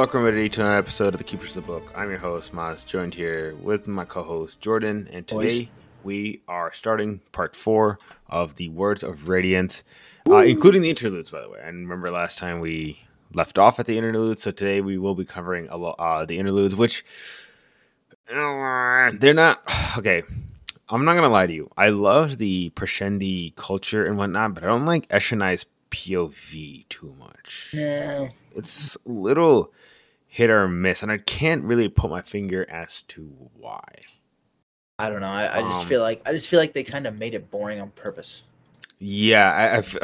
Welcome 0.00 0.20
everybody 0.20 0.48
to 0.48 0.60
another 0.62 0.78
episode 0.78 1.12
of 1.12 1.18
the 1.18 1.24
Keepers 1.24 1.58
of 1.58 1.66
the 1.66 1.72
Book. 1.72 1.92
I'm 1.94 2.08
your 2.08 2.18
host 2.18 2.54
Maz, 2.54 2.86
joined 2.86 3.12
here 3.12 3.54
with 3.56 3.86
my 3.86 4.06
co-host 4.06 4.58
Jordan, 4.58 5.06
and 5.12 5.26
today 5.26 5.64
Boys. 5.64 5.68
we 6.04 6.40
are 6.48 6.72
starting 6.72 7.18
part 7.32 7.54
four 7.54 7.98
of 8.26 8.54
the 8.56 8.70
Words 8.70 9.02
of 9.02 9.28
Radiance, 9.28 9.84
uh, 10.26 10.38
including 10.38 10.80
the 10.80 10.88
interludes, 10.88 11.30
by 11.30 11.42
the 11.42 11.50
way. 11.50 11.58
And 11.62 11.80
remember, 11.80 12.10
last 12.10 12.38
time 12.38 12.60
we 12.60 12.98
left 13.34 13.58
off 13.58 13.78
at 13.78 13.84
the 13.84 13.98
interludes, 13.98 14.42
so 14.42 14.50
today 14.52 14.80
we 14.80 14.96
will 14.96 15.14
be 15.14 15.26
covering 15.26 15.68
a 15.68 15.76
lo- 15.76 15.96
uh, 15.98 16.24
the 16.24 16.38
interludes, 16.38 16.74
which 16.74 17.04
uh, 18.34 19.10
they're 19.12 19.34
not 19.34 19.60
okay. 19.98 20.22
I'm 20.88 21.04
not 21.04 21.14
gonna 21.14 21.28
lie 21.28 21.46
to 21.46 21.52
you. 21.52 21.70
I 21.76 21.90
love 21.90 22.38
the 22.38 22.70
Parshendi 22.70 23.54
culture 23.54 24.06
and 24.06 24.16
whatnot, 24.16 24.54
but 24.54 24.64
I 24.64 24.68
don't 24.68 24.86
like 24.86 25.08
Eshonai's 25.10 25.66
POV 25.90 26.88
too 26.88 27.12
much 27.18 27.72
No. 27.74 28.28
it's 28.54 28.96
a 29.04 29.08
little 29.10 29.72
hit 30.30 30.50
or 30.50 30.68
miss, 30.68 31.02
and 31.04 31.12
I 31.12 31.18
can't 31.18 31.64
really 31.64 31.90
put 31.90 32.10
my 32.10 32.22
finger 32.22 32.66
as 32.70 33.02
to 33.04 33.24
why. 33.54 33.84
I 34.98 35.08
don't 35.10 35.20
know. 35.20 35.26
I, 35.28 35.58
I 35.58 35.62
just 35.62 35.84
Um, 35.84 35.86
feel 35.86 36.00
like 36.02 36.22
I 36.26 36.32
just 36.32 36.48
feel 36.48 36.60
like 36.60 36.74
they 36.74 36.84
kind 36.84 37.06
of 37.06 37.16
made 37.18 37.34
it 37.34 37.50
boring 37.50 37.80
on 37.80 37.90
purpose. 37.90 38.42
Yeah, 38.98 39.50
I, 39.50 39.76
I've, 39.78 39.96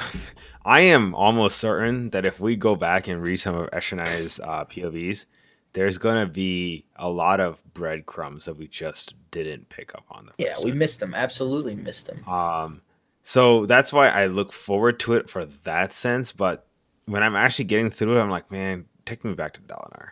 I 0.65 0.81
am 0.83 1.15
almost 1.15 1.59
certain 1.59 2.11
that 2.11 2.25
if 2.25 2.41
we 2.41 2.57
go 2.57 2.77
back 2.77 3.09
and 3.09 3.23
read 3.23 3.37
some 3.39 3.55
of 3.55 3.71
Eshonai's 3.71 4.41
uh, 4.41 4.65
POVs, 4.65 5.27
there's 5.73 5.99
gonna 5.99 6.27
be 6.27 6.87
a 6.97 7.11
lot 7.11 7.41
of 7.41 7.63
breadcrumbs 7.75 8.47
that 8.47 8.57
we 8.57 8.67
just 8.69 9.15
didn't 9.31 9.69
pick 9.69 9.95
up 9.95 10.07
on. 10.11 10.27
The 10.27 10.33
Yeah, 10.39 10.59
we 10.59 10.73
time. 10.73 10.73
missed 10.73 11.01
them. 11.01 11.13
Absolutely 11.15 11.75
missed 11.77 12.07
them. 12.07 12.25
Um, 12.27 12.83
so 13.23 13.67
that's 13.67 13.93
why 13.93 14.09
I 14.09 14.27
look 14.27 14.53
forward 14.53 15.01
to 15.01 15.15
it 15.15 15.31
for 15.31 15.45
that 15.65 15.93
sense. 15.93 16.33
But 16.33 16.67
when 17.07 17.23
I'm 17.23 17.37
actually 17.37 17.67
getting 17.67 17.91
through 17.91 18.19
it, 18.19 18.23
I'm 18.23 18.31
like, 18.31 18.51
man, 18.51 18.87
take 19.05 19.25
me 19.25 19.35
back 19.35 19.55
to 19.55 19.61
Dalinar. 19.63 20.11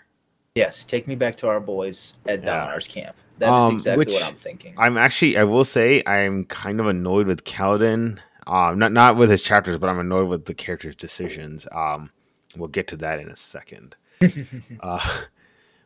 Yes, 0.54 0.84
take 0.84 1.08
me 1.08 1.16
back 1.16 1.36
to 1.38 1.48
our 1.48 1.58
boys 1.58 2.14
at 2.26 2.44
Yeah. 2.44 2.66
Dalinar's 2.68 2.86
camp. 2.86 3.16
That's 3.38 3.50
Um, 3.52 3.72
exactly 3.74 4.12
what 4.12 4.22
I'm 4.24 4.36
thinking. 4.36 4.74
I'm 4.78 4.96
actually, 4.96 5.36
I 5.36 5.42
will 5.42 5.64
say, 5.64 6.00
I'm 6.06 6.44
kind 6.44 6.78
of 6.78 6.86
annoyed 6.86 7.26
with 7.26 7.42
Kaladin. 7.44 8.20
Um, 8.46 8.78
not 8.78 8.92
not 8.92 9.16
with 9.16 9.30
his 9.30 9.42
chapters, 9.42 9.78
but 9.78 9.88
I'm 9.90 9.98
annoyed 9.98 10.28
with 10.28 10.44
the 10.44 10.54
character's 10.54 10.94
decisions. 10.94 11.66
Um, 11.72 12.10
we'll 12.56 12.68
get 12.68 12.86
to 12.88 12.96
that 12.98 13.18
in 13.18 13.28
a 13.28 13.36
second. 13.36 13.96
Uh, 14.80 14.98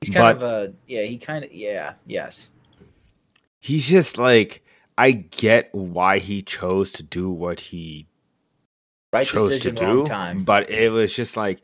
He's 0.03 0.11
kind 0.15 0.39
but- 0.39 0.45
of 0.47 0.71
a 0.71 0.73
yeah. 0.87 1.03
He 1.03 1.17
kind 1.19 1.45
of 1.45 1.53
yeah. 1.53 1.95
Yes. 2.07 2.51
he's 3.61 3.89
just 3.89 4.19
like, 4.19 4.63
I 4.99 5.13
get 5.13 5.71
why 5.75 6.19
he 6.19 6.43
chose 6.43 6.93
to 6.93 7.03
do 7.03 7.31
what 7.31 7.59
he 7.61 8.07
Right 9.13 9.27
chose 9.27 9.49
decision, 9.49 9.77
to 9.77 9.87
do, 9.87 10.05
time. 10.05 10.45
but 10.45 10.69
it 10.71 10.91
was 10.91 11.13
just 11.15 11.37
like 11.37 11.63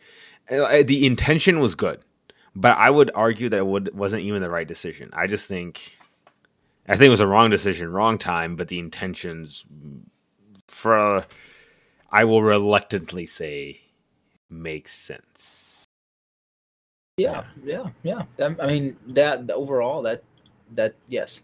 uh, 0.51 0.83
the 0.85 1.05
intention 1.07 1.61
was 1.61 1.75
good, 1.75 2.01
but 2.57 2.77
I 2.77 2.91
would 2.91 3.11
argue 3.15 3.49
that 3.49 3.59
it 3.59 3.67
would 3.67 3.95
wasn't 3.95 4.23
even 4.23 4.43
the 4.43 4.51
right 4.51 4.67
decision. 4.67 5.11
I 5.13 5.27
just 5.27 5.49
think, 5.49 5.99
I 6.89 6.97
think 6.97 7.09
it 7.09 7.11
was 7.11 7.21
a 7.21 7.27
wrong 7.27 7.51
decision, 7.51 7.91
wrong 7.91 8.19
time, 8.19 8.57
but 8.57 8.69
the 8.69 8.79
intentions, 8.79 9.65
for 10.69 11.27
I 12.11 12.25
will 12.25 12.43
reluctantly 12.43 13.27
say, 13.27 13.81
makes 14.51 14.93
sense. 14.93 15.85
yeah, 17.17 17.45
yeah, 17.63 17.87
yeah. 18.03 18.23
Um, 18.41 18.57
I 18.61 18.67
mean 18.67 18.97
that 19.09 19.51
overall 19.51 20.03
that 20.03 20.23
that 20.75 20.95
yes. 21.09 21.43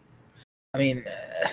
I 0.75 0.79
mean, 0.79 1.05
uh, 1.07 1.49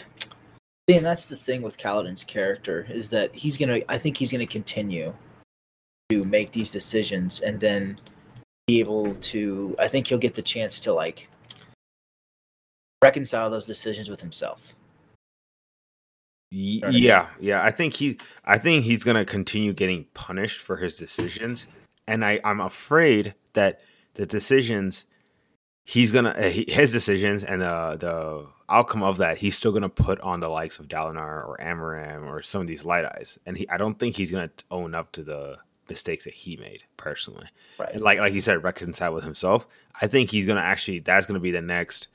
see, 0.88 0.98
and 0.98 1.06
that's 1.06 1.26
the 1.26 1.36
thing 1.36 1.64
with 1.64 1.78
Kaladin's 1.78 2.24
character 2.24 2.86
is 2.90 3.10
that 3.10 3.34
he's 3.34 3.58
gonna. 3.58 3.80
I 3.90 3.98
think 3.98 4.18
he's 4.18 4.32
gonna 4.32 4.48
continue 4.48 5.16
to 6.10 6.24
make 6.24 6.52
these 6.52 6.72
decisions 6.72 7.42
and 7.42 7.60
then 7.60 7.98
be 8.68 8.80
able 8.80 9.16
to. 9.16 9.76
I 9.80 9.88
think 9.88 10.08
he'll 10.08 10.18
get 10.18 10.36
the 10.36 10.42
chance 10.42 10.80
to 10.82 10.94
like 10.94 11.30
reconcile 13.04 13.50
those 13.50 13.66
decisions 13.66 14.10
with 14.10 14.20
himself. 14.22 14.74
Y- 16.52 16.80
Know 16.82 16.88
what 16.88 16.90
I 16.90 16.92
mean? 16.92 17.04
yeah, 17.04 17.28
yeah. 17.40 17.64
I 17.64 17.72
think 17.72 17.94
he, 17.94 18.18
I 18.46 18.58
think 18.58 18.84
he's 18.84 19.04
gonna 19.04 19.26
continue 19.26 19.74
getting 19.74 20.06
punished 20.14 20.62
for 20.62 20.76
his 20.78 20.96
decisions, 20.98 21.68
and 22.08 22.24
I, 22.26 22.40
I'm 22.44 22.62
afraid 22.62 23.34
that 23.54 23.82
the 24.16 24.26
decisions 24.26 25.06
he's 25.86 26.12
gonna 26.12 26.30
uh, 26.30 26.50
his 26.50 26.92
decisions 26.92 27.44
and 27.46 27.62
the 27.62 27.98
the 28.00 28.48
outcome 28.70 29.02
of 29.04 29.18
that 29.18 29.38
he's 29.38 29.56
still 29.58 29.72
gonna 29.72 29.88
put 29.90 30.20
on 30.22 30.40
the 30.42 30.50
likes 30.50 30.80
of 30.80 30.88
Dalinar 30.90 31.48
or 31.48 31.58
Amaram 31.62 32.26
or 32.26 32.42
some 32.42 32.60
of 32.62 32.68
these 32.68 32.84
light 32.84 33.06
eyes, 33.06 33.40
and 33.46 33.58
he, 33.58 33.70
I 33.70 33.78
don't 33.78 33.98
think 33.98 34.16
he's 34.16 34.32
gonna 34.32 34.52
own 34.72 34.94
up 34.96 35.12
to 35.14 35.24
the 35.24 35.58
mistakes 35.90 36.24
that 36.26 36.34
he 36.34 36.58
made 36.58 36.84
personally. 36.98 37.48
Right. 37.78 37.94
And 37.94 38.02
like 38.02 38.20
like 38.20 38.34
you 38.34 38.42
said, 38.42 38.64
reconcile 38.64 39.14
with 39.14 39.24
himself. 39.24 39.68
I 40.02 40.08
think 40.08 40.30
he's 40.30 40.46
gonna 40.46 40.62
actually 40.62 41.00
that's 41.00 41.26
gonna 41.26 41.40
be 41.40 41.52
the 41.52 41.62
next 41.62 42.08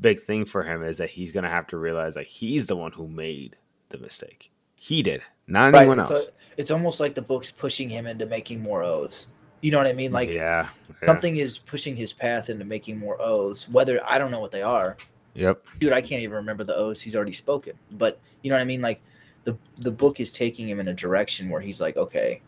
big 0.00 0.20
thing 0.20 0.44
for 0.44 0.62
him 0.62 0.82
is 0.82 0.96
that 0.98 1.10
he's 1.10 1.32
gonna 1.32 1.48
have 1.50 1.66
to 1.68 1.76
realize 1.78 2.14
that 2.14 2.24
he's 2.26 2.66
the 2.66 2.76
one 2.76 2.92
who 2.92 3.06
made 3.08 3.56
the 3.90 3.98
mistake. 3.98 4.50
He 4.76 5.02
did, 5.02 5.22
not 5.46 5.72
Right, 5.72 5.80
anyone 5.80 6.00
it's, 6.00 6.10
else. 6.10 6.28
a- 6.28 6.30
it's 6.56 6.70
almost 6.70 7.00
like 7.00 7.14
the 7.14 7.22
book's 7.22 7.50
pushing 7.50 7.88
him 7.88 8.06
into 8.06 8.26
making 8.26 8.60
more 8.60 8.82
oaths. 8.82 9.26
You 9.60 9.70
know 9.72 9.78
what 9.78 9.86
I 9.86 9.92
mean? 9.92 10.10
Like 10.12 10.30
yeah, 10.30 10.68
yeah. 11.02 11.06
something 11.06 11.36
is 11.36 11.58
pushing 11.58 11.94
his 11.96 12.12
path 12.14 12.48
into 12.48 12.64
making 12.64 12.98
more 12.98 13.20
oaths. 13.20 13.68
Whether 13.68 14.00
I 14.06 14.16
don't 14.18 14.30
know 14.30 14.40
what 14.40 14.52
they 14.52 14.62
are, 14.62 14.96
Yep. 15.34 15.64
dude, 15.78 15.92
I 15.92 16.00
can't 16.00 16.22
even 16.22 16.36
remember 16.36 16.64
the 16.64 16.74
oaths 16.74 17.00
he's 17.02 17.14
already 17.14 17.32
spoken. 17.34 17.74
But 17.92 18.18
you 18.42 18.50
know 18.50 18.56
what 18.56 18.62
I 18.62 18.64
mean? 18.64 18.80
Like 18.80 19.02
the 19.44 19.56
the 19.76 19.90
book 19.90 20.18
is 20.18 20.32
taking 20.32 20.66
him 20.68 20.80
in 20.80 20.88
a 20.88 20.94
direction 20.94 21.50
where 21.50 21.60
he's 21.60 21.78
like, 21.80 21.96
okay, 21.98 22.40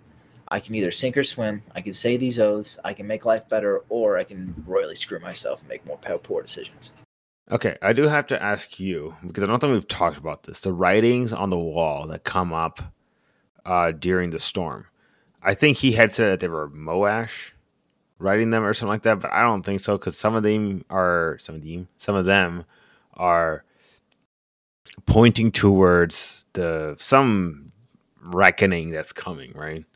I 0.52 0.60
can 0.60 0.74
either 0.74 0.90
sink 0.90 1.16
or 1.16 1.24
swim. 1.24 1.62
I 1.74 1.80
can 1.80 1.94
say 1.94 2.18
these 2.18 2.38
oaths. 2.38 2.78
I 2.84 2.92
can 2.92 3.06
make 3.06 3.24
life 3.24 3.48
better, 3.48 3.84
or 3.88 4.18
I 4.18 4.24
can 4.24 4.54
royally 4.66 4.94
screw 4.94 5.18
myself 5.18 5.60
and 5.60 5.68
make 5.70 5.86
more 5.86 5.96
poor, 5.96 6.42
decisions. 6.42 6.90
Okay, 7.50 7.78
I 7.80 7.94
do 7.94 8.02
have 8.02 8.26
to 8.26 8.42
ask 8.42 8.78
you 8.78 9.16
because 9.26 9.42
I 9.42 9.46
don't 9.46 9.60
think 9.60 9.72
we've 9.72 9.88
talked 9.88 10.18
about 10.18 10.42
this. 10.42 10.60
The 10.60 10.74
writings 10.74 11.32
on 11.32 11.48
the 11.48 11.58
wall 11.58 12.06
that 12.08 12.24
come 12.24 12.52
up 12.52 12.82
uh, 13.64 13.92
during 13.92 14.28
the 14.28 14.38
storm. 14.38 14.84
I 15.42 15.54
think 15.54 15.78
he 15.78 15.90
had 15.90 16.12
said 16.12 16.30
that 16.30 16.40
they 16.40 16.48
were 16.48 16.68
Moash 16.68 17.52
writing 18.18 18.50
them 18.50 18.62
or 18.62 18.74
something 18.74 18.90
like 18.90 19.04
that, 19.04 19.20
but 19.20 19.32
I 19.32 19.40
don't 19.40 19.62
think 19.62 19.80
so 19.80 19.96
because 19.96 20.18
some 20.18 20.34
of 20.34 20.42
them 20.42 20.84
are 20.90 21.38
some 21.40 21.54
of 21.54 21.64
them 21.64 21.88
some 21.96 22.14
of 22.14 22.26
them 22.26 22.66
are 23.14 23.64
pointing 25.06 25.50
towards 25.50 26.44
the 26.52 26.94
some 26.98 27.72
reckoning 28.22 28.90
that's 28.90 29.14
coming. 29.14 29.52
Right? 29.54 29.86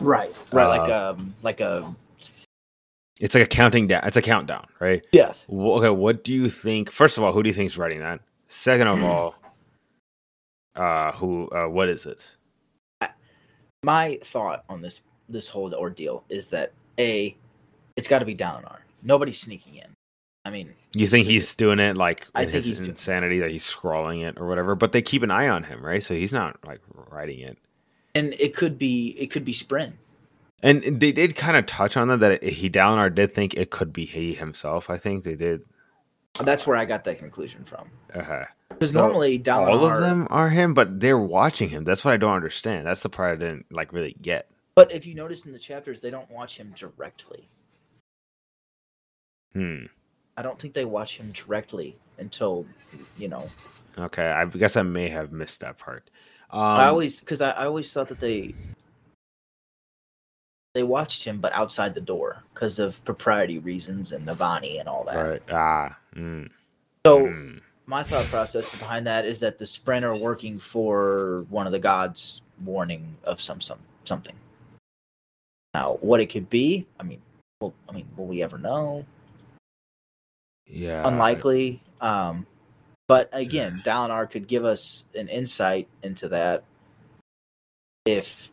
Right. 0.00 0.36
Right. 0.52 0.66
like 0.78 0.90
Uh, 0.90 1.14
um 1.18 1.34
like 1.42 1.60
a 1.60 1.94
It's 3.20 3.34
like 3.34 3.44
a 3.44 3.48
counting 3.48 3.86
down. 3.86 4.02
It's 4.04 4.16
a 4.16 4.22
countdown, 4.22 4.66
right? 4.80 5.04
yes. 5.12 5.44
Okay, 5.50 5.90
what 5.90 6.24
do 6.24 6.32
you 6.32 6.48
think? 6.48 6.90
First 6.90 7.18
of 7.18 7.24
all, 7.24 7.32
who 7.32 7.42
do 7.42 7.48
you 7.48 7.54
think 7.54 7.66
is 7.66 7.78
writing 7.78 8.00
that? 8.00 8.20
Second 8.48 8.88
of 8.88 9.02
all, 9.04 9.34
uh, 10.74 11.12
who? 11.12 11.48
Uh, 11.48 11.66
what 11.68 11.88
is 11.88 12.06
it? 12.06 12.34
my 13.84 14.18
thought 14.24 14.64
on 14.68 14.80
this 14.80 15.02
this 15.28 15.48
whole 15.48 15.74
ordeal 15.74 16.22
is 16.28 16.48
that 16.50 16.72
a 16.98 17.34
it's 17.96 18.06
got 18.08 18.20
to 18.20 18.24
be 18.24 18.34
Dalinar. 18.34 18.78
Nobody's 19.02 19.40
sneaking 19.40 19.74
in. 19.76 19.86
I 20.44 20.50
mean, 20.50 20.72
You 20.94 21.06
think 21.06 21.26
he's 21.26 21.54
doing 21.54 21.78
it 21.78 21.96
like 21.96 22.26
I 22.34 22.42
in 22.44 22.50
think 22.50 22.64
his 22.64 22.80
insanity 22.80 23.38
that 23.40 23.50
he's 23.50 23.64
scrawling 23.64 24.20
it 24.20 24.38
or 24.38 24.48
whatever? 24.48 24.74
But 24.74 24.92
they 24.92 25.02
keep 25.02 25.22
an 25.22 25.30
eye 25.30 25.48
on 25.48 25.62
him, 25.62 25.84
right? 25.84 26.02
So 26.02 26.14
he's 26.14 26.32
not 26.32 26.56
like 26.66 26.80
writing 27.10 27.40
it. 27.40 27.58
And 28.14 28.34
it 28.34 28.54
could 28.54 28.78
be 28.78 29.16
it 29.18 29.30
could 29.30 29.44
be 29.44 29.54
Spren. 29.54 29.94
And 30.62 30.82
they 31.00 31.10
did 31.10 31.34
kind 31.34 31.56
of 31.56 31.66
touch 31.66 31.96
on 31.96 32.08
that 32.08 32.20
that 32.20 32.42
he 32.42 32.70
Dalinar 32.70 33.12
did 33.12 33.32
think 33.32 33.54
it 33.54 33.70
could 33.70 33.92
be 33.92 34.06
he 34.06 34.34
himself. 34.34 34.90
I 34.90 34.96
think 34.96 35.24
they 35.24 35.34
did. 35.34 35.62
That's 36.40 36.66
where 36.66 36.76
I 36.76 36.84
got 36.84 37.04
that 37.04 37.18
conclusion 37.18 37.64
from. 37.64 37.90
Uh, 38.14 38.22
huh. 38.22 38.44
Because 38.68 38.94
normally 38.94 39.38
Dalinar, 39.38 39.68
all 39.68 39.84
of 39.84 40.00
them 40.00 40.26
are 40.30 40.48
him, 40.48 40.72
but 40.72 41.00
they're 41.00 41.18
watching 41.18 41.68
him. 41.68 41.84
That's 41.84 42.04
what 42.04 42.14
I 42.14 42.16
don't 42.16 42.34
understand. 42.34 42.86
That's 42.86 43.02
the 43.02 43.08
part 43.08 43.32
I 43.32 43.36
didn't 43.44 43.66
like 43.72 43.92
really 43.92 44.16
get. 44.22 44.48
but 44.74 44.90
if 44.92 45.04
you 45.04 45.14
notice 45.14 45.44
in 45.44 45.52
the 45.52 45.58
chapters, 45.58 46.00
they 46.00 46.10
don't 46.10 46.30
watch 46.30 46.56
him 46.56 46.72
directly. 46.76 47.48
Hmm. 49.52 49.84
I 50.36 50.42
don't 50.42 50.58
think 50.58 50.72
they 50.74 50.86
watch 50.86 51.18
him 51.18 51.32
directly 51.32 51.96
until 52.18 52.64
you 53.18 53.28
know. 53.28 53.50
Okay, 53.98 54.30
I 54.30 54.46
guess 54.46 54.76
I 54.76 54.82
may 54.82 55.08
have 55.08 55.32
missed 55.32 55.60
that 55.60 55.76
part. 55.76 56.08
Um, 56.52 56.60
I 56.60 56.86
always 56.86 57.20
because 57.20 57.40
I, 57.40 57.50
I 57.52 57.66
always 57.66 57.92
thought 57.92 58.08
that 58.08 58.20
they 58.20 58.54
they 60.74 60.82
watched 60.82 61.24
him, 61.24 61.38
but 61.40 61.52
outside 61.52 61.94
the 61.94 62.00
door 62.00 62.42
because 62.54 62.78
of 62.78 63.02
propriety 63.04 63.58
reasons 63.58 64.12
and 64.12 64.26
Navani 64.26 64.80
and 64.80 64.88
all 64.88 65.04
that. 65.04 65.16
right. 65.16 65.42
Ah. 65.50 65.98
Mm, 66.16 66.50
So. 67.06 67.26
mm. 67.26 67.60
my 67.86 68.02
thought 68.02 68.24
process 68.26 68.78
behind 68.78 69.06
that 69.06 69.24
is 69.24 69.40
that 69.40 69.58
the 69.58 69.64
Spren 69.64 70.02
are 70.02 70.16
working 70.16 70.58
for 70.58 71.44
one 71.50 71.66
of 71.66 71.72
the 71.72 71.78
gods 71.78 72.42
warning 72.64 73.06
of 73.24 73.40
some 73.40 73.60
some 73.60 73.78
something 74.04 74.34
now 75.74 75.94
what 76.00 76.20
it 76.20 76.26
could 76.26 76.48
be 76.48 76.86
i 77.00 77.02
mean 77.02 77.20
well 77.60 77.74
i 77.88 77.92
mean 77.92 78.06
will 78.16 78.26
we 78.26 78.42
ever 78.42 78.56
know 78.58 79.04
Yeah. 80.66 81.06
unlikely 81.08 81.82
um 82.00 82.46
but 83.12 83.28
again 83.32 83.82
dalinar 83.84 84.30
could 84.30 84.48
give 84.48 84.64
us 84.64 85.04
an 85.14 85.28
insight 85.28 85.86
into 86.02 86.28
that 86.28 86.64
if 88.04 88.50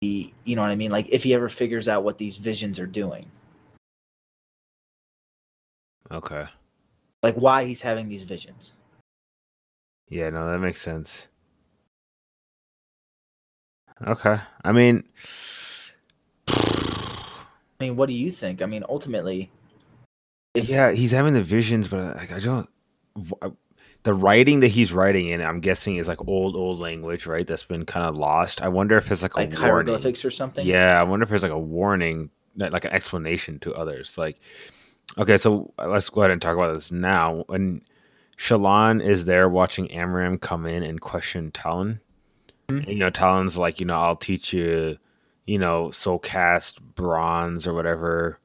he 0.00 0.32
you 0.44 0.54
know 0.54 0.62
what 0.62 0.70
i 0.70 0.76
mean 0.76 0.90
like 0.90 1.06
if 1.08 1.24
he 1.24 1.34
ever 1.34 1.48
figures 1.48 1.88
out 1.88 2.04
what 2.04 2.18
these 2.18 2.36
visions 2.36 2.78
are 2.78 2.86
doing 2.86 3.26
Okay. 6.12 6.44
Like 7.22 7.34
why 7.36 7.64
he's 7.64 7.80
having 7.80 8.08
these 8.08 8.24
visions. 8.24 8.72
Yeah, 10.08 10.28
no, 10.30 10.50
that 10.50 10.58
makes 10.58 10.82
sense. 10.82 11.28
Okay. 14.06 14.38
I 14.64 14.72
mean, 14.72 15.04
I 16.48 17.54
mean, 17.80 17.96
what 17.96 18.08
do 18.08 18.14
you 18.14 18.30
think? 18.30 18.60
I 18.60 18.66
mean, 18.66 18.84
ultimately, 18.88 19.50
if 20.54 20.68
yeah, 20.68 20.90
he's 20.90 21.12
having 21.12 21.32
the 21.32 21.42
visions, 21.42 21.88
but 21.88 22.16
like 22.16 22.32
I 22.32 22.40
don't. 22.40 22.68
The 24.04 24.14
writing 24.14 24.60
that 24.60 24.68
he's 24.68 24.92
writing 24.92 25.28
in, 25.28 25.40
I'm 25.40 25.60
guessing, 25.60 25.96
is 25.96 26.08
like 26.08 26.26
old, 26.26 26.56
old 26.56 26.80
language, 26.80 27.24
right? 27.26 27.46
That's 27.46 27.62
been 27.62 27.86
kind 27.86 28.04
of 28.06 28.16
lost. 28.16 28.60
I 28.60 28.68
wonder 28.68 28.96
if 28.96 29.12
it's 29.12 29.22
like, 29.22 29.36
like 29.36 29.46
a 29.46 29.60
warning. 29.60 29.62
hieroglyphics 29.86 30.24
or 30.24 30.30
something. 30.30 30.66
Yeah, 30.66 30.98
I 30.98 31.04
wonder 31.04 31.22
if 31.22 31.28
there's 31.30 31.44
like 31.44 31.52
a 31.52 31.58
warning, 31.58 32.30
like 32.56 32.84
an 32.84 32.92
explanation 32.92 33.60
to 33.60 33.72
others. 33.74 34.18
Like, 34.18 34.40
okay, 35.18 35.36
so 35.36 35.72
let's 35.78 36.08
go 36.08 36.22
ahead 36.22 36.32
and 36.32 36.42
talk 36.42 36.56
about 36.56 36.74
this 36.74 36.90
now. 36.90 37.44
When 37.46 37.82
Shallan 38.36 39.04
is 39.04 39.24
there 39.26 39.48
watching 39.48 39.86
Amaram 39.88 40.40
come 40.40 40.66
in 40.66 40.82
and 40.82 41.00
question 41.00 41.52
Taln, 41.52 42.00
Mhm. 42.68 42.88
you 42.88 42.96
know, 42.96 43.10
Taln's 43.10 43.56
like, 43.56 43.78
you 43.78 43.86
know, 43.86 44.00
I'll 44.00 44.16
teach 44.16 44.52
you, 44.52 44.98
you 45.46 45.58
know, 45.58 45.92
soul 45.92 46.18
cast 46.18 46.82
bronze 46.96 47.68
or 47.68 47.74
whatever. 47.74 48.38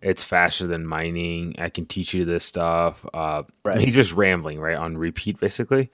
It's 0.00 0.22
faster 0.22 0.66
than 0.66 0.86
mining. 0.86 1.54
I 1.58 1.70
can 1.70 1.84
teach 1.86 2.14
you 2.14 2.24
this 2.24 2.44
stuff. 2.44 3.04
Uh, 3.12 3.42
Right. 3.64 3.80
He's 3.80 3.94
just 3.94 4.12
rambling, 4.12 4.60
right, 4.60 4.76
on 4.76 4.96
repeat, 4.96 5.40
basically. 5.40 5.90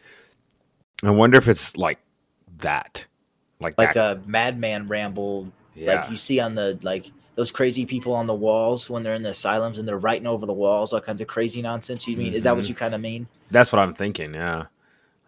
I 1.02 1.10
wonder 1.10 1.38
if 1.38 1.48
it's 1.48 1.76
like 1.76 1.98
that, 2.58 3.04
like, 3.60 3.76
like 3.78 3.94
that. 3.94 4.16
a 4.18 4.20
madman 4.28 4.86
ramble 4.88 5.50
yeah. 5.74 6.02
like 6.02 6.10
you 6.10 6.16
see 6.16 6.38
on 6.38 6.54
the 6.54 6.78
like 6.82 7.10
those 7.34 7.50
crazy 7.50 7.84
people 7.84 8.14
on 8.14 8.26
the 8.28 8.34
walls 8.34 8.88
when 8.88 9.02
they're 9.02 9.14
in 9.14 9.22
the 9.24 9.30
asylums 9.30 9.78
and 9.80 9.88
they're 9.88 9.98
writing 9.98 10.26
over 10.26 10.46
the 10.46 10.52
walls 10.52 10.92
all 10.92 11.00
kinds 11.00 11.20
of 11.20 11.26
crazy 11.26 11.60
nonsense 11.60 12.06
you 12.06 12.16
mean 12.16 12.32
is 12.32 12.44
that 12.44 12.54
what 12.54 12.64
Mhm. 12.64 12.68
you 12.68 12.74
kind 12.76 12.94
of 12.94 13.00
mean 13.00 13.26
That's 13.50 13.72
what 13.72 13.80
I'm 13.80 13.92
thinking. 13.92 14.34
Yeah. 14.34 14.66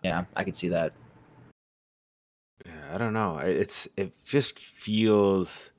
yeah 0.04 0.24
i 0.36 0.44
could 0.44 0.54
see 0.54 0.68
that 0.68 0.92
Yeah, 2.64 2.94
I 2.94 2.98
don't 2.98 3.12
know. 3.12 3.38
It's 3.38 3.88
it 3.96 4.12
just 4.24 4.58
feels. 4.58 5.72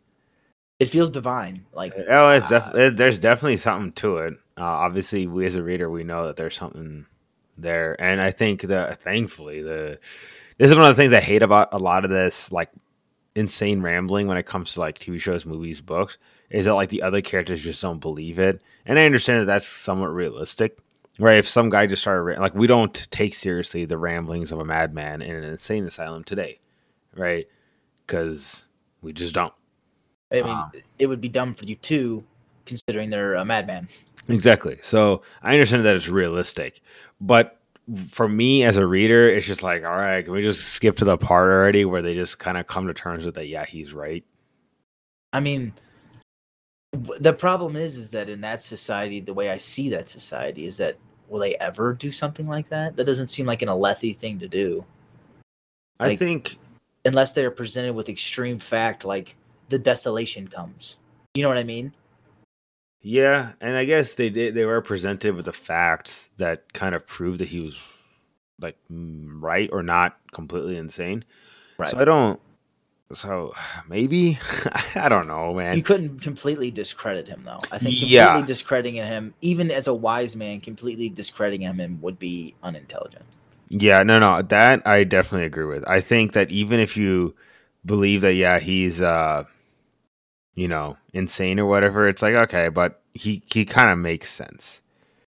It 0.80 0.90
feels 0.90 1.10
divine 1.10 1.66
like 1.74 1.94
Oh, 2.08 2.30
it's 2.30 2.52
uh, 2.52 2.60
definitely 2.60 2.90
there's 2.92 3.20
definitely 3.20 3.58
something 3.58 3.92
to 3.94 4.18
it. 4.18 4.34
Uh, 4.58 4.64
obviously, 4.64 5.28
we 5.28 5.46
as 5.46 5.56
a 5.56 5.64
reader, 5.64 5.90
we 5.90 6.04
know 6.04 6.28
that 6.28 6.36
there's 6.36 6.56
something 6.56 7.06
there, 7.58 8.00
and 8.02 8.22
I 8.22 8.32
think 8.32 8.62
that 8.64 9.02
thankfully 9.02 9.62
the 9.62 10.00
this 10.58 10.72
is 10.72 10.78
one 10.78 10.86
of 10.90 10.96
the 10.96 11.02
things 11.02 11.14
I 11.14 11.20
hate 11.20 11.44
about 11.44 11.70
a 11.74 11.78
lot 11.78 12.06
of 12.06 12.12
this 12.12 12.52
like 12.52 12.70
insane 13.36 13.82
rambling 13.82 14.28
when 14.28 14.38
it 14.38 14.46
comes 14.46 14.74
to 14.74 14.80
like 14.80 15.00
TV 15.00 15.20
shows, 15.20 15.46
movies, 15.46 15.82
books, 15.82 16.18
is 16.50 16.66
that 16.66 16.74
like 16.74 16.90
the 16.90 17.04
other 17.04 17.22
characters 17.22 17.62
just 17.64 17.82
don't 17.82 18.00
believe 18.00 18.40
it, 18.40 18.62
and 18.86 19.00
I 19.00 19.06
understand 19.06 19.42
that 19.42 19.46
that's 19.46 19.68
somewhat 19.68 20.14
realistic. 20.14 20.78
Right, 21.20 21.38
if 21.40 21.48
some 21.48 21.72
guy 21.72 21.88
just 21.88 22.04
started 22.04 22.40
like 22.40 22.54
we 22.54 22.68
don't 22.68 22.94
take 23.10 23.34
seriously 23.34 23.86
the 23.86 23.98
ramblings 23.98 24.52
of 24.52 24.60
a 24.60 24.66
madman 24.66 25.24
in 25.24 25.36
an 25.36 25.44
insane 25.44 25.84
asylum 25.86 26.24
today, 26.24 26.60
right? 27.16 27.48
Because 28.06 28.68
we 29.02 29.14
just 29.14 29.34
don't. 29.34 29.54
I 30.32 30.36
mean 30.36 30.46
uh, 30.46 30.70
it 31.00 31.08
would 31.08 31.22
be 31.22 31.30
dumb 31.30 31.54
for 31.54 31.66
you 31.66 31.76
too 31.76 32.24
considering 32.66 33.10
they're 33.10 33.36
a 33.36 33.46
madman 33.46 33.88
Exactly. 34.30 34.78
So 34.82 35.22
I 35.42 35.54
understand 35.54 35.86
that 35.86 35.96
it's 35.96 36.10
realistic, 36.10 36.82
but 37.22 37.60
for 38.08 38.28
me 38.28 38.64
as 38.64 38.78
a 38.78 38.86
reader, 38.86 39.30
it's 39.30 39.48
just 39.48 39.64
like, 39.64 39.86
all 39.86 39.96
right, 39.96 40.24
can 40.24 40.34
we 40.34 40.42
just 40.42 40.74
skip 40.74 40.98
to 40.98 41.06
the 41.06 41.18
part 41.18 41.50
already 41.50 41.86
where 41.86 42.02
they 42.02 42.14
just 42.14 42.38
kind 42.40 42.58
of 42.58 42.68
come 42.68 42.88
to 42.88 42.94
terms 42.94 43.26
with 43.26 43.36
that? 43.36 43.48
Yeah, 43.48 43.66
he's 43.66 43.94
right. 43.94 44.24
i 45.34 45.40
mean 45.40 45.74
the 47.20 47.34
problem 47.34 47.76
is 47.76 47.98
is 47.98 48.10
that 48.12 48.30
in 48.30 48.42
that 48.42 48.62
society 48.62 49.20
the 49.20 49.34
way 49.34 49.52
i 49.52 49.58
see 49.58 49.90
that 49.90 50.08
society 50.08 50.66
is 50.66 50.78
that 50.78 50.96
will 51.28 51.40
they 51.40 51.56
ever 51.58 51.94
do 51.94 52.12
something 52.12 52.48
like 52.48 52.68
that 52.70 52.96
that 52.96 53.04
doesn't 53.04 53.28
seem 53.28 53.46
like 53.46 53.62
an 53.62 53.68
alethi 53.68 54.18
thing 54.18 54.40
to 54.40 54.48
do 54.48 54.84
I 56.00 56.16
think, 56.16 56.58
unless 57.06 57.34
they 57.34 57.44
are 57.44 57.52
presented 57.52 57.94
with 57.94 58.08
extreme 58.08 58.58
fact 58.58 59.04
like 59.04 59.36
the 59.70 59.80
desolation 59.80 60.48
comes 60.48 60.98
you 61.34 61.44
know 61.44 61.50
what 61.50 61.58
i 61.58 61.64
mean 61.64 61.92
yeah, 63.02 63.54
and 63.62 63.78
I 63.78 63.86
guess 63.86 64.16
they 64.16 64.30
did. 64.30 64.54
They 64.54 64.66
were 64.66 64.82
presented 64.82 65.36
with 65.36 65.46
the 65.46 65.54
facts 65.54 66.30
that 66.38 66.74
kind 66.74 66.96
of 66.96 67.06
proved 67.08 67.40
that 67.40 67.48
he 67.48 67.60
was 67.60 67.82
like 68.60 68.76
mm, 68.92 69.28
right 69.40 69.70
or 69.72 69.84
not 69.84 70.18
completely 70.34 70.78
insane. 70.78 71.24
Right. 71.78 71.90
So 71.90 72.00
I 72.00 72.06
don't. 72.06 72.40
So 73.14 73.54
maybe 73.88 74.40
I 74.96 75.08
don't 75.08 75.28
know, 75.28 75.54
man. 75.54 75.78
You 75.78 75.84
couldn't 75.84 76.20
completely 76.20 76.72
discredit 76.72 77.28
him, 77.28 77.44
though. 77.46 77.62
I 77.72 77.78
think 77.78 78.00
completely 78.00 78.08
Yeah. 78.10 78.46
discrediting 78.46 78.96
him, 78.96 79.34
even 79.42 79.72
as 79.72 79.88
a 79.88 79.94
wise 79.94 80.36
man, 80.36 80.60
completely 80.60 81.08
discrediting 81.08 81.62
him 81.62 82.00
would 82.02 82.20
be 82.20 82.56
unintelligent. 82.64 83.24
Yeah, 83.70 84.04
no, 84.04 84.20
no, 84.20 84.42
that 84.42 84.86
I 84.86 85.04
definitely 85.06 85.46
agree 85.46 85.66
with. 85.66 85.88
I 85.88 86.02
think 86.02 86.34
that 86.34 86.52
even 86.52 86.80
if 86.80 86.98
you 86.98 87.36
believe 87.86 88.22
that, 88.22 88.34
yeah, 88.34 88.60
he's, 88.60 89.02
uh, 89.02 89.46
you 90.58 90.68
know, 90.68 90.98
insane 91.14 91.60
or 91.60 91.66
whatever, 91.68 92.08
it's 92.10 92.22
like 92.24 92.34
okay, 92.34 92.68
but 92.70 93.00
he 93.14 93.42
he 93.46 93.64
kind 93.64 93.92
of 93.92 93.98
makes 94.00 94.30
sense, 94.30 94.82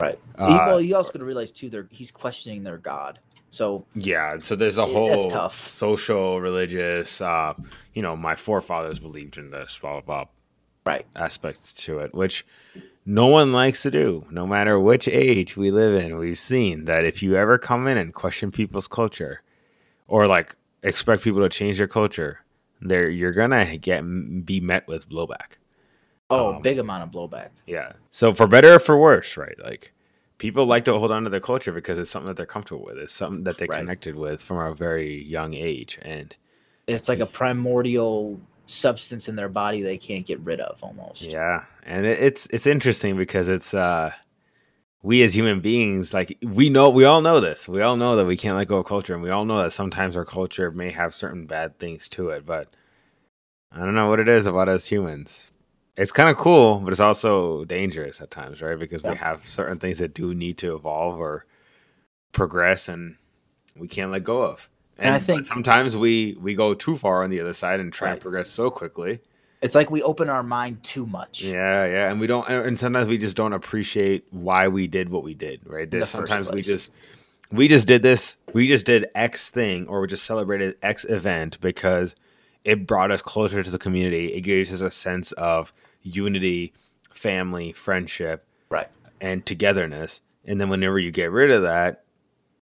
Right. 0.00 0.18
He- 0.38 0.44
Uh, 0.44 0.64
well, 0.66 0.80
you 0.80 0.94
also 0.96 1.10
got 1.12 1.18
to 1.18 1.24
realize 1.24 1.50
too, 1.52 1.68
they're 1.68 1.88
he's 1.90 2.10
questioning 2.10 2.62
their 2.62 2.78
god. 2.78 3.18
So 3.50 3.84
yeah. 3.94 4.38
So 4.40 4.54
there's 4.56 4.78
a 4.78 4.86
whole 4.86 5.30
tough. 5.30 5.68
social, 5.68 6.40
religious, 6.40 7.20
uh, 7.20 7.54
you 7.94 8.02
know, 8.02 8.14
my 8.16 8.36
forefathers 8.36 8.98
believed 9.00 9.36
in 9.36 9.50
this, 9.50 9.78
blah 9.80 10.00
blah 10.00 10.24
blah, 10.24 10.24
right, 10.84 11.06
aspects 11.16 11.72
to 11.84 11.98
it, 12.00 12.14
which 12.14 12.46
no 13.04 13.26
one 13.26 13.52
likes 13.52 13.82
to 13.82 13.90
do, 13.90 14.26
no 14.30 14.46
matter 14.46 14.78
which 14.78 15.08
age 15.08 15.56
we 15.56 15.70
live 15.70 15.94
in. 16.02 16.18
We've 16.18 16.38
seen 16.38 16.84
that 16.84 17.04
if 17.04 17.22
you 17.22 17.34
ever 17.36 17.56
come 17.58 17.86
in 17.88 17.96
and 17.98 18.12
question 18.14 18.50
people's 18.52 18.88
culture, 18.88 19.42
or 20.08 20.26
like 20.28 20.54
expect 20.82 21.22
people 21.24 21.40
to 21.42 21.48
change 21.48 21.78
their 21.78 21.88
culture, 21.88 22.40
there 22.80 23.08
you're 23.08 23.32
gonna 23.32 23.76
get 23.78 24.02
be 24.46 24.60
met 24.60 24.86
with 24.88 25.08
blowback. 25.08 25.56
oh, 26.30 26.54
Um, 26.54 26.62
big 26.62 26.78
amount 26.78 27.02
of 27.04 27.10
blowback. 27.10 27.50
Yeah. 27.66 27.92
So 28.10 28.34
for 28.34 28.46
better 28.46 28.74
or 28.74 28.78
for 28.78 28.98
worse, 28.98 29.36
right? 29.36 29.56
Like 29.62 29.92
people 30.38 30.66
like 30.66 30.84
to 30.86 30.98
hold 30.98 31.12
on 31.12 31.24
to 31.24 31.30
their 31.30 31.40
culture 31.40 31.72
because 31.72 31.98
it's 31.98 32.10
something 32.10 32.26
that 32.28 32.36
they're 32.36 32.46
comfortable 32.46 32.84
with. 32.84 32.98
It's 32.98 33.12
something 33.12 33.44
that 33.44 33.58
they 33.58 33.66
Right. 33.66 33.78
connected 33.78 34.16
with 34.16 34.42
from 34.42 34.58
a 34.58 34.74
very 34.74 35.22
young 35.24 35.54
age, 35.54 35.98
and 36.02 36.34
It's 36.86 37.08
like 37.08 37.20
a 37.20 37.26
primordial 37.26 38.40
substance 38.66 39.28
in 39.28 39.36
their 39.36 39.48
body 39.48 39.82
they 39.82 39.96
can't 39.98 40.26
get 40.26 40.38
rid 40.40 40.60
of, 40.60 40.78
almost. 40.82 41.22
Yeah, 41.22 41.64
and 41.84 42.04
it, 42.06 42.18
it's 42.20 42.46
it's 42.46 42.66
interesting 42.66 43.16
because 43.16 43.48
it's 43.48 43.72
uh 43.74 44.12
we 45.02 45.22
as 45.22 45.34
human 45.34 45.60
beings 45.60 46.12
like 46.14 46.36
we 46.42 46.68
know 46.68 46.90
we 46.90 47.04
all 47.04 47.20
know 47.20 47.40
this. 47.40 47.68
We 47.68 47.82
all 47.82 47.96
know 47.96 48.16
that 48.16 48.24
we 48.26 48.36
can't 48.36 48.56
let 48.56 48.68
go 48.68 48.78
of 48.78 48.86
culture 48.86 49.14
and 49.14 49.22
we 49.22 49.30
all 49.30 49.44
know 49.44 49.62
that 49.62 49.72
sometimes 49.72 50.16
our 50.16 50.24
culture 50.24 50.70
may 50.70 50.90
have 50.90 51.14
certain 51.14 51.46
bad 51.46 51.78
things 51.78 52.08
to 52.10 52.30
it, 52.30 52.44
but 52.46 52.74
I 53.72 53.78
don't 53.80 53.94
know 53.94 54.08
what 54.08 54.20
it 54.20 54.28
is 54.28 54.46
about 54.46 54.68
us 54.68 54.86
humans. 54.86 55.50
It's 55.96 56.12
kind 56.12 56.28
of 56.28 56.36
cool, 56.36 56.80
but 56.80 56.92
it's 56.92 57.00
also 57.00 57.64
dangerous 57.64 58.20
at 58.20 58.30
times, 58.30 58.60
right? 58.60 58.78
Because 58.78 59.02
we 59.02 59.14
have 59.16 59.46
certain 59.46 59.78
things 59.78 59.98
that 59.98 60.12
do 60.14 60.34
need 60.34 60.58
to 60.58 60.74
evolve 60.74 61.18
or 61.18 61.46
progress 62.32 62.88
and 62.88 63.16
we 63.76 63.88
can't 63.88 64.10
let 64.12 64.24
go 64.24 64.42
of. 64.42 64.68
And 64.98 65.14
I 65.14 65.18
think- 65.18 65.46
sometimes 65.46 65.96
we 65.96 66.36
we 66.40 66.54
go 66.54 66.74
too 66.74 66.96
far 66.96 67.22
on 67.22 67.30
the 67.30 67.40
other 67.40 67.52
side 67.52 67.80
and 67.80 67.92
try 67.92 68.10
and 68.12 68.20
progress 68.20 68.50
so 68.50 68.70
quickly 68.70 69.20
It's 69.62 69.74
like 69.74 69.90
we 69.90 70.02
open 70.02 70.28
our 70.28 70.42
mind 70.42 70.82
too 70.82 71.06
much. 71.06 71.42
yeah, 71.42 71.86
yeah, 71.86 72.10
and 72.10 72.20
we 72.20 72.26
don't, 72.26 72.46
and 72.48 72.78
sometimes 72.78 73.08
we 73.08 73.18
just 73.18 73.36
don't 73.36 73.52
appreciate 73.54 74.24
why 74.30 74.68
we 74.68 74.86
did 74.86 75.08
what 75.08 75.22
we 75.22 75.34
did. 75.34 75.60
Right? 75.64 75.90
the 75.90 75.98
There's 75.98 76.12
first 76.12 76.28
sometimes 76.30 76.50
we 76.52 76.62
just 76.62 76.90
we 77.50 77.68
just 77.68 77.86
did 77.86 78.02
this, 78.02 78.36
we 78.52 78.68
just 78.68 78.84
did 78.86 79.06
X 79.14 79.50
thing, 79.50 79.86
or 79.88 80.00
we 80.00 80.06
just 80.08 80.24
celebrated 80.24 80.76
X 80.82 81.04
event 81.04 81.60
because 81.60 82.14
it 82.64 82.86
brought 82.86 83.10
us 83.10 83.22
closer 83.22 83.62
to 83.62 83.70
the 83.70 83.78
community. 83.78 84.32
It 84.32 84.40
gives 84.42 84.72
us 84.72 84.80
a 84.82 84.90
sense 84.90 85.32
of 85.32 85.72
unity, 86.02 86.72
family, 87.10 87.72
friendship, 87.72 88.46
Right. 88.68 88.88
and 89.20 89.44
togetherness. 89.46 90.20
And 90.44 90.60
then 90.60 90.68
whenever 90.68 90.98
you 90.98 91.10
get 91.12 91.30
rid 91.30 91.50
of 91.50 91.62
that, 91.62 92.04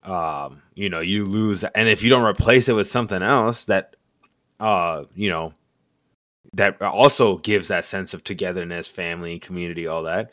um, 0.04 0.62
you 0.74 0.90
know, 0.90 1.00
you 1.02 1.26
lose. 1.26 1.64
And 1.64 1.88
if 1.90 2.02
you 2.04 2.10
don't 2.10 2.24
replace 2.26 2.70
it 2.70 2.74
with 2.74 2.88
something 2.88 3.22
else 3.22 3.66
that, 3.66 3.96
uh, 4.60 5.04
you 5.16 5.30
know, 5.30 5.54
that 6.54 6.82
also 6.82 7.38
gives 7.38 7.70
that 7.70 7.86
sense 7.86 8.14
of 8.14 8.24
togetherness, 8.24 8.88
family, 8.88 9.40
community, 9.40 9.88
all 9.88 10.04
that, 10.04 10.32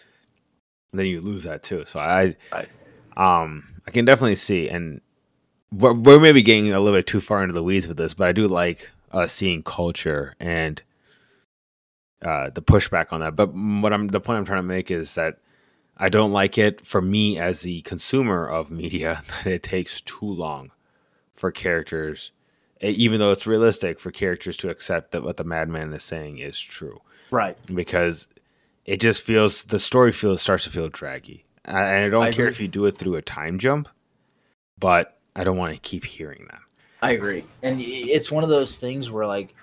then 0.93 1.07
you 1.07 1.21
lose 1.21 1.45
that 1.45 1.63
too. 1.63 1.85
So 1.85 2.01
I, 2.01 2.37
Right. 2.53 2.69
um, 3.17 3.65
I 3.87 3.91
can 3.91 4.05
definitely 4.05 4.37
see, 4.37 4.69
and 4.69 5.01
we're, 5.73 5.95
we're 5.95 6.21
maybe 6.21 6.43
getting 6.43 6.73
a 6.73 6.81
little 6.81 6.99
bit 6.99 7.07
too 7.07 7.21
far 7.21 7.43
into 7.43 7.55
the 7.55 7.63
weeds 7.63 7.87
with 7.87 7.97
this, 7.97 8.15
but 8.15 8.29
I 8.29 8.33
do 8.33 8.49
like 8.49 8.91
uh, 9.13 9.27
seeing 9.27 9.63
culture 9.63 10.35
and 10.41 10.83
uh, 12.23 12.51
the 12.51 12.63
pushback 12.63 13.13
on 13.13 13.21
that. 13.21 13.37
But 13.37 13.53
what 13.55 13.93
I'm 13.93 14.09
the 14.09 14.21
point 14.21 14.39
I'm 14.39 14.45
trying 14.45 14.63
to 14.63 14.69
make 14.69 14.91
is 14.91 15.15
that 15.15 15.39
I 15.97 16.09
don't 16.09 16.33
like 16.33 16.59
it 16.59 16.85
for 16.87 17.01
me 17.01 17.39
as 17.39 17.63
the 17.63 17.83
consumer 17.83 18.47
of 18.49 18.71
media 18.71 19.23
that 19.45 19.47
it 19.47 19.63
takes 19.63 20.01
too 20.01 20.27
long 20.27 20.71
for 21.35 21.51
characters, 21.51 22.33
even 22.81 23.19
though 23.21 23.31
it's 23.33 23.47
realistic 23.47 23.99
for 23.99 24.11
characters 24.11 24.57
to 24.59 24.69
accept 24.71 25.13
that 25.13 25.23
what 25.23 25.37
the 25.37 25.45
madman 25.45 25.93
is 25.93 26.03
saying 26.03 26.39
is 26.39 26.59
true 26.61 27.01
Right. 27.31 27.57
because 27.75 28.29
it 28.85 29.01
just 29.01 29.23
feels 29.23 29.65
the 29.65 29.79
story 29.79 30.13
feels 30.13 30.41
starts 30.43 30.65
to 30.65 30.71
feel 30.71 30.89
draggy 30.89 31.45
I, 31.65 32.05
I 32.05 32.09
don't 32.09 32.23
I 32.25 32.31
care 32.33 32.47
agree. 32.47 32.53
if 32.53 32.61
you 32.61 32.69
do 32.69 32.87
it 32.87 32.93
through 32.93 33.17
a 33.17 33.23
time 33.23 33.59
jump, 33.59 33.89
but 34.79 35.19
I 35.37 35.45
don't 35.45 35.57
want 35.59 35.75
to 35.75 35.81
keep 35.81 36.05
hearing 36.05 36.47
that. 36.51 36.61
I 37.03 37.11
agree, 37.13 37.45
and 37.63 37.81
it's 37.81 38.31
one 38.31 38.43
of 38.43 38.51
those 38.51 38.79
things 38.79 39.11
where 39.11 39.27
like, 39.27 39.55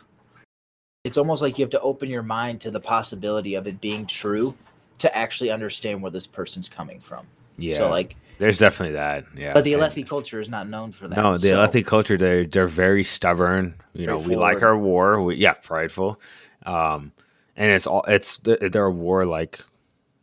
it's 1.04 1.18
almost 1.18 1.42
like 1.42 1.58
you 1.58 1.64
have 1.64 1.72
to 1.72 1.82
open 1.82 2.10
your 2.10 2.22
mind 2.24 2.62
to 2.62 2.72
the 2.72 2.80
possibility 2.80 3.56
of 3.56 3.68
it 3.68 3.82
being 3.82 4.06
true 4.06 4.56
to 5.00 5.18
actually 5.18 5.52
understand 5.52 6.02
where 6.02 6.12
this 6.12 6.28
person's 6.28 6.70
coming 6.70 7.00
from. 7.00 7.26
Yeah, 7.58 7.78
So 7.78 7.90
like, 7.90 8.16
there's 8.38 8.60
definitely 8.60 8.96
that. 8.96 9.26
Yeah, 9.36 9.54
but 9.54 9.64
the 9.64 9.74
Alethi 9.74 10.08
culture 10.08 10.40
is 10.40 10.50
not 10.50 10.68
known 10.68 10.92
for 10.92 11.08
that. 11.08 11.16
No, 11.16 11.34
the 11.34 11.40
so- 11.50 11.58
Alethi 11.58 11.86
culture 11.86 12.18
they're 12.18 12.46
they're 12.46 12.68
very 12.68 13.04
stubborn. 13.04 13.76
You 13.94 14.08
know, 14.08 14.18
we 14.18 14.36
like 14.36 14.62
our 14.62 14.78
war. 14.78 15.22
We, 15.22 15.36
yeah, 15.36 15.54
prideful. 15.54 16.20
Um, 16.66 17.12
and 17.56 17.72
it's 17.72 17.88
all 17.88 18.04
it's 18.08 18.38
they're 18.44 18.86
a 18.86 18.92
war 18.92 19.26
like 19.26 19.60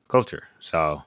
culture. 0.08 0.44
So 0.60 1.02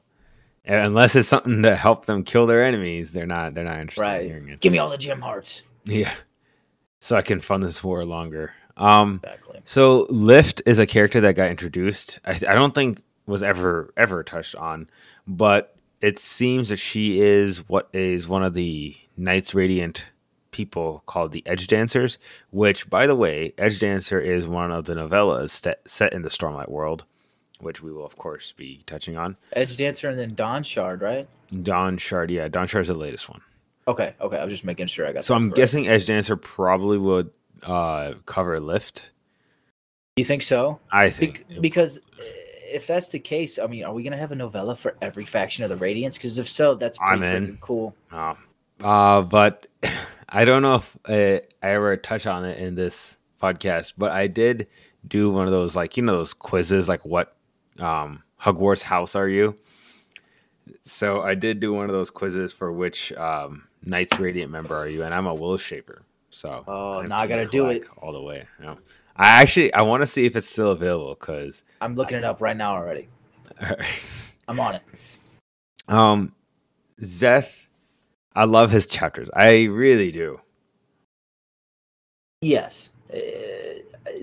unless 0.65 1.15
it's 1.15 1.27
something 1.27 1.61
to 1.63 1.75
help 1.75 2.05
them 2.05 2.23
kill 2.23 2.47
their 2.47 2.63
enemies, 2.63 3.11
they're 3.11 3.27
not 3.27 3.53
they're 3.53 3.63
not 3.63 3.79
interested 3.79 4.21
in 4.21 4.27
hearing 4.27 4.49
it. 4.49 4.59
Give 4.61 4.71
me 4.71 4.79
all 4.79 4.89
the 4.89 4.97
gem 4.97 5.21
hearts. 5.21 5.61
Yeah. 5.85 6.11
So 6.99 7.15
I 7.15 7.21
can 7.21 7.39
fund 7.39 7.61
this 7.61 7.83
war 7.83 8.03
longer. 8.03 8.53
Um, 8.77 9.21
Exactly. 9.23 9.61
so 9.63 10.07
Lift 10.09 10.61
is 10.65 10.79
a 10.79 10.87
character 10.87 11.21
that 11.21 11.35
got 11.35 11.49
introduced. 11.51 12.19
I, 12.25 12.31
I 12.31 12.55
don't 12.55 12.73
think 12.73 13.01
was 13.27 13.43
ever 13.43 13.93
ever 13.95 14.23
touched 14.23 14.55
on, 14.55 14.89
but 15.27 15.74
it 16.01 16.19
seems 16.19 16.69
that 16.69 16.77
she 16.77 17.21
is 17.21 17.67
what 17.69 17.89
is 17.93 18.27
one 18.27 18.43
of 18.43 18.53
the 18.53 18.95
Knights 19.17 19.53
Radiant 19.53 20.05
people 20.51 21.03
called 21.05 21.31
the 21.31 21.43
Edge 21.45 21.67
Dancers. 21.67 22.17
Which, 22.51 22.89
by 22.89 23.07
the 23.07 23.15
way, 23.15 23.53
Edge 23.57 23.79
Dancer 23.79 24.19
is 24.19 24.47
one 24.47 24.71
of 24.71 24.85
the 24.85 24.95
novellas 24.95 25.49
set, 25.49 25.81
set 25.85 26.13
in 26.13 26.21
the 26.21 26.29
Stormlight 26.29 26.69
world, 26.69 27.05
which 27.59 27.83
we 27.83 27.91
will 27.91 28.05
of 28.05 28.17
course 28.17 28.53
be 28.53 28.83
touching 28.87 29.17
on. 29.17 29.35
Edge 29.53 29.77
Dancer 29.77 30.09
and 30.09 30.17
then 30.17 30.33
Dawn 30.35 30.63
Shard, 30.63 31.01
right? 31.01 31.27
Dawn 31.63 31.97
Shard, 31.97 32.31
yeah, 32.31 32.47
Dawn 32.47 32.67
Shard 32.67 32.83
is 32.83 32.87
the 32.87 32.93
latest 32.93 33.29
one. 33.29 33.41
Okay, 33.87 34.15
okay. 34.19 34.37
I 34.37 34.43
was 34.43 34.51
just 34.51 34.65
making 34.65 34.87
sure 34.87 35.07
I 35.07 35.13
got. 35.13 35.23
So 35.23 35.35
I'm 35.35 35.43
correct. 35.43 35.57
guessing 35.57 35.87
Edge 35.87 36.07
Dancer 36.07 36.35
probably 36.35 36.97
would 36.97 37.29
uh, 37.63 38.13
cover 38.25 38.59
Lift. 38.59 39.11
You 40.15 40.25
think 40.25 40.41
so? 40.41 40.79
I 40.91 41.09
think 41.09 41.45
because 41.59 41.97
uh, 41.97 42.23
if 42.65 42.87
that's 42.87 43.09
the 43.09 43.19
case, 43.19 43.59
I 43.59 43.67
mean, 43.67 43.83
are 43.83 43.93
we 43.93 44.03
gonna 44.03 44.17
have 44.17 44.31
a 44.31 44.35
novella 44.35 44.75
for 44.75 44.95
every 45.01 45.25
faction 45.25 45.63
of 45.63 45.69
the 45.69 45.77
Radiance? 45.77 46.17
Because 46.17 46.37
if 46.37 46.49
so, 46.49 46.75
that's 46.75 46.97
I'm 47.01 47.23
in. 47.23 47.57
cool. 47.61 47.95
Uh, 48.11 48.33
uh, 48.81 49.21
but 49.21 49.67
I 50.29 50.45
don't 50.45 50.61
know 50.61 50.75
if 50.75 50.97
uh, 51.05 51.45
I 51.63 51.69
ever 51.71 51.95
touch 51.97 52.25
on 52.25 52.45
it 52.45 52.57
in 52.59 52.75
this 52.75 53.17
podcast, 53.41 53.93
but 53.97 54.11
I 54.11 54.27
did 54.27 54.67
do 55.07 55.29
one 55.31 55.45
of 55.45 55.51
those, 55.51 55.75
like, 55.75 55.97
you 55.97 56.03
know, 56.03 56.17
those 56.17 56.33
quizzes, 56.33 56.89
like, 56.89 57.05
what 57.05 57.35
um, 57.79 58.23
Hogwarts 58.41 58.81
house 58.81 59.15
are 59.15 59.29
you? 59.29 59.55
So 60.83 61.21
I 61.21 61.35
did 61.35 61.59
do 61.59 61.73
one 61.73 61.85
of 61.85 61.91
those 61.91 62.09
quizzes 62.09 62.51
for 62.51 62.71
which 62.71 63.11
um, 63.13 63.67
Knights 63.83 64.19
Radiant 64.19 64.51
member 64.51 64.75
are 64.75 64.87
you, 64.87 65.03
and 65.03 65.13
I'm 65.13 65.27
a 65.27 65.33
Will 65.33 65.57
Shaper. 65.57 66.03
So 66.31 66.63
Oh, 66.67 66.99
I'm 66.99 67.07
now 67.07 67.19
I 67.19 67.27
gotta 67.27 67.45
do 67.45 67.67
it. 67.67 67.83
all 68.01 68.11
the 68.11 68.21
way. 68.21 68.43
you 68.59 68.65
know. 68.65 68.77
I 69.15 69.27
actually 69.41 69.73
I 69.73 69.81
want 69.81 70.01
to 70.01 70.07
see 70.07 70.25
if 70.25 70.35
it's 70.35 70.49
still 70.49 70.71
available 70.71 71.15
because 71.19 71.63
I'm 71.81 71.95
looking 71.95 72.17
it 72.17 72.23
up 72.23 72.41
right 72.41 72.57
now 72.57 72.75
already. 72.75 73.07
All 73.61 73.69
right. 73.69 73.85
I'm 74.47 74.59
on 74.59 74.75
it. 74.75 74.81
um, 75.87 76.33
Szeth, 77.01 77.65
I 78.35 78.43
love 78.45 78.69
his 78.71 78.85
chapters. 78.87 79.29
I 79.35 79.63
really 79.65 80.11
do. 80.11 80.39
Yes. 82.41 82.89
Uh, 83.13 83.17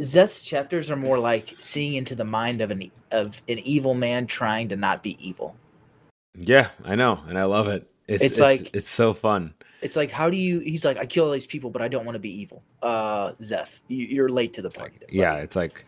Szeth's 0.01 0.43
chapters 0.45 0.91
are 0.91 0.97
more 0.97 1.19
like 1.19 1.57
seeing 1.61 1.95
into 1.95 2.15
the 2.15 2.25
mind 2.25 2.61
of 2.61 2.71
an 2.71 2.91
of 3.11 3.41
an 3.49 3.59
evil 3.61 3.95
man 3.95 4.27
trying 4.27 4.69
to 4.69 4.77
not 4.77 5.03
be 5.03 5.17
evil. 5.27 5.57
Yeah, 6.35 6.71
I 6.85 6.95
know, 6.95 7.21
and 7.29 7.39
I 7.39 7.45
love 7.45 7.67
it. 7.69 7.89
It's, 8.07 8.23
It's 8.23 8.35
it's 8.35 8.41
like- 8.41 8.71
it's 8.75 8.91
so 8.91 9.13
fun. 9.13 9.55
It's 9.83 9.97
like 9.97 10.11
how 10.11 10.31
do 10.31 10.37
you? 10.37 10.61
He's 10.61 10.85
like, 10.85 10.99
I 10.99 11.07
kill 11.07 11.27
all 11.27 11.33
these 11.33 11.47
people, 11.47 11.71
but 11.71 11.83
I 11.83 11.89
don't 11.89 12.05
want 12.05 12.15
to 12.15 12.21
be 12.21 12.31
evil. 12.31 12.63
Uh, 12.83 13.33
Szeth, 13.41 13.71
you, 13.89 14.07
you're 14.07 14.29
late 14.29 14.55
to 14.55 14.63
the 14.63 14.71
party. 14.71 14.97
there, 15.01 15.09
Yeah, 15.11 15.37
it's 15.37 15.57
like, 15.57 15.85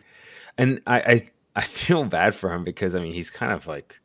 and 0.57 0.81
I, 0.85 0.99
I 0.99 1.27
I 1.55 1.61
feel 1.61 2.03
bad 2.03 2.35
for 2.35 2.51
him 2.53 2.63
because 2.63 2.95
I 2.95 2.99
mean 2.99 3.13
he's 3.13 3.29
kind 3.29 3.53
of 3.53 3.67
like, 3.67 3.97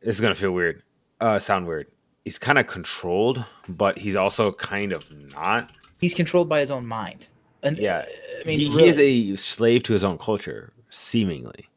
it's 0.00 0.20
gonna 0.20 0.34
feel 0.34 0.52
weird, 0.52 0.82
uh, 1.20 1.38
sound 1.38 1.66
weird. 1.66 1.88
He's 2.24 2.38
kind 2.38 2.58
of 2.58 2.66
controlled, 2.66 3.44
but 3.68 3.98
he's 3.98 4.14
also 4.14 4.52
kind 4.52 4.92
of 4.92 5.04
not. 5.10 5.70
he's 6.00 6.14
controlled 6.14 6.48
by 6.48 6.60
his 6.60 6.70
own 6.70 6.86
mind. 6.86 7.26
And 7.62 7.76
Yeah, 7.76 8.04
I 8.40 8.44
mean, 8.46 8.58
he, 8.58 8.68
really, 8.68 8.82
he 8.82 9.32
is 9.32 9.38
a 9.38 9.42
slave 9.42 9.82
to 9.84 9.92
his 9.92 10.04
own 10.04 10.18
culture, 10.18 10.72
seemingly. 10.88 11.68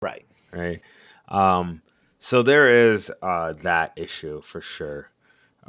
right. 0.00 0.24
right? 0.52 0.80
Um, 1.28 1.82
so 2.18 2.42
there 2.42 2.68
is 2.68 3.10
uh, 3.22 3.52
that 3.54 3.92
issue 3.96 4.42
for 4.42 4.60
sure. 4.60 5.10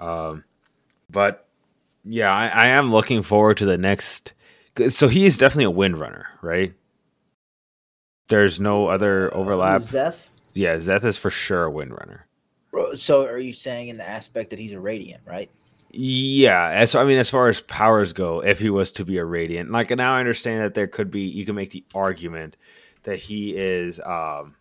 Um, 0.02 0.44
but 1.10 1.48
yeah, 2.04 2.34
I, 2.34 2.48
I 2.48 2.68
am 2.68 2.92
looking 2.92 3.22
forward 3.22 3.58
to 3.58 3.66
the 3.66 3.78
next. 3.78 4.34
So 4.90 5.08
he 5.08 5.26
is 5.26 5.38
definitely 5.38 5.66
a 5.66 5.78
windrunner, 5.78 6.26
right? 6.42 6.74
There's 8.28 8.60
no 8.60 8.88
other 8.88 9.34
overlap. 9.34 9.82
Szeth. 9.82 10.16
Yeah, 10.54 10.76
Szeth 10.76 11.06
is 11.06 11.18
for 11.18 11.30
sure 11.30 11.68
a 11.68 11.72
windrunner. 11.72 12.22
Bro, 12.72 12.96
So 12.96 13.26
are 13.26 13.38
you 13.38 13.54
saying 13.54 13.90
in 13.90 13.98
the 13.98 14.08
aspect 14.08 14.50
that 14.50 14.60
he's 14.60 14.72
a 14.72 14.80
radiant, 14.80 15.22
right? 15.26 15.50
Yeah, 15.92 16.70
as 16.70 16.96
I 16.96 17.04
mean, 17.04 17.18
as 17.18 17.30
far 17.30 17.50
as 17.50 17.60
powers 17.62 18.14
go, 18.14 18.42
if 18.42 18.60
he 18.60 18.70
was 18.70 18.94
to 18.94 19.04
be 19.04 19.18
a 19.18 19.26
radiant, 19.26 19.72
like 19.72 19.90
now 19.90 20.16
I 20.16 20.20
understand 20.20 20.62
that 20.62 20.74
there 20.74 20.88
could 20.88 21.12
be, 21.12 21.24
you 21.24 21.46
can 21.46 21.56
make 21.56 21.72
the 21.72 21.84
argument 21.94 22.56
that 23.04 23.18
he 23.18 23.58
is, 23.58 24.00
um, 24.00 24.56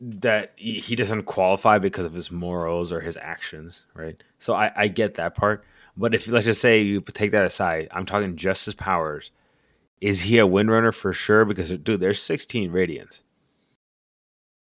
that 0.00 0.52
he 0.56 0.96
doesn't 0.96 1.22
qualify 1.24 1.78
because 1.78 2.04
of 2.04 2.12
his 2.12 2.30
morals 2.30 2.92
or 2.92 3.00
his 3.00 3.16
actions, 3.16 3.82
right? 3.94 4.22
So 4.38 4.54
I, 4.54 4.72
I 4.76 4.88
get 4.88 5.14
that 5.14 5.34
part, 5.34 5.64
but 5.96 6.14
if 6.14 6.26
let's 6.28 6.46
just 6.46 6.60
say 6.60 6.82
you 6.82 7.00
take 7.00 7.30
that 7.30 7.44
aside, 7.44 7.88
I'm 7.92 8.06
talking 8.06 8.36
just 8.36 8.64
his 8.64 8.74
powers. 8.74 9.30
Is 10.00 10.20
he 10.20 10.38
a 10.38 10.46
windrunner 10.46 10.92
for 10.92 11.12
sure? 11.12 11.44
Because 11.44 11.70
dude, 11.70 12.00
there's 12.00 12.20
16 12.20 12.70
radiants. 12.72 13.22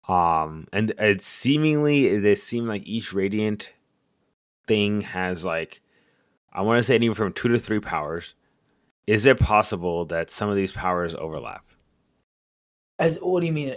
Um, 0.07 0.67
and 0.73 0.93
it's 0.99 1.25
seemingly 1.25 2.17
they 2.19 2.35
seem 2.35 2.67
like 2.67 2.85
each 2.85 3.13
radiant 3.13 3.73
thing 4.67 5.01
has 5.01 5.45
like 5.45 5.81
I 6.51 6.61
want 6.61 6.79
to 6.79 6.83
say 6.83 6.95
anywhere 6.95 7.15
from 7.15 7.33
two 7.33 7.47
to 7.47 7.57
three 7.57 7.79
powers. 7.79 8.35
Is 9.07 9.25
it 9.25 9.39
possible 9.39 10.05
that 10.05 10.29
some 10.29 10.49
of 10.49 10.55
these 10.55 10.71
powers 10.71 11.15
overlap? 11.15 11.65
As 12.99 13.17
what 13.17 13.39
do 13.39 13.47
you 13.47 13.53
mean 13.53 13.75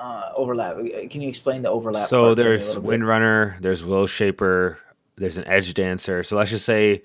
uh, 0.00 0.32
overlap? 0.34 0.76
Can 1.10 1.20
you 1.20 1.28
explain 1.28 1.62
the 1.62 1.70
overlap? 1.70 2.08
so 2.08 2.34
part 2.34 2.36
to 2.36 2.42
me 2.42 2.50
a 2.50 2.56
there's? 2.58 2.76
Windrunner, 2.76 3.60
there's 3.60 3.84
Will 3.84 4.06
Shaper, 4.06 4.78
there's 5.16 5.36
an 5.36 5.46
Edge 5.46 5.74
Dancer. 5.74 6.24
So 6.24 6.36
let's 6.36 6.50
just 6.50 6.64
say, 6.64 7.02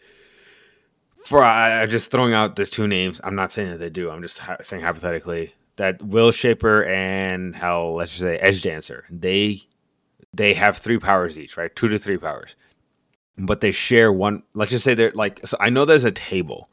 for 1.25 1.43
I, 1.43 1.81
I'm 1.81 1.89
just 1.89 2.11
throwing 2.11 2.33
out 2.33 2.55
the 2.55 2.65
two 2.65 2.87
names. 2.87 3.19
I'm 3.23 3.35
not 3.35 3.51
saying 3.51 3.69
that 3.69 3.77
they 3.77 3.89
do. 3.89 4.09
I'm 4.09 4.21
just 4.21 4.41
saying 4.61 4.83
hypothetically 4.83 5.53
that 5.75 6.01
Will 6.01 6.31
Shaper 6.31 6.85
and 6.85 7.55
how 7.55 7.87
let's 7.89 8.11
just 8.11 8.21
say 8.21 8.37
Edge 8.37 8.61
Dancer. 8.61 9.05
They 9.09 9.61
they 10.33 10.53
have 10.53 10.77
three 10.77 10.99
powers 10.99 11.37
each, 11.37 11.57
right? 11.57 11.75
Two 11.75 11.89
to 11.89 11.97
three 11.97 12.17
powers, 12.17 12.55
but 13.37 13.61
they 13.61 13.71
share 13.71 14.11
one. 14.11 14.43
Let's 14.53 14.71
just 14.71 14.85
say 14.85 14.93
they're 14.93 15.11
like. 15.13 15.45
So 15.45 15.57
I 15.59 15.69
know 15.69 15.85
there's 15.85 16.03
a 16.05 16.11
table. 16.11 16.69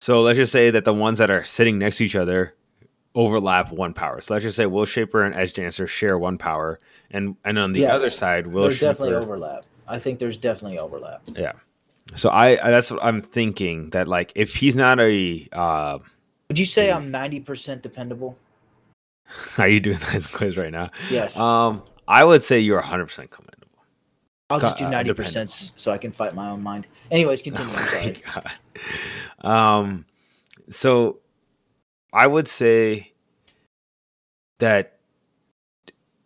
So 0.00 0.22
let's 0.22 0.36
just 0.36 0.50
say 0.50 0.70
that 0.70 0.84
the 0.84 0.92
ones 0.92 1.18
that 1.18 1.30
are 1.30 1.44
sitting 1.44 1.78
next 1.78 1.98
to 1.98 2.04
each 2.04 2.16
other 2.16 2.56
overlap 3.14 3.72
one 3.72 3.92
power. 3.92 4.20
So 4.20 4.34
let's 4.34 4.44
just 4.44 4.56
say 4.56 4.66
Will 4.66 4.84
Shaper 4.84 5.22
and 5.24 5.34
Edge 5.34 5.52
Dancer 5.52 5.86
share 5.86 6.18
one 6.18 6.38
power, 6.38 6.78
and 7.10 7.36
and 7.44 7.58
on 7.58 7.72
the 7.72 7.80
Yes. 7.80 7.92
other 7.92 8.10
side, 8.10 8.46
Will 8.46 8.62
There's 8.64 8.76
Shaper. 8.78 8.92
definitely 8.92 9.14
overlap. 9.16 9.64
I 9.88 9.98
think 9.98 10.18
there's 10.18 10.36
definitely 10.36 10.78
overlap. 10.78 11.22
Yeah. 11.26 11.52
So 12.14 12.30
I, 12.30 12.58
I 12.66 12.70
that's 12.70 12.90
what 12.90 13.02
I'm 13.04 13.20
thinking 13.22 13.90
that 13.90 14.08
like 14.08 14.32
if 14.34 14.54
he's 14.54 14.74
not 14.76 14.98
a 15.00 15.48
uh, 15.52 15.98
Would 16.48 16.58
you 16.58 16.66
say 16.66 16.90
Hmm. 16.90 16.96
I'm 16.96 17.12
90% 17.12 17.82
dependable? 17.82 18.36
are 19.58 19.68
you 19.68 19.80
doing 19.80 19.98
that 20.12 20.28
quiz 20.32 20.56
right 20.56 20.72
now? 20.72 20.88
Yes. 21.10 21.36
Um, 21.36 21.82
I 22.08 22.24
would 22.24 22.42
say 22.42 22.58
you're 22.60 22.80
100 22.80 23.06
percent 23.06 23.30
commendable. 23.30 23.58
I'll 24.50 24.60
just 24.60 24.76
do 24.76 24.84
uh, 24.84 24.90
90% 24.90 25.72
so 25.76 25.92
I 25.92 25.96
can 25.98 26.12
fight 26.12 26.34
my 26.34 26.50
own 26.50 26.62
mind. 26.62 26.86
Anyways, 27.10 27.40
continue. 27.40 27.72
Oh 27.74 28.00
my 28.04 28.14
god. 29.42 29.48
Um, 29.48 30.04
so 30.68 31.20
I 32.12 32.26
would 32.26 32.48
say 32.48 33.12
that 34.58 34.98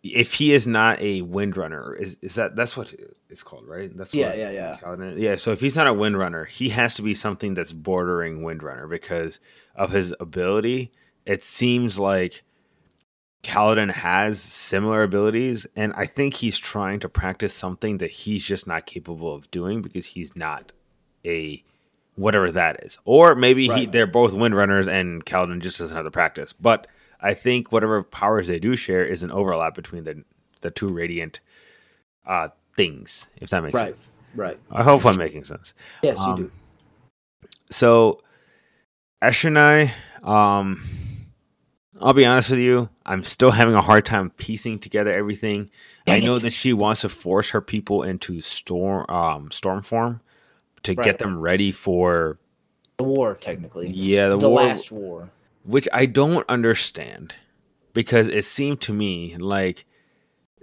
if 0.03 0.33
he 0.33 0.53
is 0.53 0.67
not 0.67 0.99
a 1.01 1.21
windrunner, 1.23 1.99
is 1.99 2.17
is 2.21 2.35
that 2.35 2.55
that's 2.55 2.77
what 2.77 2.93
it's 3.29 3.43
called, 3.43 3.67
right? 3.67 3.95
That's 3.95 4.13
Yeah, 4.13 4.29
what 4.29 4.37
yeah, 4.37 4.51
yeah. 4.51 5.11
Yeah. 5.17 5.35
So 5.35 5.51
if 5.51 5.61
he's 5.61 5.75
not 5.75 5.87
a 5.87 5.93
windrunner, 5.93 6.47
he 6.47 6.69
has 6.69 6.95
to 6.95 7.01
be 7.01 7.13
something 7.13 7.53
that's 7.53 7.73
bordering 7.73 8.41
windrunner 8.41 8.89
because 8.89 9.39
of 9.75 9.91
his 9.91 10.13
ability. 10.19 10.91
It 11.25 11.43
seems 11.43 11.99
like 11.99 12.43
Kaladin 13.43 13.91
has 13.91 14.41
similar 14.41 15.03
abilities, 15.03 15.67
and 15.75 15.93
I 15.93 16.05
think 16.05 16.33
he's 16.35 16.57
trying 16.57 16.99
to 17.01 17.09
practice 17.09 17.53
something 17.53 17.97
that 17.99 18.11
he's 18.11 18.43
just 18.43 18.67
not 18.67 18.85
capable 18.85 19.33
of 19.33 19.49
doing 19.51 19.81
because 19.81 20.05
he's 20.05 20.35
not 20.35 20.71
a 21.25 21.63
whatever 22.17 22.51
that 22.51 22.83
is. 22.83 22.97
Or 23.05 23.35
maybe 23.35 23.69
he, 23.69 23.85
they're 23.85 24.07
both 24.07 24.33
windrunners 24.33 24.87
and 24.87 25.25
Kaladin 25.25 25.61
just 25.61 25.77
doesn't 25.77 25.95
have 25.95 26.03
the 26.03 26.11
practice. 26.11 26.51
But 26.51 26.87
I 27.21 27.33
think 27.33 27.71
whatever 27.71 28.03
powers 28.03 28.47
they 28.47 28.59
do 28.59 28.75
share 28.75 29.05
is 29.05 29.23
an 29.23 29.31
overlap 29.31 29.75
between 29.75 30.03
the 30.03 30.23
the 30.61 30.71
two 30.71 30.89
radiant 30.89 31.39
uh 32.25 32.49
things, 32.75 33.27
if 33.37 33.49
that 33.51 33.61
makes 33.63 33.75
Right. 33.75 33.97
sense. 33.97 34.09
Right. 34.35 34.59
I 34.71 34.83
hope 34.83 35.05
I'm 35.05 35.17
making 35.17 35.43
sense. 35.45 35.73
Yes, 36.03 36.19
Um, 36.19 36.37
you 36.39 36.43
do. 36.45 36.51
So, 37.69 38.21
Eshonai, 39.21 39.91
um, 40.23 40.81
I'll 42.01 42.13
be 42.13 42.25
honest 42.25 42.51
with 42.51 42.59
you, 42.59 42.89
I'm 43.05 43.23
still 43.23 43.51
having 43.51 43.73
a 43.73 43.81
hard 43.81 44.05
time 44.05 44.29
piecing 44.31 44.79
together 44.79 45.11
everything. 45.11 45.71
I 46.07 46.19
know 46.19 46.35
it. 46.35 46.43
that 46.43 46.53
she 46.53 46.73
wants 46.73 47.01
to 47.01 47.09
force 47.09 47.49
her 47.51 47.61
people 47.61 48.03
into 48.03 48.41
storm, 48.41 49.05
um, 49.09 49.49
storm 49.51 49.81
form 49.81 50.21
to 50.83 50.93
Right. 50.93 51.03
get 51.05 51.19
them 51.19 51.39
ready 51.39 51.71
for 51.71 52.37
The 52.97 53.03
war, 53.03 53.35
technically. 53.35 53.89
yeah 53.89 54.29
the, 54.29 54.37
the 54.37 54.49
war, 54.49 54.63
last 54.63 54.91
war. 54.91 55.29
which 55.63 55.87
I 55.93 56.05
don't 56.05 56.47
understand 56.49 57.33
because 57.93 58.27
it 58.27 58.45
seemed 58.45 58.81
to 58.81 58.93
me 58.93 59.35
like 59.37 59.85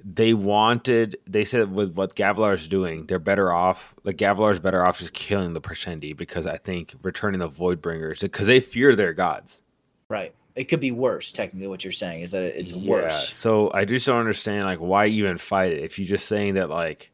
they 0.06 0.35
wanted 0.35 1.16
they 1.26 1.44
said 1.44 1.73
with 1.73 1.94
what 1.94 2.14
Gavilar's 2.14 2.68
doing, 2.68 3.06
they're 3.06 3.18
better 3.18 3.52
off 3.52 3.94
like 4.04 4.16
Gavilar's 4.18 4.59
better 4.59 4.85
off 4.87 4.99
just 4.99 5.14
killing 5.14 5.54
the 5.54 5.61
Parshendi 5.61 6.14
because 6.16 6.47
I 6.47 6.59
think 6.59 6.94
returning 7.02 7.40
the 7.40 7.49
Voidbringers 7.49 8.21
because 8.21 8.47
they 8.47 8.61
fear 8.61 8.94
their 8.97 9.12
gods. 9.14 9.62
Right. 10.09 10.35
It 10.56 10.64
could 10.64 10.78
be 10.80 10.92
worse. 10.92 11.33
Technically, 11.33 11.66
what 11.68 11.83
you're 11.85 11.92
saying 11.92 12.23
is 12.23 12.30
that 12.33 12.42
it's 12.42 12.73
Yeah, 12.73 12.90
worse. 12.90 13.35
So 13.35 13.71
I 13.73 13.85
just 13.85 14.06
don't 14.06 14.18
understand 14.21 14.66
like 14.66 14.78
why 14.78 15.06
even 15.06 15.38
fight 15.38 15.73
it 15.73 15.83
if 15.83 15.99
you're 15.99 16.06
just 16.06 16.26
saying 16.26 16.54
that 16.54 16.68
like 16.71 17.11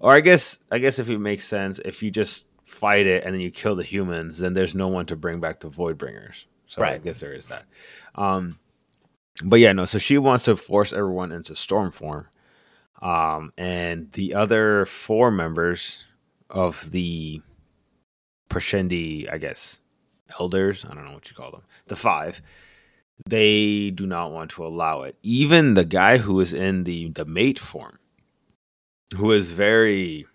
or 0.00 0.12
I 0.12 0.20
guess 0.20 0.58
I 0.70 0.78
guess 0.78 0.98
if 0.98 1.08
it 1.08 1.18
makes 1.18 1.44
sense, 1.44 1.80
if 1.84 2.02
you 2.02 2.10
just 2.10 2.44
fight 2.64 3.06
it 3.06 3.24
and 3.24 3.34
then 3.34 3.40
you 3.40 3.50
kill 3.50 3.76
the 3.76 3.82
humans, 3.82 4.38
then 4.38 4.54
there's 4.54 4.74
no 4.74 4.88
one 4.88 5.06
to 5.06 5.16
bring 5.16 5.40
back 5.40 5.60
the 5.60 5.70
Voidbringers. 5.70 6.44
So 6.66 6.82
I 6.82 6.90
Right. 6.92 7.04
guess 7.04 7.20
there 7.20 7.32
is 7.32 7.48
that. 7.48 7.64
Um 8.14 8.58
but 9.42 9.60
yeah, 9.60 9.72
no, 9.72 9.84
so 9.84 9.98
she 9.98 10.18
wants 10.18 10.44
to 10.44 10.56
force 10.56 10.92
everyone 10.92 11.32
into 11.32 11.54
storm 11.56 11.90
form. 11.90 12.28
Um 13.02 13.52
and 13.58 14.10
the 14.12 14.34
other 14.34 14.86
four 14.86 15.30
members 15.30 16.04
of 16.50 16.90
the 16.90 17.40
Parshendi, 18.50 19.30
I 19.32 19.38
guess, 19.38 19.78
elders, 20.38 20.84
I 20.84 20.94
don't 20.94 21.04
know 21.04 21.12
what 21.12 21.28
you 21.30 21.36
call 21.36 21.50
them. 21.50 21.62
The 21.86 21.96
five 21.96 22.40
they 23.28 23.90
do 23.90 24.06
not 24.06 24.32
want 24.32 24.50
to 24.50 24.66
allow 24.66 25.02
it. 25.02 25.16
Even 25.22 25.74
the 25.74 25.84
guy 25.84 26.18
who 26.18 26.40
is 26.40 26.52
in 26.52 26.82
the 26.84 27.10
the 27.10 27.24
mate 27.24 27.58
form, 27.60 27.98
who 29.12 29.32
is 29.32 29.52
very 29.52 30.26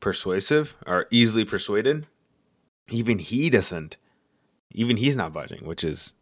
persuasive 0.00 0.76
or 0.86 1.06
easily 1.10 1.44
persuaded, 1.44 2.06
even 2.90 3.18
he 3.18 3.50
doesn't. 3.50 3.96
Even 4.72 4.96
he's 4.96 5.16
not 5.16 5.32
budging, 5.32 5.64
which 5.66 5.84
is 5.84 6.14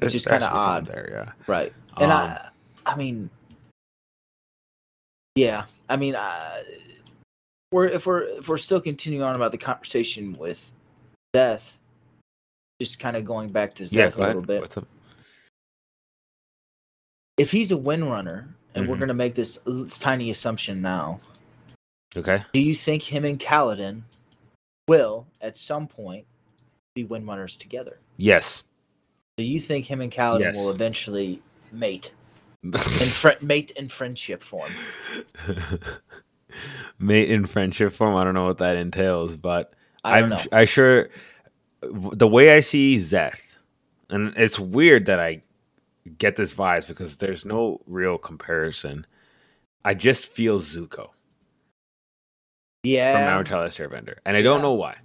Which 0.00 0.14
is 0.14 0.24
be 0.24 0.30
something 0.30 0.48
odd. 0.48 0.86
There, 0.86 1.08
yeah. 1.12 1.32
Right. 1.46 1.72
And 1.98 2.10
Um, 2.10 2.20
I, 2.20 2.48
I 2.86 2.96
mean, 2.96 3.30
yeah. 5.34 5.64
I 5.88 5.96
mean, 5.96 6.14
uh, 6.14 6.62
we're 7.72 7.86
if 7.86 8.06
we're 8.06 8.22
if 8.22 8.48
we're 8.48 8.58
still 8.58 8.80
continuing 8.80 9.22
on 9.22 9.36
about 9.36 9.52
the 9.52 9.58
conversation 9.58 10.36
with 10.38 10.70
Szeth, 11.34 11.72
just 12.80 12.98
kind 12.98 13.16
of 13.16 13.24
going 13.24 13.48
back 13.50 13.74
to 13.74 13.84
Yeah, 13.84 14.12
a 14.14 14.18
little 14.18 14.42
bit. 14.42 14.76
If 17.36 17.50
he's 17.50 17.72
a 17.72 17.76
windrunner, 17.76 18.48
and 18.74 18.88
we're 18.88 18.96
Mhm. 18.96 19.00
gonna 19.00 19.14
make 19.14 19.34
this 19.34 19.58
tiny 19.98 20.30
assumption 20.30 20.80
now, 20.82 21.20
Okay. 22.16 22.42
do 22.52 22.60
you 22.60 22.74
think 22.74 23.02
him 23.04 23.24
and 23.24 23.38
Kaladin 23.38 24.02
will 24.88 25.26
at 25.40 25.56
some 25.56 25.86
point 25.86 26.26
be 26.94 27.04
windrunners 27.04 27.56
together? 27.56 27.98
Yes. 28.16 28.62
Do 29.36 29.44
you 29.44 29.60
think 29.60 29.86
him 29.86 30.00
and 30.00 30.12
Kaladin 30.12 30.40
Yes. 30.40 30.56
will 30.56 30.70
eventually 30.70 31.40
mate 31.72 32.12
in 32.62 32.72
fri 32.72 33.32
mate 33.40 33.70
in 33.72 33.88
friendship 33.88 34.42
form? 34.42 34.70
mate 36.98 37.30
in 37.30 37.46
friendship 37.46 37.92
form. 37.92 38.14
I 38.16 38.24
don't 38.24 38.34
know 38.34 38.46
what 38.46 38.58
that 38.58 38.76
entails, 38.76 39.36
but 39.36 39.72
I 40.04 40.20
know. 40.22 40.40
I 40.52 40.64
sure 40.64 41.08
the 41.82 42.28
way 42.28 42.54
I 42.56 42.60
see 42.60 42.96
Szeth, 42.96 43.56
and 44.10 44.34
it's 44.36 44.58
weird 44.58 45.06
that 45.06 45.20
I 45.20 45.42
get 46.18 46.36
this 46.36 46.54
vibes 46.54 46.88
because 46.88 47.16
there's 47.16 47.44
no 47.44 47.80
real 47.86 48.18
comparison. 48.18 49.06
I 49.84 49.94
just 49.94 50.26
feel 50.26 50.58
Zuko 50.60 51.10
Yeah. 52.82 53.12
from 53.14 53.28
Avatar: 53.34 53.60
Last 53.62 53.78
Airbender, 53.78 54.16
and 54.24 54.36
I 54.36 54.42
don't 54.42 54.58
Yeah. 54.58 54.62
know 54.62 54.72
why, 54.74 54.96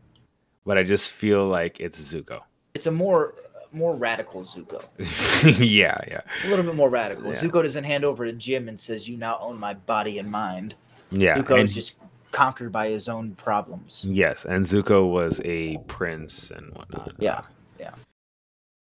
but 0.66 0.78
I 0.78 0.84
just 0.84 1.12
feel 1.12 1.46
like 1.48 1.80
it's 1.80 2.00
Zuko. 2.00 2.42
it's 2.74 2.86
a 2.88 2.92
more 2.92 3.36
more 3.72 3.94
radical 3.96 4.42
Zuko. 4.42 4.84
yeah, 5.60 5.98
yeah, 6.08 6.22
A 6.46 6.48
little 6.48 6.64
bit 6.64 6.76
more 6.76 6.90
radical. 6.90 7.26
Yeah. 7.34 7.40
Zuko 7.42 7.62
doesn't 7.62 7.84
hand 7.84 8.06
over 8.06 8.26
to 8.26 8.32
Jim 8.32 8.70
and 8.70 8.80
says, 8.80 9.10
"You 9.10 9.18
now 9.18 9.38
own 9.42 9.60
my 9.60 9.74
body 9.74 10.18
and 10.20 10.32
mind." 10.32 10.76
yeah. 11.12 11.38
Zuko 11.38 11.60
and- 11.60 11.68
is 11.68 11.76
just 11.76 11.98
conquered 12.32 12.72
by 12.72 12.90
his 12.90 13.08
own 13.10 13.36
problems. 13.36 14.06
yes, 14.08 14.46
and 14.46 14.66
Zuko 14.66 15.10
was 15.10 15.42
a 15.46 15.78
prince 15.88 16.52
and 16.52 16.74
whatnot. 16.76 17.14
Yeah, 17.20 17.42
yeah. 17.80 17.92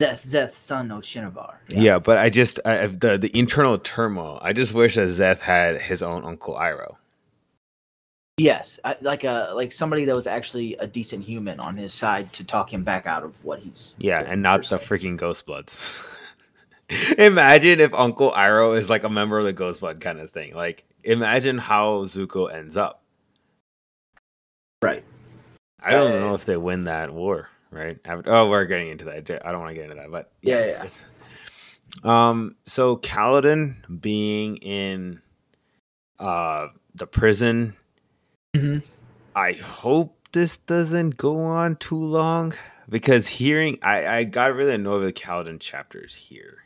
Szeth, 0.00 0.24
Szeth, 0.24 0.54
son 0.54 0.92
of 0.92 1.02
Shinovar. 1.02 1.54
Yeah, 1.68 1.98
but 1.98 2.18
I 2.18 2.30
just 2.30 2.60
I, 2.64 2.82
I- 2.82 2.86
the 2.86 3.18
the 3.18 3.36
internal 3.36 3.78
turmoil. 3.78 4.38
I 4.42 4.52
just 4.52 4.72
wish 4.74 4.94
that 4.94 5.08
Szeth 5.08 5.40
had 5.40 5.80
his 5.80 6.02
own 6.02 6.24
Uncle 6.24 6.54
Iroh. 6.54 6.96
Yes, 8.36 8.78
I, 8.84 8.94
like 9.00 9.24
a 9.24 9.50
like 9.56 9.72
somebody 9.72 10.04
that 10.04 10.14
was 10.14 10.28
actually 10.28 10.74
a 10.76 10.86
decent 10.86 11.24
human 11.24 11.58
on 11.58 11.76
his 11.76 11.92
side 11.92 12.32
to 12.34 12.44
talk 12.44 12.72
him 12.72 12.84
back 12.84 13.06
out 13.06 13.24
of 13.24 13.32
what 13.44 13.58
he's. 13.58 13.94
Yeah, 13.98 14.22
and 14.24 14.40
not 14.40 14.68
the 14.68 14.76
freaking 14.78 15.16
Ghost 15.16 15.44
Bloods. 15.46 16.04
imagine 17.18 17.80
if 17.80 17.92
Uncle 17.92 18.30
Iroh 18.30 18.78
is 18.78 18.88
like 18.88 19.02
a 19.02 19.10
member 19.10 19.40
of 19.40 19.44
the 19.46 19.52
Ghost 19.52 19.80
Blood 19.80 20.00
kind 20.00 20.20
of 20.20 20.30
thing. 20.30 20.54
Like, 20.54 20.84
imagine 21.02 21.58
how 21.58 22.04
Zuko 22.04 22.52
ends 22.52 22.76
up. 22.76 23.02
Right. 24.80 25.02
I 25.82 25.90
don't 25.90 26.12
Uh, 26.12 26.20
know 26.20 26.34
if 26.36 26.44
they 26.44 26.56
win 26.56 26.84
that 26.84 27.12
war, 27.12 27.48
right? 27.70 27.98
Oh, 28.26 28.48
we're 28.48 28.64
getting 28.66 28.88
into 28.88 29.04
that. 29.06 29.42
I 29.44 29.52
don't 29.52 29.60
want 29.60 29.70
to 29.70 29.74
get 29.74 29.84
into 29.84 29.96
that, 29.96 30.10
but 30.10 30.32
Yeah, 30.42 30.60
yeah. 30.64 30.84
it's- 30.84 31.04
Um. 32.04 32.54
So 32.66 32.96
Kaladin 32.98 34.00
being 34.00 34.56
in 34.58 35.20
uh 36.18 36.68
the 36.94 37.06
prison, 37.06 37.74
Mhm. 38.54 38.82
I 39.34 39.52
hope 39.52 40.16
this 40.32 40.58
doesn't 40.58 41.16
go 41.16 41.38
on 41.38 41.76
too 41.76 41.96
long 41.96 42.54
because 42.88 43.26
hearing 43.26 43.78
I 43.82 44.06
I 44.18 44.24
got 44.24 44.54
really 44.54 44.74
annoyed 44.74 45.00
with 45.02 45.14
the 45.14 45.20
Kaladin 45.20 45.60
chapters 45.60 46.14
here. 46.14 46.58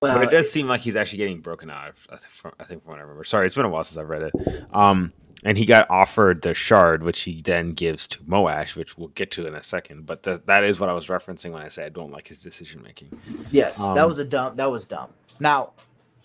Well, 0.00 0.14
but 0.14 0.24
it 0.24 0.30
does 0.30 0.50
seem 0.50 0.66
like 0.66 0.80
he's 0.80 0.96
actually 0.96 1.18
getting 1.18 1.40
broken 1.40 1.70
out. 1.70 1.90
of- 1.90 2.06
I 2.10 2.16
think 2.16 2.32
from, 2.32 2.52
I 2.58 2.64
think 2.64 2.82
from 2.82 2.90
what 2.90 2.98
I 2.98 3.02
remember. 3.02 3.22
Sorry, 3.24 3.46
it's 3.46 3.54
been 3.54 3.64
a 3.64 3.68
while 3.68 3.84
since 3.84 3.98
I've 3.98 4.08
read 4.08 4.22
it. 4.22 4.64
Um, 4.72 5.12
and 5.44 5.58
he 5.58 5.64
got 5.64 5.90
offered 5.90 6.42
the 6.42 6.54
shard, 6.54 7.02
which 7.02 7.22
he 7.22 7.42
then 7.42 7.72
gives 7.72 8.06
to 8.08 8.18
Moash, 8.20 8.76
which 8.76 8.96
we'll 8.96 9.08
get 9.08 9.30
to 9.32 9.46
in 9.46 9.54
a 9.54 9.62
second. 9.62 10.06
But 10.06 10.22
th- 10.22 10.42
that 10.46 10.64
is 10.64 10.78
what 10.78 10.88
I 10.88 10.92
was 10.92 11.06
referencing 11.08 11.52
when 11.52 11.62
I 11.62 11.68
said 11.68 11.86
I 11.86 11.88
don't 11.88 12.12
like 12.12 12.28
his 12.28 12.40
decision 12.42 12.82
making. 12.82 13.08
Yes, 13.50 13.76
that 13.78 13.98
Um, 13.98 14.08
was 14.08 14.18
a 14.18 14.24
dumb. 14.24 14.56
That 14.56 14.70
was 14.70 14.86
dumb. 14.86 15.10
Now, 15.40 15.70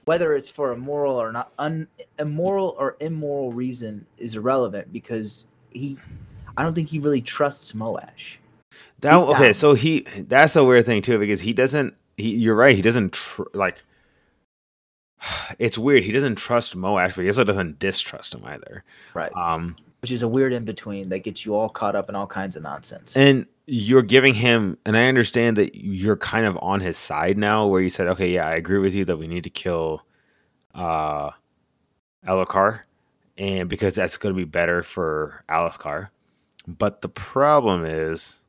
whether 0.05 0.33
it's 0.33 0.49
for 0.49 0.71
a 0.71 0.77
moral 0.77 1.15
or 1.21 1.31
not, 1.31 1.51
un, 1.57 1.87
immoral 2.19 2.75
or 2.77 2.95
immoral 2.99 3.51
reason 3.51 4.05
is 4.17 4.35
irrelevant 4.35 4.93
because 4.93 5.47
he, 5.71 5.97
I 6.55 6.63
don't 6.63 6.73
think 6.73 6.89
he 6.89 6.99
really 6.99 7.21
trusts 7.21 7.73
Moash. 7.73 8.37
That 9.01 9.13
okay, 9.15 9.53
so 9.53 9.73
he 9.73 10.01
that's 10.27 10.55
a 10.55 10.63
weird 10.63 10.85
thing 10.85 11.01
too 11.01 11.19
because 11.19 11.41
he 11.41 11.53
doesn't. 11.53 11.95
He, 12.15 12.35
you're 12.35 12.55
right. 12.55 12.75
He 12.75 12.81
doesn't 12.81 13.13
tr- 13.13 13.43
like. 13.53 13.81
It's 15.59 15.77
weird. 15.77 16.03
He 16.03 16.11
doesn't 16.11 16.35
trust 16.35 16.75
Moash, 16.75 17.15
but 17.15 17.21
he 17.21 17.27
also 17.27 17.43
doesn't 17.43 17.79
distrust 17.79 18.33
him 18.33 18.43
either. 18.45 18.83
Right. 19.13 19.31
Um, 19.35 19.75
Which 20.01 20.11
is 20.11 20.23
a 20.23 20.27
weird 20.27 20.53
in 20.53 20.65
between 20.65 21.09
that 21.09 21.19
gets 21.19 21.45
you 21.45 21.55
all 21.55 21.69
caught 21.69 21.95
up 21.95 22.09
in 22.09 22.15
all 22.15 22.27
kinds 22.27 22.55
of 22.55 22.63
nonsense. 22.63 23.15
And 23.15 23.45
you're 23.65 24.01
giving 24.01 24.33
him, 24.33 24.77
and 24.85 24.95
I 24.95 25.07
understand 25.07 25.57
that 25.57 25.75
you're 25.75 26.17
kind 26.17 26.45
of 26.45 26.57
on 26.61 26.79
his 26.79 26.97
side 26.97 27.37
now, 27.37 27.67
where 27.67 27.81
you 27.81 27.89
said, 27.89 28.07
okay, 28.07 28.31
yeah, 28.31 28.47
I 28.47 28.53
agree 28.53 28.79
with 28.79 28.93
you 28.93 29.03
that 29.05 29.17
we 29.17 29.27
need 29.27 29.43
to 29.43 29.49
kill 29.49 30.03
uh, 30.73 31.31
Elhokar, 32.25 32.81
and 33.37 33.67
because 33.67 33.95
that's 33.95 34.17
going 34.17 34.33
to 34.33 34.37
be 34.37 34.45
better 34.45 34.83
for 34.83 35.43
Elhokar. 35.49 36.09
But 36.67 37.01
the 37.01 37.09
problem 37.09 37.83
is, 37.85 38.39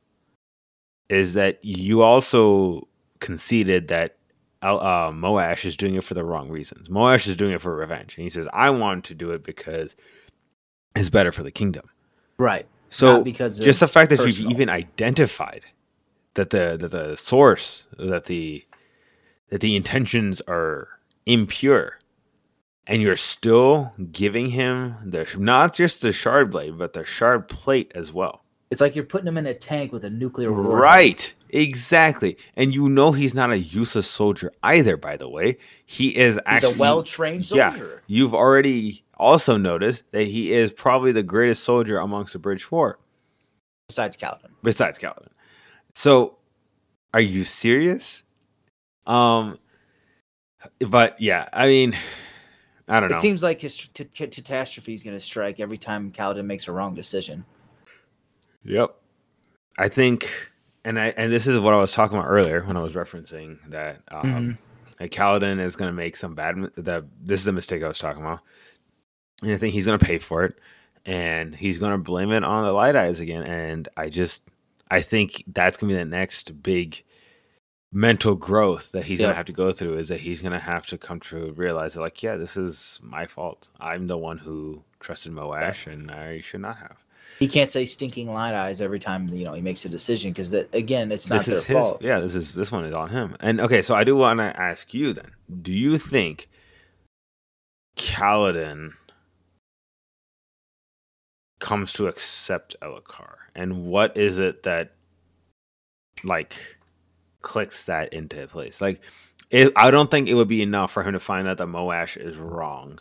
is 1.08 1.32
that 1.34 1.64
you 1.64 2.02
also 2.02 2.86
conceded 3.20 3.88
that 3.88 4.17
uh, 4.62 5.10
Moash 5.12 5.64
is 5.64 5.76
doing 5.76 5.94
it 5.94 6.04
for 6.04 6.14
the 6.14 6.24
wrong 6.24 6.48
reasons. 6.50 6.88
Moash 6.88 7.26
is 7.28 7.36
doing 7.36 7.52
it 7.52 7.60
for 7.60 7.74
revenge, 7.74 8.16
and 8.16 8.24
he 8.24 8.30
says, 8.30 8.48
I 8.52 8.70
want 8.70 9.04
to 9.06 9.14
do 9.14 9.30
it 9.30 9.42
because 9.44 9.94
it's 10.96 11.10
better 11.10 11.32
for 11.32 11.42
the 11.42 11.50
kingdom. 11.50 11.84
right. 12.38 12.66
So 12.90 13.16
Not 13.16 13.24
because 13.24 13.58
just 13.58 13.80
the 13.80 13.86
fact 13.88 14.08
that 14.10 14.16
personal. 14.16 14.34
you've 14.38 14.50
even 14.50 14.70
identified 14.70 15.66
that 16.34 16.48
the 16.50 16.76
that 16.80 16.90
the 16.90 17.16
source 17.16 17.86
that 17.98 18.24
the 18.24 18.64
that 19.50 19.60
the 19.60 19.76
intentions 19.76 20.40
are 20.48 20.88
impure 21.26 21.98
and 22.86 23.02
you're 23.02 23.16
still 23.16 23.92
giving 24.10 24.48
him 24.48 24.94
the 25.04 25.26
not 25.36 25.74
just 25.74 26.00
the 26.00 26.12
shard 26.12 26.50
blade 26.50 26.78
but 26.78 26.94
the 26.94 27.04
shard 27.04 27.46
plate 27.48 27.92
as 27.94 28.10
well 28.12 28.42
it's 28.70 28.80
like 28.80 28.94
you're 28.94 29.04
putting 29.04 29.28
him 29.28 29.36
in 29.36 29.46
a 29.46 29.52
tank 29.52 29.92
with 29.92 30.04
a 30.04 30.10
nuclear 30.10 30.50
warhead. 30.50 30.80
right 30.80 31.32
Exactly. 31.50 32.36
And 32.56 32.74
you 32.74 32.88
know 32.88 33.12
he's 33.12 33.34
not 33.34 33.50
a 33.50 33.58
useless 33.58 34.08
soldier 34.10 34.52
either, 34.62 34.96
by 34.96 35.16
the 35.16 35.28
way. 35.28 35.56
He 35.86 36.16
is 36.16 36.38
actually 36.46 36.68
He's 36.70 36.76
a 36.76 36.80
well 36.80 37.02
trained 37.02 37.46
soldier. 37.46 37.62
Yeah. 37.94 38.00
You've 38.06 38.34
already 38.34 39.04
also 39.18 39.56
noticed 39.56 40.02
that 40.12 40.24
he 40.24 40.52
is 40.52 40.72
probably 40.72 41.12
the 41.12 41.22
greatest 41.22 41.64
soldier 41.64 41.98
amongst 41.98 42.32
the 42.34 42.38
Bridge 42.38 42.64
Four, 42.64 42.98
Besides 43.88 44.16
Kaladin. 44.16 44.50
besides 44.62 44.98
Kaladin. 44.98 45.28
So, 45.94 46.36
are 47.14 47.20
you 47.20 47.42
serious? 47.44 48.22
Um, 49.06 49.58
but 50.86 51.20
yeah, 51.20 51.48
I 51.52 51.66
mean, 51.66 51.96
I 52.88 53.00
don't 53.00 53.10
know. 53.10 53.16
It 53.16 53.22
seems 53.22 53.42
like 53.42 53.60
his 53.60 53.76
t- 53.76 54.04
t- 54.04 54.26
catastrophe 54.26 54.92
is 54.94 55.02
going 55.02 55.16
to 55.16 55.20
strike 55.24 55.58
every 55.60 55.78
time 55.78 56.12
Kaladin 56.12 56.44
makes 56.44 56.68
a 56.68 56.72
wrong 56.72 56.94
decision. 56.94 57.44
Yep. 58.64 58.94
I 59.78 59.88
think, 59.88 60.47
and 60.84 60.98
I 60.98 61.06
and 61.16 61.32
this 61.32 61.46
is 61.46 61.58
what 61.58 61.74
I 61.74 61.78
was 61.78 61.92
talking 61.92 62.16
about 62.18 62.28
earlier 62.28 62.62
when 62.62 62.76
I 62.76 62.82
was 62.82 62.94
referencing 62.94 63.58
that 63.70 64.00
um, 64.08 64.22
Mhm. 64.22 64.58
that 64.98 65.10
Kaladin 65.10 65.60
is 65.60 65.76
going 65.76 65.90
to 65.90 65.96
make 65.96 66.16
some 66.16 66.34
bad. 66.34 66.56
That 66.76 67.04
this 67.22 67.40
is 67.40 67.44
the 67.46 67.52
mistake 67.52 67.82
I 67.82 67.88
was 67.88 67.98
talking 67.98 68.22
about, 68.22 68.40
and 69.42 69.52
I 69.52 69.56
think 69.56 69.74
he's 69.74 69.86
going 69.86 69.98
to 69.98 70.04
pay 70.04 70.18
for 70.18 70.44
it, 70.44 70.58
and 71.06 71.54
he's 71.54 71.78
going 71.78 71.92
to 71.92 71.98
blame 71.98 72.32
it 72.32 72.44
on 72.44 72.64
the 72.64 72.72
light 72.72 72.96
eyes 72.96 73.20
again. 73.20 73.42
And 73.44 73.88
I 73.96 74.08
just, 74.08 74.42
I 74.90 75.00
think 75.02 75.44
that's 75.48 75.76
going 75.76 75.88
to 75.90 75.94
be 75.94 75.98
the 75.98 76.04
next 76.04 76.62
big 76.62 77.02
mental 77.90 78.34
growth 78.34 78.92
that 78.92 79.04
he's 79.06 79.18
going 79.18 79.30
to 79.30 79.36
have 79.36 79.46
to 79.46 79.52
go 79.52 79.72
through. 79.72 79.94
Is 79.98 80.08
that 80.08 80.20
he's 80.20 80.42
going 80.42 80.52
to 80.52 80.58
have 80.58 80.86
to 80.86 80.98
come 80.98 81.20
to 81.20 81.52
realize 81.52 81.94
that, 81.94 82.00
like, 82.02 82.22
yeah, 82.22 82.36
this 82.36 82.56
is 82.56 82.98
my 83.02 83.26
fault. 83.26 83.70
I'm 83.80 84.06
the 84.06 84.18
one 84.18 84.38
who 84.38 84.82
trusted 85.00 85.32
Moash, 85.32 85.86
and 85.90 86.10
I 86.10 86.40
should 86.40 86.60
not 86.60 86.76
have. 86.78 87.02
He 87.38 87.46
can't 87.46 87.70
say 87.70 87.86
stinking 87.86 88.32
light 88.32 88.52
eyes 88.54 88.80
every 88.80 88.98
time 88.98 89.28
you 89.28 89.44
know 89.44 89.52
he 89.52 89.60
makes 89.60 89.84
a 89.84 89.88
decision 89.88 90.32
because 90.32 90.50
that 90.50 90.68
again, 90.74 91.12
it's 91.12 91.30
not 91.30 91.38
this 91.38 91.46
their 91.46 91.56
is 91.56 91.64
his 91.64 91.76
fault. 91.76 92.02
yeah 92.02 92.18
this 92.20 92.34
is 92.34 92.52
this 92.52 92.72
one 92.72 92.84
is 92.84 92.94
on 92.94 93.08
him. 93.10 93.36
And 93.40 93.60
okay 93.60 93.80
so 93.82 93.94
i 93.94 94.04
do 94.04 94.16
want 94.16 94.38
to 94.38 94.60
ask 94.60 94.92
you 94.92 95.12
then 95.12 95.30
do 95.62 95.72
you 95.72 95.98
think 95.98 96.48
Kaladin 97.96 98.92
comes 101.60 101.92
to 101.94 102.06
accept 102.06 102.76
Elhokar? 102.82 103.34
And 103.56 103.86
what 103.86 104.16
is 104.16 104.38
it 104.38 104.62
that 104.62 104.92
like 106.22 106.78
clicks 107.42 107.84
that 107.84 108.12
into 108.12 108.46
place? 108.46 108.80
Like 108.80 109.00
it, 109.50 109.72
i 109.76 109.90
don't 109.90 110.10
think 110.10 110.28
it 110.28 110.34
would 110.34 110.48
be 110.48 110.62
enough 110.62 110.92
for 110.92 111.02
him 111.02 111.12
to 111.12 111.20
find 111.20 111.48
out 111.48 111.56
that 111.58 111.66
moash 111.66 112.16
is 112.16 112.36
wrong 112.36 113.00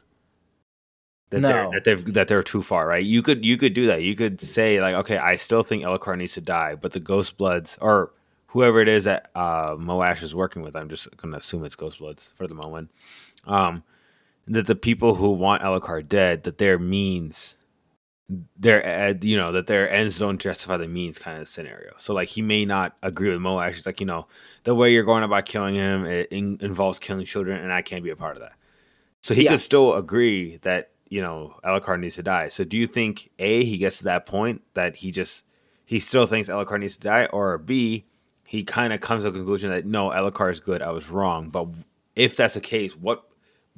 that 1.30 1.42
they're 1.42 1.70
that 1.72 1.84
they've 1.84 2.14
that 2.14 2.28
they're 2.28 2.44
too 2.44 2.62
far 2.62 2.88
right? 2.88 3.04
You 3.04 3.22
could 3.22 3.46
you 3.46 3.58
could 3.58 3.74
do 3.74 3.88
that. 3.88 4.02
You 4.04 4.16
could 4.16 4.40
say 4.42 4.80
like 4.82 4.96
okay 4.96 5.18
i 5.18 5.36
still 5.36 5.64
think 5.64 5.84
Elhokar 5.84 6.18
needs 6.18 6.34
to 6.34 6.42
die 6.42 6.76
but 6.76 6.92
the 6.94 7.00
ghost 7.00 7.38
bloods 7.38 7.78
or 7.82 8.12
whoever 8.48 8.80
it 8.80 8.88
is 8.88 9.04
that 9.04 9.30
uh 9.36 9.72
moash 9.76 10.24
is 10.24 10.34
working 10.34 10.62
with 10.62 10.76
i'm 10.76 10.88
just 10.90 11.16
gonna 11.18 11.38
assume 11.38 11.64
it's 11.66 11.76
ghost 11.76 12.00
bloods 12.00 12.34
for 12.36 12.48
the 12.48 12.54
moment 12.56 12.90
um 13.46 13.84
that 14.48 14.66
the 14.68 14.76
people 14.76 15.16
who 15.16 15.32
want 15.32 15.62
Elhokar 15.62 16.08
dead 16.08 16.44
that 16.44 16.58
their 16.58 16.80
means 16.80 17.58
their 18.58 19.16
you 19.22 19.38
know 19.38 19.52
that 19.52 19.68
their 19.68 19.90
ends 19.90 20.18
don't 20.20 20.40
justify 20.40 20.78
the 20.78 20.88
means 20.88 21.18
kind 21.20 21.40
of 21.42 21.48
scenario. 21.48 21.92
So 21.98 22.14
like 22.14 22.28
he 22.28 22.42
may 22.42 22.66
not 22.66 22.98
agree 23.02 23.30
with 23.30 23.40
moash. 23.40 23.76
He's 23.76 23.86
like 23.86 24.00
you 24.00 24.06
know 24.06 24.28
the 24.64 24.76
way 24.76 24.92
you're 24.92 25.04
going 25.04 25.24
about 25.24 25.46
killing 25.46 25.76
him 25.76 26.06
it 26.06 26.28
in- 26.32 26.58
involves 26.62 27.00
killing 27.00 27.26
children 27.26 27.62
and 27.62 27.72
i 27.72 27.82
can't 27.82 28.04
be 28.04 28.10
a 28.10 28.16
part 28.16 28.36
of 28.36 28.42
that. 28.42 28.54
So 29.22 29.34
he 29.34 29.44
Yeah. 29.44 29.52
could 29.52 29.62
still 29.62 29.96
agree 29.96 30.58
that 30.64 30.92
you 31.10 31.22
know 31.22 31.54
Elhokar 31.64 32.00
needs 32.00 32.16
to 32.16 32.24
die 32.24 32.48
so 32.48 32.64
do 32.64 32.78
you 32.78 32.88
think 32.88 33.30
a 33.40 33.64
he 33.64 33.78
gets 33.78 33.98
to 34.00 34.04
that 34.06 34.26
point 34.26 34.62
that 34.74 34.96
he 34.96 35.12
just 35.12 35.46
he 35.86 36.00
still 36.00 36.26
thinks 36.26 36.50
Elhokar 36.50 36.80
needs 36.80 36.96
to 36.96 37.02
die 37.02 37.26
or 37.28 37.58
b 37.58 38.06
he 38.46 38.64
kind 38.64 38.94
of 38.94 39.02
comes 39.02 39.24
to 39.24 39.32
the 39.32 39.40
conclusion 39.40 39.70
that 39.70 39.86
no 39.86 40.10
Elhokar 40.10 40.52
is 40.52 40.60
good 40.60 40.82
i 40.82 40.92
was 40.92 41.10
wrong 41.10 41.50
but 41.50 41.68
if 42.16 42.36
that's 42.36 42.56
the 42.56 42.62
case 42.62 42.96
what 42.96 43.24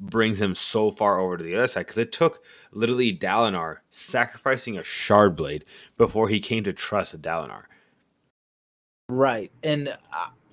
brings 0.00 0.40
him 0.40 0.54
so 0.54 0.90
far 0.90 1.20
over 1.20 1.36
to 1.36 1.44
the 1.44 1.54
other 1.54 1.66
side 1.66 1.80
because 1.80 1.98
it 1.98 2.12
took 2.12 2.42
literally 2.72 3.16
Dalinar 3.16 3.78
sacrificing 3.90 4.78
a 4.78 4.84
shard 4.84 5.36
blade 5.36 5.64
before 5.98 6.28
he 6.28 6.40
came 6.40 6.64
to 6.64 6.72
trust 6.72 7.20
Dalinar. 7.20 7.64
Right. 9.08 9.50
And 9.62 9.96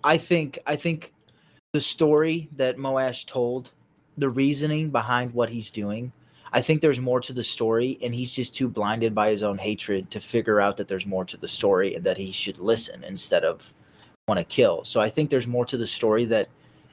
I 0.03 0.17
think 0.17 0.59
I 0.67 0.75
think 0.75 1.13
the 1.73 1.81
story 1.81 2.49
that 2.55 2.77
Moash 2.77 3.25
told, 3.25 3.69
the 4.17 4.29
reasoning 4.29 4.89
behind 4.89 5.33
what 5.33 5.49
he's 5.49 5.69
doing, 5.69 6.11
I 6.53 6.61
think 6.61 6.81
there's 6.81 6.99
more 6.99 7.19
to 7.21 7.33
the 7.33 7.43
story 7.43 7.97
and 8.01 8.13
he's 8.13 8.33
just 8.33 8.53
too 8.55 8.67
blinded 8.69 9.13
by 9.13 9.29
his 9.31 9.43
own 9.43 9.57
hatred 9.57 10.09
to 10.11 10.19
figure 10.19 10.59
out 10.61 10.77
that 10.77 10.87
there's 10.87 11.05
more 11.05 11.25
to 11.25 11.37
the 11.37 11.47
story 11.47 11.95
and 11.95 12.03
that 12.05 12.17
he 12.17 12.31
should 12.31 12.57
listen 12.59 13.03
instead 13.03 13.43
of 13.43 13.73
want 14.27 14.39
to 14.39 14.43
kill. 14.43 14.83
So 14.85 14.99
I 15.01 15.09
think 15.09 15.29
there's 15.29 15.47
more 15.47 15.65
to 15.65 15.77
the 15.77 15.87
story 15.87 16.25
that 16.25 16.49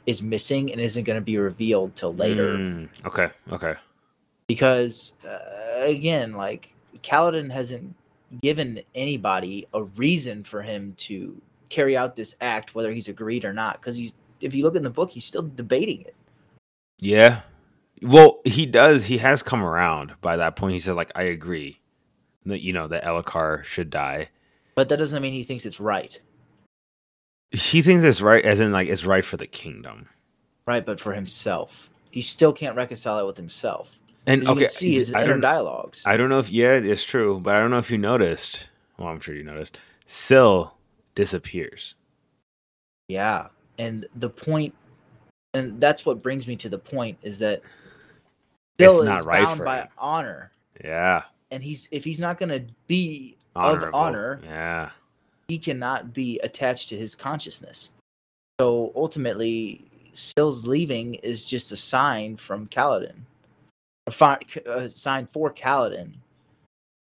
is 0.07 0.23
missing 0.23 0.71
and 0.73 0.81
isn't 0.81 1.05
going 1.05 1.19
to 1.19 1.25
be 1.25 1.39
revealed 1.39 1.97
till 1.97 2.15
later 2.15 2.57
Mm, 2.59 2.89
okay, 3.07 3.29
okay. 3.51 3.75
because 4.49 5.13
uh, 5.27 5.81
again 5.81 6.33
like 6.33 6.71
Kaladin 7.03 7.51
hasn't 7.51 7.95
given 8.43 8.81
anybody 8.95 9.67
a 9.75 9.83
reason 9.83 10.43
for 10.45 10.61
him 10.63 10.95
to 10.99 11.41
carry 11.71 11.97
out 11.97 12.17
this 12.17 12.37
act 12.41 12.75
whether 12.75 12.93
he's 12.93 13.09
agreed 13.09 13.45
or 13.45 13.53
not 13.53 13.81
because 13.81 13.97
he's 13.97 14.15
if 14.41 14.55
you 14.55 14.63
look 14.63 14.77
in 14.77 14.83
the 14.83 14.91
book 14.91 15.11
he's 15.11 15.25
still 15.25 15.43
debating 15.57 16.01
it 16.03 16.15
Yeah. 17.01 17.41
Well, 18.03 18.41
he 18.45 18.67
does. 18.67 19.07
He 19.07 19.19
has 19.19 19.43
come 19.43 19.63
around 19.63 20.15
by 20.21 20.37
that 20.37 20.57
point. 20.57 20.73
He 20.75 20.81
said, 20.81 20.97
like, 20.97 21.13
I 21.15 21.23
agree 21.25 21.81
that, 22.47 22.61
you 22.61 22.73
know, 22.73 22.87
that 22.89 23.05
Elhokar 23.05 23.65
should 23.65 23.89
die. 23.91 24.29
but 24.75 24.89
that 24.89 24.99
doesn't 24.99 25.23
mean 25.23 25.33
he 25.33 25.45
thinks 25.45 25.65
it's 25.65 25.81
right 25.81 26.19
He 27.53 27.81
thinks 27.83 28.05
it's 28.05 28.21
right, 28.21 28.45
as 28.45 28.61
in, 28.61 28.73
like, 28.73 28.89
it's 28.89 29.05
right 29.07 29.25
for 29.25 29.37
the 29.37 29.47
kingdom. 29.47 30.09
right 30.67 30.85
but 30.85 31.01
for 31.01 31.15
himself 31.15 31.89
he 32.11 32.21
still 32.21 32.53
can't 32.53 32.77
reconcile 32.77 33.19
it 33.21 33.27
with 33.27 33.37
himself 33.37 33.89
And 34.27 34.47
okay, 34.47 34.61
can 34.63 34.69
see 34.71 34.95
his 34.97 35.13
I 35.15 35.23
inner 35.25 35.39
dialogues 35.41 36.03
I 36.05 36.17
don't 36.17 36.29
know 36.29 36.39
if, 36.41 36.51
yeah, 36.51 36.73
it's 36.75 37.05
true, 37.05 37.41
but 37.41 37.55
I 37.55 37.61
don't 37.61 37.71
know 37.71 37.79
if 37.79 37.91
you 37.91 37.99
noticed. 37.99 38.69
Well, 38.99 39.09
I'm 39.09 39.21
sure 39.21 39.35
you 39.35 39.43
noticed. 39.45 39.79
Syl 40.07 40.77
disappears. 41.15 41.95
yeah 43.09 43.47
and 43.79 44.07
the 44.17 44.29
point 44.29 44.75
and 45.55 45.81
that's 45.81 46.05
what 46.05 46.23
brings 46.23 46.47
me 46.49 46.57
to 46.57 46.69
the 46.69 46.79
point 46.79 47.17
is 47.23 47.39
that 47.39 47.63
Still 48.79 49.05
not 49.05 49.21
is 49.21 49.27
right 49.27 49.45
bound 49.47 49.65
by 49.65 49.77
him. 49.83 49.89
honor 49.99 50.51
Yeah. 50.85 51.23
and 51.51 51.63
he's 51.63 51.89
if 51.93 52.05
he's 52.05 52.19
not 52.19 52.39
going 52.39 52.49
to 52.49 52.65
be 52.87 53.37
Honorable. 53.55 53.89
of 53.89 53.95
honor 53.95 54.41
Yeah. 54.43 54.91
he 55.49 55.59
cannot 55.59 56.13
be 56.13 56.39
attached 56.41 56.89
to 56.89 56.97
his 56.99 57.15
consciousness. 57.15 57.91
So 58.61 58.93
ultimately, 58.97 59.85
Syl's 60.13 60.67
leaving 60.67 61.15
is 61.17 61.45
just 61.45 61.73
a 61.73 61.77
sign 61.77 62.37
from 62.37 62.67
Kaladin, 62.69 63.15
a, 64.07 64.11
fi- 64.11 64.39
a 64.67 64.89
sign 64.89 65.27
for 65.27 65.53
Kaladin, 65.53 66.13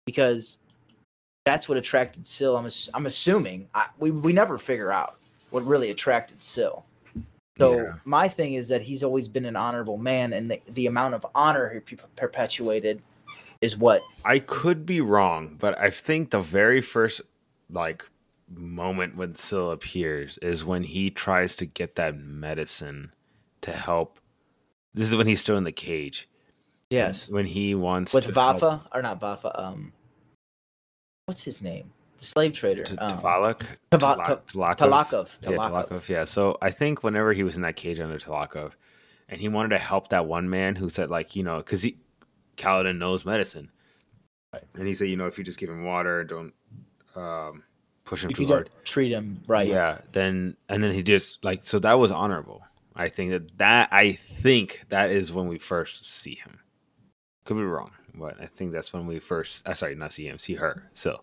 because 0.06 0.58
that's 1.46 1.70
what 1.70 1.78
attracted 1.78 2.26
Syl. 2.26 2.58
I'm, 2.58 2.66
ass- 2.66 2.90
I'm 2.94 3.06
assuming 3.06 3.68
I, 3.74 3.88
we 4.00 4.12
we 4.12 4.34
never 4.34 4.58
figure 4.58 4.92
out 4.92 5.18
what 5.52 5.66
really 5.66 5.92
attracted 5.92 6.42
Syl. 6.42 6.86
So 7.60 7.82
Yeah. 7.82 7.94
my 8.06 8.28
thing 8.28 8.54
is 8.54 8.68
that 8.68 8.82
he's 8.82 9.04
always 9.04 9.28
been 9.28 9.46
an 9.46 9.56
honorable 9.56 9.98
man, 9.98 10.34
and 10.34 10.52
the, 10.52 10.62
the 10.68 10.88
amount 10.88 11.14
of 11.16 11.26
honor 11.34 11.70
he 11.70 11.96
per- 11.96 12.08
perpetuated 12.16 13.02
is 13.62 13.78
what 13.78 14.04
I 14.24 14.40
could 14.40 14.86
be 14.86 15.02
wrong, 15.02 15.56
but 15.60 15.78
I 15.80 15.90
think 15.90 16.30
the 16.30 16.42
very 16.42 16.82
first 16.82 17.22
like 17.70 18.08
moment 18.50 19.16
when 19.16 19.36
Syl 19.36 19.72
appears 19.72 20.38
is 20.40 20.64
when 20.64 20.84
he 20.84 21.10
tries 21.10 21.56
to 21.58 21.66
get 21.66 21.96
that 21.96 22.18
medicine 22.18 23.12
to 23.62 23.72
help. 23.72 24.20
This 24.94 25.10
is 25.10 25.16
when 25.16 25.28
he's 25.28 25.42
still 25.42 25.58
in 25.58 25.64
the 25.64 25.72
cage. 25.72 26.30
yes 26.90 27.28
When 27.28 27.46
he 27.46 27.76
wants 27.76 28.14
with 28.14 28.26
to 28.26 28.32
help 28.32 28.62
Vafa 28.62 28.82
or 28.94 29.02
not 29.02 29.20
Vafa. 29.20 29.60
Um, 29.62 29.94
what's 31.26 31.44
his 31.44 31.62
name? 31.62 31.92
The 32.18 32.26
slave 32.26 32.54
trader. 32.54 32.84
T- 32.84 32.98
um, 32.98 33.20
Tavalak? 33.20 33.62
Tava- 33.92 34.16
Talakov? 34.48 34.78
Talakov. 34.78 35.28
Yeah, 35.42 35.50
Talakov. 35.52 35.90
Talakov. 35.90 36.10
Yeah. 36.10 36.24
So 36.24 36.58
I 36.62 36.72
think 36.72 37.04
whenever 37.04 37.34
he 37.34 37.44
was 37.44 37.56
in 37.56 37.62
that 37.64 37.76
cage 37.76 38.00
under 38.00 38.18
Talakov, 38.18 38.74
and 39.30 39.40
he 39.40 39.50
wanted 39.50 39.70
to 39.70 39.78
help 39.78 40.10
that 40.10 40.26
one 40.26 40.50
man 40.50 40.76
who 40.76 40.90
said, 40.90 41.10
like, 41.10 41.36
you 41.36 41.44
know, 41.44 41.58
because 41.58 41.84
he 41.84 41.98
Kaladin 42.56 42.98
knows 42.98 43.26
medicine, 43.26 43.70
Right. 44.54 44.64
and 44.76 44.88
he 44.88 44.94
said, 44.94 45.10
you 45.10 45.18
know, 45.18 45.28
if 45.28 45.38
you 45.38 45.44
just 45.44 45.60
give 45.60 45.70
him 45.70 45.84
water, 45.84 46.24
don't 46.24 46.54
um, 47.16 47.64
push 48.06 48.24
him 48.24 48.32
If 48.32 48.38
too 48.38 48.44
you 48.44 48.48
hard. 48.48 48.70
don't 48.72 48.86
treat 48.86 49.12
him 49.12 49.42
right, 49.48 49.68
Yeah. 49.68 50.00
Then 50.12 50.56
and 50.70 50.82
then 50.82 50.92
he 50.94 51.04
just 51.04 51.44
like 51.44 51.66
so 51.66 51.78
that 51.80 51.94
was 51.94 52.12
honorable. 52.12 52.64
I 52.96 53.10
think 53.10 53.32
that 53.32 53.58
that 53.60 53.90
I 53.92 54.14
think 54.14 54.86
that 54.90 55.12
is 55.12 55.32
when 55.32 55.48
we 55.48 55.60
first 55.60 56.06
see 56.06 56.36
him. 56.36 56.58
Could 57.46 57.58
be 57.58 57.64
wrong, 57.64 57.92
but 58.16 58.40
I 58.42 58.46
think 58.48 58.72
that's 58.72 58.92
when 58.92 59.06
we 59.08 59.20
first. 59.20 59.68
Uh, 59.68 59.74
sorry, 59.74 59.94
not 59.96 60.14
see 60.14 60.28
him, 60.28 60.38
see 60.40 60.56
her. 60.56 60.90
So 60.94 61.22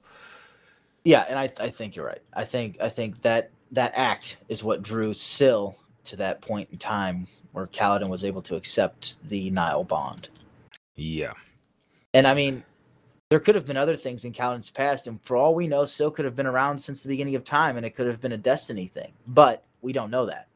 yeah, 1.04 1.26
and 1.28 1.38
I, 1.38 1.52
I 1.60 1.70
think 1.70 1.96
you're 1.96 2.06
right. 2.06 2.22
I 2.34 2.44
think 2.44 2.78
I 2.80 2.88
think 2.88 3.22
that 3.22 3.50
that 3.72 3.92
act 3.94 4.38
is 4.48 4.64
what 4.64 4.82
drew 4.82 5.14
Syl 5.14 5.78
to 6.04 6.16
that 6.16 6.40
point 6.42 6.68
in 6.72 6.78
time 6.78 7.26
where 7.52 7.66
Kaladin 7.68 8.08
was 8.08 8.24
able 8.24 8.42
to 8.42 8.56
accept 8.56 9.16
the 9.28 9.50
Nahel 9.50 9.84
bond. 9.86 10.28
yeah, 10.96 11.34
And 12.14 12.26
I 12.26 12.34
mean, 12.34 12.62
there 13.30 13.40
could 13.40 13.54
have 13.54 13.66
been 13.66 13.76
other 13.76 13.96
things 13.96 14.24
in 14.24 14.32
Kaladin's 14.32 14.70
past, 14.70 15.06
and 15.06 15.20
for 15.22 15.36
all 15.36 15.54
we 15.54 15.68
know, 15.68 15.84
Syl 15.84 16.10
could 16.10 16.24
have 16.24 16.36
been 16.36 16.46
around 16.46 16.78
since 16.78 17.02
the 17.02 17.08
beginning 17.08 17.34
of 17.36 17.44
time, 17.44 17.76
and 17.76 17.86
it 17.86 17.96
could 17.96 18.06
have 18.06 18.20
been 18.20 18.32
a 18.32 18.36
destiny 18.38 18.86
thing. 18.88 19.12
But 19.26 19.64
we 19.82 19.92
don't 19.92 20.10
know 20.10 20.26
that, 20.26 20.48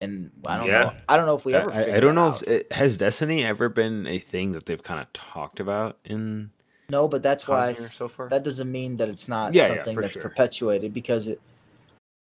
and 0.00 0.30
I 0.46 0.56
don't 0.56 0.66
Yeah. 0.66 0.84
know. 0.84 0.94
I 1.08 1.16
don't 1.16 1.26
know 1.26 1.36
if 1.36 1.44
we 1.44 1.54
ever. 1.54 1.72
I, 1.72 1.96
I 1.96 2.00
don't 2.00 2.14
know 2.14 2.28
out. 2.30 2.42
if 2.42 2.48
it, 2.48 2.72
has 2.72 2.96
Destiny 2.96 3.44
ever 3.44 3.68
been 3.68 4.06
a 4.06 4.18
thing 4.18 4.52
that 4.52 4.66
they've 4.66 4.82
kind 4.82 5.00
of 5.00 5.12
talked 5.12 5.60
about 5.60 5.98
in 6.04 6.50
no, 6.90 7.08
but 7.08 7.22
that's 7.22 7.46
why 7.46 7.74
so 7.92 8.08
far. 8.08 8.28
that 8.28 8.44
doesn't 8.44 8.70
mean 8.70 8.96
that 8.96 9.08
it's 9.08 9.28
not 9.28 9.54
Yeah, 9.54 9.68
yeah, 9.68 9.74
something 9.76 9.94
for 9.94 10.02
that's 10.02 10.12
sure. 10.14 10.22
perpetuated 10.22 10.94
because 10.94 11.28
it. 11.28 11.40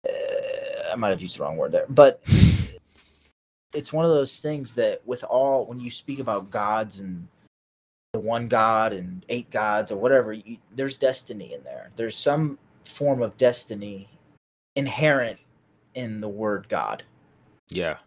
Uh, 0.09 0.93
I 0.93 0.97
might 0.97 1.11
have 1.11 1.21
used 1.21 1.39
the 1.39 1.43
wrong 1.43 1.57
word 1.57 1.73
there, 1.73 1.87
but 1.89 2.21
it's 3.75 3.93
one 3.93 4.05
of 4.05 4.11
those 4.11 4.41
things 4.41 4.75
that 4.75 5.03
with 5.07 5.25
all 5.25 5.67
when 5.67 5.81
you 5.81 5.91
speak 5.91 6.19
about 6.21 6.51
gods 6.51 7.01
and 7.01 7.27
the 8.13 8.21
one 8.21 8.49
god 8.49 8.93
and 8.93 9.25
eight 9.29 9.51
gods 9.51 9.93
or 9.93 9.97
whatever, 9.97 10.33
you, 10.33 10.57
there's 10.75 10.97
destiny 10.97 11.53
in 11.53 11.63
there. 11.65 11.91
There's 11.97 12.17
some 12.17 12.59
form 12.85 13.21
of 13.21 13.37
destiny 13.37 14.09
inherent 14.77 15.39
in 15.95 16.21
the 16.21 16.29
word 16.29 16.67
God. 16.69 17.03
Yeah. 17.69 17.99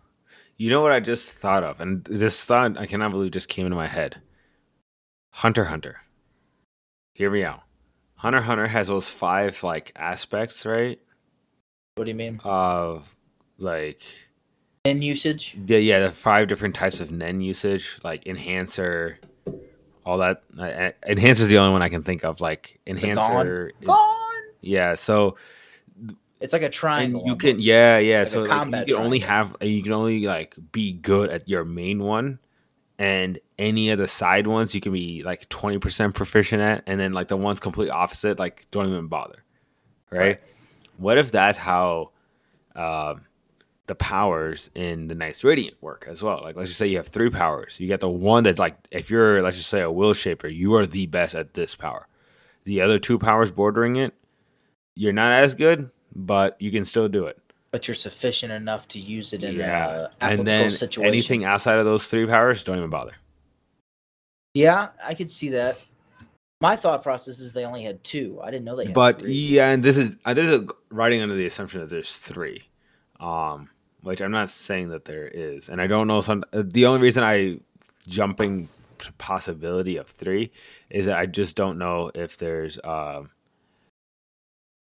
You 0.57 0.69
know 0.69 0.81
what 0.81 0.91
I 0.91 0.99
just 0.99 1.31
thought 1.31 1.63
of? 1.63 1.79
And 1.79 2.03
this 2.05 2.43
thought 2.45 2.77
I 2.77 2.85
cannot 2.85 3.11
believe 3.11 3.31
just 3.31 3.49
came 3.49 3.65
into 3.65 3.75
my 3.75 3.87
head. 3.87 4.19
Hunter 5.31 5.65
Hunter. 5.65 5.97
Hear 7.19 7.29
me 7.29 7.43
out. 7.43 7.63
Hunter 8.15 8.39
Hunter 8.39 8.65
has 8.65 8.87
those 8.87 9.09
five 9.11 9.61
like 9.61 9.91
aspects, 9.97 10.65
right? 10.65 10.97
What 11.95 12.05
do 12.05 12.11
you 12.11 12.15
mean? 12.15 12.39
Of 12.45 13.13
like 13.57 14.03
In 14.85 15.01
usage? 15.01 15.57
yeah, 15.67 15.79
yeah, 15.79 15.99
the 15.99 16.11
five 16.11 16.47
different 16.47 16.75
types 16.75 17.01
of 17.01 17.11
Nen 17.11 17.41
usage, 17.41 17.99
like 18.05 18.25
enhancer, 18.25 19.17
all 20.05 20.17
that. 20.19 20.43
Uh, 20.57 20.91
enhancer 21.05 21.43
is 21.43 21.49
the 21.49 21.57
only 21.57 21.73
one 21.73 21.81
I 21.81 21.89
can 21.89 22.03
think 22.03 22.23
of. 22.23 22.39
Like 22.39 22.79
Is 22.85 23.01
gone? 23.01 23.09
enhancer, 23.11 23.73
Gon. 23.83 24.15
yeah. 24.61 24.95
So 24.95 25.35
It's 26.39 26.53
like 26.53 26.61
a 26.61 26.65
and 26.65 26.73
triangle. 26.73 27.23
you 27.25 27.35
can 27.35 27.49
almost. 27.49 27.65
yeah 27.65 27.97
yeah 27.97 28.19
Like 28.19 28.27
so 28.29 28.43
like, 28.43 28.87
you 28.87 28.95
can 28.95 29.03
only 29.03 29.19
have 29.19 29.57
you 29.59 29.83
can 29.83 29.91
only 29.91 30.25
like 30.25 30.55
be 30.71 30.93
good 30.93 31.29
at 31.31 31.49
your 31.49 31.65
main 31.65 32.01
one 32.01 32.39
and 32.97 33.39
any 33.59 33.91
of 33.91 33.99
the 33.99 34.07
side 34.07 34.47
ones 34.47 34.73
you 34.73 34.81
can 34.81 34.91
be 34.93 35.21
like 35.23 35.47
20% 35.49 36.15
proficient 36.15 36.61
at 36.61 36.83
and 36.87 36.99
then 36.99 37.13
like 37.13 37.27
the 37.27 37.37
ones 37.37 37.59
complete 37.59 37.89
opposite 37.91 38.39
like 38.39 38.65
don't 38.71 38.87
even 38.87 39.07
bother 39.07 39.43
right, 40.09 40.19
Right. 40.19 40.41
what 40.97 41.17
if 41.19 41.29
that's 41.31 41.57
how 41.57 42.09
um 42.75 43.21
the 43.87 43.95
powers 43.95 44.69
in 44.75 45.07
the 45.07 45.15
Knights 45.15 45.43
Radiant 45.43 45.75
work 45.81 46.05
as 46.07 46.21
well. 46.21 46.41
Like, 46.43 46.55
let's 46.55 46.69
just 46.69 46.77
say 46.77 46.85
you 46.85 46.97
have 46.97 47.07
three 47.07 47.31
powers. 47.31 47.79
You 47.79 47.87
get 47.87 48.01
the 48.01 48.07
one 48.07 48.43
that, 48.43 48.59
like, 48.59 48.75
if 48.91 49.09
you're, 49.09 49.41
let's 49.41 49.57
just 49.57 49.67
say, 49.69 49.81
a 49.81 49.89
will 49.89 50.13
shaper, 50.13 50.47
you 50.47 50.75
are 50.75 50.85
the 50.85 51.07
best 51.07 51.33
at 51.33 51.55
this 51.55 51.75
power. 51.75 52.05
The 52.65 52.81
other 52.81 52.99
two 52.99 53.17
powers 53.17 53.49
bordering 53.51 53.95
it, 53.95 54.13
you're 54.93 55.11
not 55.11 55.31
as 55.31 55.55
good, 55.55 55.89
but 56.15 56.55
you 56.61 56.69
can 56.69 56.85
still 56.85 57.09
do 57.09 57.25
it. 57.25 57.39
But 57.71 57.87
you're 57.87 57.95
sufficient 57.95 58.51
enough 58.51 58.87
to 58.89 58.99
use 58.99 59.33
it 59.33 59.43
in 59.43 59.55
Yeah. 59.55 60.09
a 60.21 60.23
and 60.23 60.45
then 60.45 60.69
situation. 60.69 61.07
anything 61.11 61.43
outside 61.45 61.79
of 61.79 61.85
those 61.85 62.07
three 62.07 62.27
powers, 62.27 62.63
don't 62.63 62.77
even 62.77 62.91
bother. 62.91 63.13
Yeah, 64.53 64.89
I 65.03 65.13
could 65.13 65.31
see 65.31 65.49
that. 65.49 65.77
My 66.61 66.75
thought 66.75 67.03
process 67.03 67.39
is 67.39 67.53
they 67.53 67.63
only 67.65 67.83
had 67.83 68.03
two. 68.03 68.39
I 68.43 68.51
didn't 68.51 68.65
know 68.65 68.75
they 68.75 68.85
had 68.85 68.93
But 68.93 69.19
three. 69.21 69.31
yeah, 69.33 69.69
and 69.71 69.81
this 69.83 69.97
is 69.97 70.17
uh, 70.25 70.33
this 70.33 70.47
is 70.47 70.67
writing 70.89 71.21
under 71.21 71.35
the 71.35 71.45
assumption 71.45 71.79
that 71.79 71.89
there's 71.89 72.17
three, 72.17 72.63
um, 73.19 73.69
which 74.01 74.21
I'm 74.21 74.31
not 74.31 74.49
saying 74.49 74.89
that 74.89 75.05
there 75.05 75.27
is, 75.27 75.69
and 75.69 75.81
I 75.81 75.87
don't 75.87 76.07
know. 76.07 76.19
Some 76.19 76.43
uh, 76.51 76.63
the 76.65 76.85
only 76.85 77.01
reason 77.01 77.23
I 77.23 77.59
jumping 78.09 78.67
to 78.99 79.13
possibility 79.13 79.95
of 79.95 80.07
three 80.07 80.51
is 80.89 81.05
that 81.05 81.17
I 81.17 81.25
just 81.25 81.55
don't 81.55 81.77
know 81.77 82.11
if 82.13 82.35
there's 82.35 82.77
um, 82.83 83.29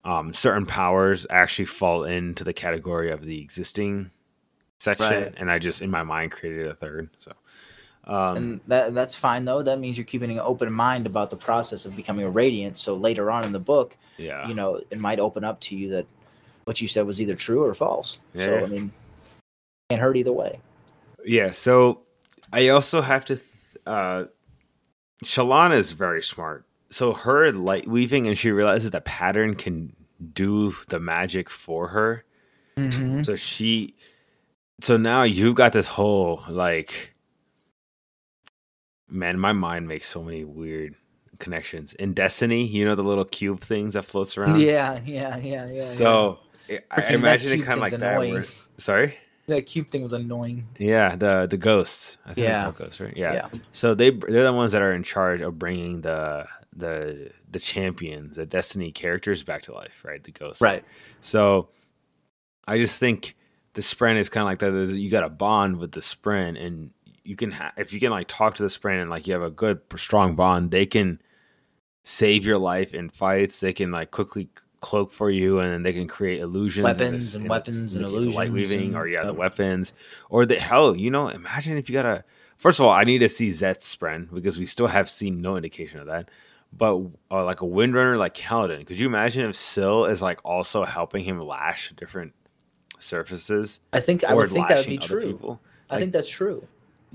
um, 0.03 0.33
certain 0.33 0.67
powers 0.67 1.25
actually 1.31 1.65
fall 1.65 2.03
into 2.03 2.43
the 2.43 2.53
category 2.53 3.09
of 3.09 3.23
the 3.25 3.41
existing 3.41 4.11
section, 4.79 5.07
Right. 5.23 5.33
and 5.37 5.49
I 5.49 5.57
just 5.57 5.81
in 5.81 5.89
my 5.89 6.03
mind 6.03 6.31
created 6.31 6.67
a 6.67 6.75
third. 6.75 7.09
So. 7.19 7.31
Um, 8.07 8.37
and 8.37 8.61
that 8.67 8.93
that's 8.93 9.15
fine 9.15 9.45
though. 9.45 9.63
That 9.63 9.79
means 9.79 9.97
you're 9.97 10.05
keeping 10.05 10.31
an 10.31 10.39
open 10.39 10.71
mind 10.71 11.05
about 11.05 11.29
the 11.29 11.37
process 11.37 11.85
of 11.85 11.95
becoming 11.95 12.25
a 12.25 12.29
radiant. 12.29 12.77
So 12.77 12.95
later 12.95 13.31
on 13.31 13.43
in 13.43 13.51
the 13.51 13.59
book, 13.59 13.95
yeah, 14.17 14.47
you 14.47 14.53
know, 14.53 14.79
it 14.89 14.99
might 14.99 15.19
open 15.19 15.43
up 15.43 15.59
to 15.61 15.75
you 15.75 15.89
that 15.91 16.05
what 16.65 16.81
you 16.81 16.87
said 16.87 17.05
was 17.05 17.21
either 17.21 17.35
true 17.35 17.63
or 17.63 17.73
false. 17.73 18.19
Yeah. 18.33 18.45
So 18.45 18.65
I 18.65 18.67
mean, 18.67 18.91
can't 19.89 20.01
hurt 20.01 20.17
either 20.17 20.31
way. 20.31 20.59
Yeah, 21.23 21.51
so 21.51 22.01
I 22.53 22.69
also 22.69 23.01
have 23.01 23.25
to. 23.25 23.35
Th- 23.35 23.77
uh, 23.85 24.25
Shalana 25.23 25.75
is 25.75 25.91
very 25.91 26.21
smart. 26.21 26.65
So 26.89 27.13
her 27.13 27.51
light 27.51 27.87
weaving, 27.87 28.27
and 28.27 28.37
she 28.37 28.51
realizes 28.51 28.91
that 28.91 29.05
pattern 29.05 29.55
can 29.55 29.95
do 30.33 30.73
the 30.89 30.99
magic 30.99 31.49
for 31.49 31.87
her. 31.87 32.23
Mm-hmm. 32.77 33.23
So 33.23 33.35
she, 33.35 33.95
so 34.81 34.97
now 34.97 35.23
you've 35.23 35.55
got 35.55 35.73
this 35.73 35.87
whole 35.87 36.43
like, 36.49 37.13
man, 39.09 39.39
my 39.39 39.53
mind 39.53 39.87
makes 39.87 40.07
so 40.07 40.21
many 40.23 40.43
weird 40.43 40.95
connections. 41.39 41.93
In 41.95 42.13
Destiny, 42.13 42.65
you 42.65 42.85
know 42.85 42.95
the 42.95 43.03
little 43.03 43.25
cube 43.25 43.61
things 43.61 43.93
that 43.93 44.05
floats 44.05 44.37
around. 44.37 44.59
Yeah, 44.61 44.99
yeah, 45.05 45.37
yeah, 45.37 45.67
yeah. 45.69 45.81
So 45.81 46.39
I- 46.69 46.79
I 46.91 47.13
imagine 47.13 47.51
it 47.51 47.63
kind 47.63 47.73
of 47.73 47.79
like 47.79 47.91
thing's 47.91 48.01
that. 48.01 48.13
annoying. 48.13 48.33
Where, 48.33 48.45
sorry. 48.77 49.15
yeah. 49.47 49.55
that 49.55 49.63
cube 49.63 49.89
thing 49.89 50.01
was 50.03 50.13
annoying. 50.13 50.65
Yeah, 50.79 51.15
the 51.15 51.45
the 51.49 51.57
ghosts. 51.57 52.17
I 52.25 52.33
think 52.33 52.47
Yeah. 52.47 52.65
yeah. 52.67 52.71
ghosts, 52.75 52.99
right? 52.99 53.15
Yeah. 53.15 53.33
Yeah. 53.33 53.49
So 53.71 53.93
they 53.93 54.09
they're 54.11 54.43
the 54.43 54.53
ones 54.53 54.71
that 54.71 54.81
are 54.81 54.93
in 54.93 55.03
charge 55.03 55.41
of 55.41 55.59
bringing 55.59 56.01
the 56.01 56.45
the 56.75 57.31
the 57.51 57.59
champions, 57.59 58.35
the 58.37 58.45
Destiny 58.45 58.91
characters 58.91 59.43
back 59.43 59.61
to 59.63 59.73
life, 59.73 60.03
right? 60.03 60.23
The 60.23 60.31
ghosts. 60.31 60.61
Right. 60.61 60.83
So 61.21 61.69
I 62.67 62.77
just 62.77 62.99
think 62.99 63.35
the 63.73 63.81
spren 63.81 64.17
is 64.17 64.29
kind 64.29 64.41
of 64.43 64.47
like 64.47 64.59
that. 64.59 64.97
You 64.97 65.09
got 65.09 65.23
a 65.23 65.29
bond 65.29 65.77
with 65.77 65.91
the 65.91 65.99
spren, 66.01 66.59
and 66.59 66.89
you 67.25 67.35
can 67.35 67.51
ha- 67.51 67.73
if 67.77 67.91
you 67.91 67.99
can 67.99 68.11
like 68.11 68.27
talk 68.27 68.55
to 68.55 68.63
the 68.63 68.69
spren 68.69 69.01
and 69.01 69.09
like 69.09 69.27
you 69.27 69.33
have 69.33 69.41
a 69.43 69.49
good 69.49 69.81
strong 69.95 70.35
bond, 70.35 70.71
they 70.71 70.85
can 70.85 71.21
save 72.03 72.45
your 72.45 72.57
life 72.57 72.93
in 72.93 73.09
fights. 73.09 73.59
They 73.59 73.73
can 73.73 73.91
like 73.91 74.11
quickly 74.11 74.49
cloak 74.79 75.11
for 75.11 75.29
you, 75.29 75.59
and 75.59 75.71
then 75.71 75.83
they 75.83 75.93
can 75.93 76.07
create 76.07 76.39
illusions, 76.39 76.83
Weapons 76.83 77.25
this- 77.25 77.35
and 77.35 77.49
weapons 77.49 77.95
and 77.95 78.05
illusions, 78.05 78.35
light 78.35 78.51
weaving, 78.51 78.87
and- 78.89 78.95
or 78.95 79.07
yeah, 79.07 79.23
the 79.25 79.33
weapons, 79.33 79.93
or 80.29 80.45
the 80.45 80.59
hell, 80.59 80.95
you 80.95 81.09
know, 81.09 81.27
imagine 81.29 81.77
if 81.77 81.89
you 81.89 81.93
got 81.93 82.05
a. 82.05 82.23
First 82.57 82.79
of 82.79 82.85
all, 82.85 82.91
I 82.91 83.03
need 83.03 83.17
to 83.19 83.27
see 83.27 83.49
Szeth's 83.49 83.93
spren 83.93 84.33
because 84.33 84.57
we 84.57 84.65
still 84.65 84.87
have 84.87 85.09
seen 85.09 85.39
no 85.39 85.55
indication 85.57 85.99
of 85.99 86.05
that. 86.07 86.29
But 86.71 86.97
uh, 87.31 87.43
like 87.43 87.61
a 87.61 87.65
windrunner 87.65 88.17
like 88.17 88.33
Kaladin, 88.33 88.85
could 88.85 88.97
you 88.99 89.07
imagine 89.07 89.49
if 89.49 89.55
Syl 89.55 90.05
is 90.05 90.21
like 90.21 90.39
also 90.45 90.83
helping 90.85 91.23
him 91.23 91.39
lash 91.41 91.91
different 91.97 92.33
surfaces 92.99 93.81
I 93.91 93.99
think 93.99 94.23
I 94.23 94.33
would 94.33 94.49
think 94.51 94.67
that 94.69 94.77
would 94.77 94.87
be 94.87 94.97
true. 94.97 95.33
people? 95.33 95.61
I 95.89 95.99
think 95.99 96.13
that's 96.13 96.29
true. 96.29 96.65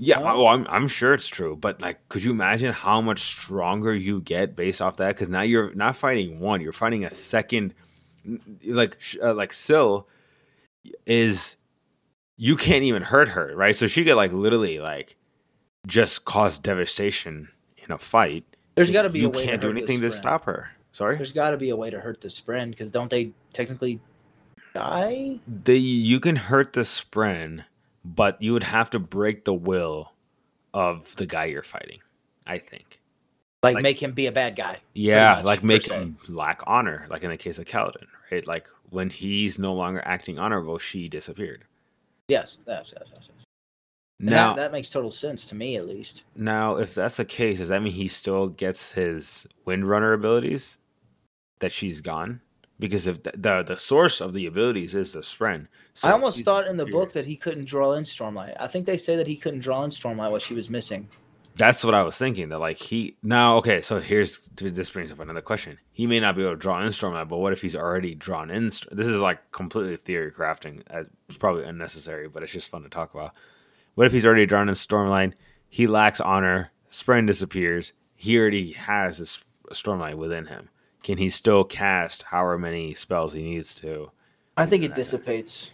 Yeah, 0.03 0.17
No? 0.17 0.25
well, 0.25 0.47
I'm 0.47 0.65
I'm 0.67 0.87
sure 0.87 1.13
it's 1.13 1.27
true, 1.27 1.55
but 1.55 1.79
like, 1.79 2.09
could 2.09 2.23
you 2.23 2.31
imagine 2.31 2.73
how 2.73 3.01
much 3.01 3.19
stronger 3.19 3.93
you 3.93 4.21
get 4.21 4.55
based 4.55 4.81
off 4.81 4.97
that? 4.97 5.09
Because 5.09 5.29
now 5.29 5.43
you're 5.43 5.71
not 5.75 5.95
fighting 5.95 6.39
one, 6.39 6.59
you're 6.59 6.73
fighting 6.73 7.05
a 7.05 7.11
second. 7.11 7.75
Like 8.65 8.97
uh, 9.21 9.35
like 9.35 9.53
Syl 9.53 10.07
is, 11.05 11.55
you 12.37 12.55
can't 12.55 12.83
even 12.83 13.03
hurt 13.03 13.29
her, 13.29 13.55
right? 13.55 13.75
So 13.75 13.85
she 13.85 14.03
could 14.03 14.15
like 14.15 14.33
literally 14.33 14.79
like 14.79 15.15
just 15.85 16.25
cause 16.25 16.57
devastation 16.57 17.47
in 17.77 17.91
a 17.91 17.97
fight. 17.99 18.43
There's 18.73 18.89
got 18.89 19.03
to 19.03 19.09
be 19.09 19.19
you 19.19 19.27
a 19.27 19.29
way 19.29 19.45
can't 19.45 19.61
to 19.61 19.67
do 19.67 19.71
anything 19.71 20.01
to 20.01 20.09
stop 20.09 20.45
her. 20.45 20.71
Sorry, 20.93 21.15
There's 21.15 21.31
got 21.31 21.51
to 21.51 21.57
be 21.57 21.69
a 21.69 21.75
way 21.75 21.91
to 21.91 21.99
hurt 21.99 22.21
the 22.21 22.27
Spren 22.27 22.71
because 22.71 22.91
don't 22.91 23.11
they 23.11 23.33
technically 23.53 23.99
die? 24.73 25.39
the 25.47 25.79
you 25.79 26.19
can 26.19 26.37
hurt 26.37 26.73
the 26.73 26.81
Spren, 26.81 27.65
but 28.03 28.41
you 28.41 28.53
would 28.53 28.63
have 28.63 28.89
to 28.91 28.99
break 28.99 29.45
the 29.45 29.53
will 29.53 30.11
of 30.73 31.15
the 31.15 31.25
guy 31.25 31.45
you're 31.45 31.63
fighting. 31.63 31.99
I 32.47 32.57
think. 32.57 32.99
Like, 33.63 33.75
Like- 33.75 33.83
make 33.83 34.01
him 34.01 34.13
be 34.13 34.25
a 34.25 34.31
bad 34.31 34.55
guy. 34.55 34.79
Yeah, 34.93 35.33
much, 35.35 35.45
like 35.45 35.63
make 35.63 35.87
him 35.87 36.17
lack 36.27 36.61
honor, 36.65 37.05
like 37.09 37.23
in 37.23 37.29
the 37.29 37.37
case 37.37 37.59
of 37.59 37.65
Kaladin, 37.65 38.07
right? 38.31 38.45
Like 38.47 38.67
when 38.89 39.09
he's 39.09 39.59
no 39.59 39.73
longer 39.73 40.01
acting 40.05 40.39
honorable, 40.39 40.79
she 40.79 41.07
disappeared. 41.07 41.63
Yes, 42.27 42.57
yes, 42.67 42.93
yes, 42.97 43.07
yes. 43.13 43.19
yes. 43.27 43.45
Now, 44.19 44.53
that, 44.55 44.61
that 44.63 44.71
makes 44.71 44.89
total 44.89 45.11
sense 45.11 45.45
to 45.45 45.55
me, 45.55 45.77
at 45.77 45.87
least. 45.87 46.23
now, 46.35 46.75
if 46.75 46.93
that's 46.93 47.17
the 47.17 47.25
case, 47.25 47.57
does 47.57 47.69
that 47.69 47.81
mean 47.81 47.91
he 47.91 48.07
still 48.07 48.49
gets 48.49 48.91
his 48.91 49.47
Windrunner 49.65 50.13
abilities? 50.13 50.77
That 51.59 51.71
she's 51.71 52.01
gone, 52.01 52.41
because 52.81 53.07
if 53.07 53.23
the 53.23 53.31
the, 53.37 53.63
the 53.63 53.77
source 53.77 54.19
of 54.19 54.33
the 54.33 54.47
abilities 54.47 54.93
is 54.95 55.13
the 55.13 55.19
Spren. 55.19 55.67
so 55.93 56.09
I 56.09 56.11
almost 56.11 56.43
thought 56.43 56.67
in 56.67 56.75
the 56.75 56.85
book 56.85 57.13
that 57.13 57.25
he 57.25 57.37
couldn't 57.37 57.65
draw 57.65 57.93
in 57.93 58.03
Stormlight. 58.03 58.57
I 58.59 58.67
think 58.67 58.85
they 58.85 58.97
say 58.97 59.15
that 59.15 59.27
he 59.27 59.37
couldn't 59.37 59.61
draw 59.61 59.83
in 59.83 59.91
Stormlight 59.91 60.31
what 60.31 60.41
she 60.41 60.55
was 60.55 60.69
missing. 60.69 61.07
That's 61.55 61.83
what 61.83 61.93
I 61.93 62.01
was 62.01 62.17
thinking. 62.17 62.49
That 62.49 62.59
like 62.59 62.77
he 62.77 63.15
now 63.23 63.57
okay. 63.57 63.81
So 63.81 63.99
here's 63.99 64.49
this 64.55 64.89
brings 64.89 65.11
up 65.11 65.19
another 65.19 65.41
question. 65.41 65.77
He 65.93 66.07
may 66.07 66.19
not 66.19 66.35
be 66.35 66.41
able 66.41 66.53
to 66.53 66.57
draw 66.57 66.81
in 66.81 66.87
Stormlight, 66.87 67.29
but 67.29 67.37
what 67.37 67.53
if 67.53 67.61
he's 67.61 67.75
already 67.75 68.15
drawn 68.15 68.49
in? 68.49 68.65
This 68.65 69.07
is 69.07 69.21
like 69.21 69.51
completely 69.51 69.97
theory 69.97 70.31
crafting. 70.31 70.81
It's 71.29 71.37
probably 71.37 71.63
unnecessary, 71.63 72.27
but 72.27 72.41
it's 72.41 72.51
just 72.51 72.69
fun 72.69 72.83
to 72.83 72.89
talk 72.89 73.13
about. 73.13 73.37
What 73.95 74.07
if 74.07 74.13
he's 74.13 74.25
already 74.25 74.45
drawn 74.45 74.69
in 74.69 74.75
Stormlight? 74.75 75.33
He 75.69 75.87
lacks 75.87 76.19
honor. 76.19 76.71
Spren 76.89 77.27
disappears. 77.27 77.93
he 78.15 78.37
already 78.39 78.71
has 78.71 79.19
a 79.19 79.73
Stormlight 79.73 80.15
within 80.15 80.47
him. 80.47 80.69
Can 81.03 81.17
he 81.17 81.29
still 81.29 81.63
cast 81.63 82.23
however 82.23 82.57
many 82.57 82.93
spells 82.93 83.33
he 83.33 83.41
needs 83.41 83.73
to? 83.75 84.11
I 84.57 84.65
think 84.65 84.83
it 84.83 84.95
dissipates. 84.95 85.71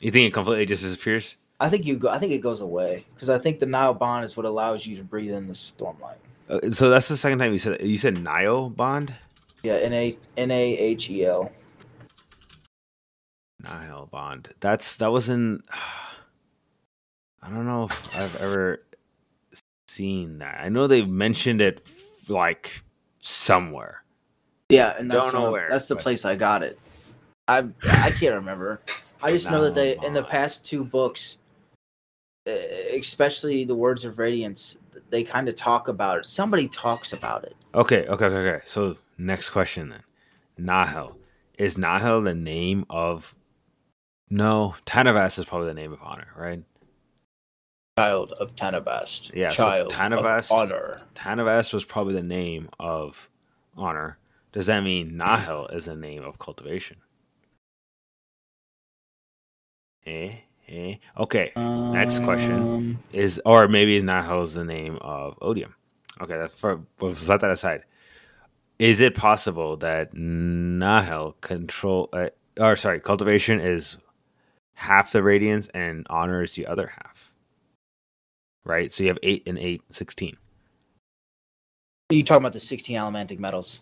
You 0.00 0.10
think 0.10 0.28
it 0.28 0.34
completely 0.34 0.66
just 0.66 0.82
disappears? 0.82 1.36
I 1.58 1.68
think 1.68 1.86
you 1.86 1.96
go. 1.96 2.10
I 2.10 2.18
think 2.18 2.32
it 2.32 2.38
goes 2.38 2.60
away 2.60 3.06
because 3.14 3.30
I 3.30 3.38
think 3.38 3.60
the 3.60 3.66
Nile 3.66 3.94
bond 3.94 4.24
is 4.24 4.36
what 4.36 4.44
allows 4.44 4.86
you 4.86 4.96
to 4.98 5.02
breathe 5.02 5.32
in 5.32 5.46
the 5.46 5.54
stormlight. 5.54 6.16
Uh, 6.48 6.70
so 6.70 6.90
that's 6.90 7.08
the 7.08 7.16
second 7.16 7.38
time 7.38 7.52
you 7.52 7.58
said 7.58 7.80
you 7.80 7.96
said 7.96 8.22
Nile 8.22 8.68
bond. 8.68 9.14
Yeah, 9.62 9.74
N 9.74 9.92
A 9.94 10.18
N 10.36 10.50
A 10.50 10.78
H 10.78 11.10
E 11.10 11.24
L. 11.24 11.50
Nile 13.62 14.06
bond. 14.06 14.50
That's 14.60 14.98
that 14.98 15.10
was 15.10 15.28
in. 15.28 15.62
I 17.42 17.48
don't 17.48 17.66
know 17.66 17.84
if 17.84 18.16
I've 18.16 18.36
ever 18.36 18.82
seen 19.88 20.38
that. 20.38 20.60
I 20.60 20.68
know 20.68 20.86
they've 20.86 21.08
mentioned 21.08 21.60
it 21.60 21.86
like 22.28 22.82
somewhere. 23.22 24.02
Yeah, 24.68 24.94
and 24.98 25.10
that's 25.10 25.24
Don't 25.26 25.34
know 25.34 25.46
the- 25.46 25.52
where, 25.52 25.68
that's 25.70 25.88
the 25.88 25.94
but- 25.94 26.02
place 26.02 26.24
I 26.24 26.34
got 26.34 26.62
it. 26.62 26.78
I 27.48 27.58
I 27.84 28.10
can't 28.10 28.34
remember. 28.34 28.80
I 29.22 29.30
just 29.30 29.50
know 29.50 29.62
that 29.62 29.74
they 29.74 29.96
in 30.04 30.12
the 30.14 30.24
past 30.24 30.64
two 30.64 30.84
books, 30.84 31.38
uh, 32.48 32.50
especially 32.50 33.64
the 33.64 33.74
Words 33.74 34.04
of 34.04 34.18
Radiance, 34.18 34.78
they 35.10 35.22
kind 35.22 35.48
of 35.48 35.54
talk 35.54 35.86
about 35.86 36.18
it. 36.18 36.26
Somebody 36.26 36.66
talks 36.68 37.12
about 37.12 37.44
it. 37.44 37.54
Okay, 37.74 38.06
okay, 38.08 38.24
okay, 38.24 38.36
okay. 38.54 38.64
So 38.66 38.96
next 39.18 39.50
question 39.50 39.88
then. 39.90 40.02
Nahel. 40.58 41.14
Is 41.58 41.76
Nahel 41.76 42.24
the 42.24 42.34
name 42.34 42.84
of 42.90 43.32
No, 44.28 44.74
Tanavast 44.86 45.38
is 45.38 45.44
probably 45.44 45.68
the 45.68 45.74
name 45.74 45.92
of 45.92 46.00
honor, 46.02 46.26
right? 46.36 46.60
Child 47.96 48.32
of 48.32 48.56
Tanavast. 48.56 49.32
Yeah, 49.34 49.50
so 49.50 49.62
Child 49.64 49.92
Tanavast- 49.92 50.50
of 50.50 50.58
honor. 50.58 51.00
Tanavast 51.14 51.72
was 51.72 51.84
probably 51.84 52.14
the 52.14 52.22
name 52.24 52.68
of 52.80 53.30
honor. 53.76 54.18
Does 54.56 54.64
that 54.68 54.82
mean 54.82 55.18
Nahel 55.18 55.70
is 55.76 55.84
the 55.84 55.94
name 55.94 56.22
of 56.22 56.38
cultivation? 56.38 56.96
Eh? 60.06 60.32
Eh? 60.66 60.94
Okay. 61.18 61.52
Next 61.56 62.20
question. 62.20 62.62
Um, 62.62 62.98
Is 63.12 63.38
or 63.44 63.68
maybe 63.68 64.00
Nahel 64.00 64.42
is 64.42 64.54
the 64.54 64.64
name 64.64 64.96
of 65.02 65.36
odium. 65.42 65.74
Okay, 66.22 66.38
that's 66.38 66.58
for 66.58 66.80
we'll 66.98 67.14
set 67.14 67.42
that 67.42 67.50
aside. 67.50 67.82
Is 68.78 69.02
it 69.02 69.14
possible 69.14 69.76
that 69.76 70.14
Nahel 70.14 71.38
control 71.42 72.08
uh, 72.14 72.30
or 72.58 72.76
sorry, 72.76 72.98
cultivation 72.98 73.60
is 73.60 73.98
half 74.72 75.12
the 75.12 75.22
radiance 75.22 75.68
and 75.74 76.06
honor 76.08 76.42
is 76.42 76.54
the 76.54 76.66
other 76.66 76.86
half? 76.86 77.30
Right? 78.64 78.90
So 78.90 79.02
you 79.02 79.10
have 79.10 79.18
8 79.22 79.42
and 79.48 79.58
8, 79.58 79.82
16. 79.90 80.34
you 82.08 82.22
talking 82.22 82.38
about 82.42 82.54
the 82.54 82.60
sixteen 82.60 82.96
allomantic 82.96 83.38
metals? 83.38 83.80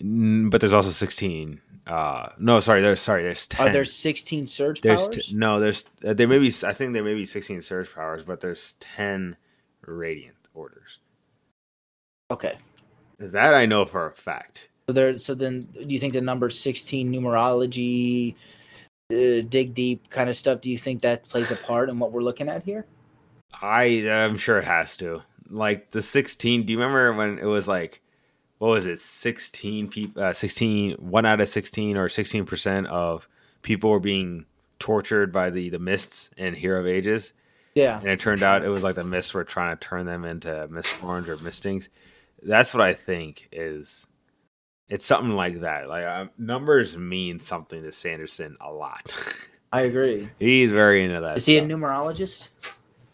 But 0.00 0.60
there's 0.60 0.72
also 0.72 0.90
16 0.90 1.60
uh 1.86 2.30
no 2.38 2.58
sorry 2.58 2.82
there's 2.82 3.00
sorry 3.00 3.22
there's 3.22 3.46
10 3.46 3.68
Are 3.68 3.72
there 3.72 3.84
sixteen 3.84 4.48
surge 4.48 4.80
there's 4.80 5.04
powers? 5.04 5.26
t- 5.28 5.34
no 5.36 5.60
there's 5.60 5.84
uh, 6.04 6.12
there 6.14 6.26
may 6.26 6.38
be 6.40 6.52
i 6.64 6.72
think 6.72 6.92
there 6.92 7.04
may 7.04 7.14
be 7.14 7.24
16 7.24 7.62
surge 7.62 7.94
powers 7.94 8.24
but 8.24 8.40
there's 8.40 8.74
10 8.80 9.36
radiant 9.86 10.34
orders 10.52 10.98
okay. 12.32 12.58
that 13.20 13.54
i 13.54 13.64
know 13.64 13.84
for 13.84 14.06
a 14.06 14.10
fact 14.12 14.68
So 14.88 14.92
there. 14.92 15.16
So 15.16 15.34
then, 15.34 15.60
do 15.74 15.86
you 15.86 16.00
think 16.00 16.12
the 16.12 16.20
number 16.20 16.50
sixteen 16.50 17.12
numerology, 17.12 18.34
uh, 19.12 19.42
dig 19.48 19.74
deep 19.74 20.10
kind 20.10 20.28
of 20.30 20.36
stuff? 20.36 20.60
Do 20.60 20.70
you 20.70 20.78
think 20.78 21.02
that 21.02 21.28
plays 21.28 21.50
a 21.52 21.56
part 21.56 21.88
in 21.88 21.98
what 22.00 22.10
we're 22.12 22.22
looking 22.22 22.48
at 22.48 22.62
here? 22.64 22.84
i 23.62 23.84
i'm 24.10 24.36
sure 24.36 24.58
it 24.58 24.64
has 24.64 24.96
to 24.96 25.22
like 25.50 25.90
the 25.92 26.02
16 26.02 26.66
do 26.66 26.72
you 26.72 26.78
remember 26.78 27.12
when 27.14 27.38
it 27.38 27.44
was 27.46 27.68
like 27.68 28.00
what 28.58 28.68
was 28.68 28.86
it 28.86 28.98
16 29.00 29.88
people 29.88 30.22
uh, 30.22 30.32
16 30.32 30.92
one 30.94 31.26
out 31.26 31.40
of 31.40 31.48
16 31.48 31.96
or 31.96 32.08
16% 32.08 32.86
of 32.86 33.28
people 33.62 33.90
were 33.90 34.00
being 34.00 34.44
tortured 34.78 35.32
by 35.32 35.50
the 35.50 35.68
the 35.70 35.78
mists 35.78 36.30
in 36.36 36.54
hero 36.54 36.80
of 36.80 36.86
ages 36.86 37.32
Yeah. 37.74 37.98
and 37.98 38.08
it 38.08 38.20
turned 38.20 38.42
out 38.42 38.64
it 38.64 38.68
was 38.68 38.82
like 38.84 38.94
the 38.94 39.04
mists 39.04 39.34
were 39.34 39.44
trying 39.44 39.76
to 39.76 39.86
turn 39.86 40.06
them 40.06 40.24
into 40.24 40.48
mistborns 40.70 41.28
or 41.28 41.36
mistings. 41.38 41.88
That's 42.42 42.74
what 42.74 42.82
I 42.82 42.92
think 42.94 43.48
is. 43.52 44.06
It's 44.88 45.04
something 45.06 45.34
like 45.34 45.60
that. 45.60 45.88
Like 45.88 46.04
uh, 46.04 46.26
numbers 46.38 46.96
mean 46.96 47.40
something 47.40 47.82
to 47.82 47.90
Sanderson 47.90 48.56
a 48.60 48.70
lot. 48.70 49.12
I 49.72 49.82
agree. 49.82 50.28
He's 50.38 50.70
very 50.70 51.04
into 51.04 51.20
that. 51.22 51.38
Is 51.38 51.46
he 51.46 51.58
a 51.58 51.62
numerologist? 51.62 52.48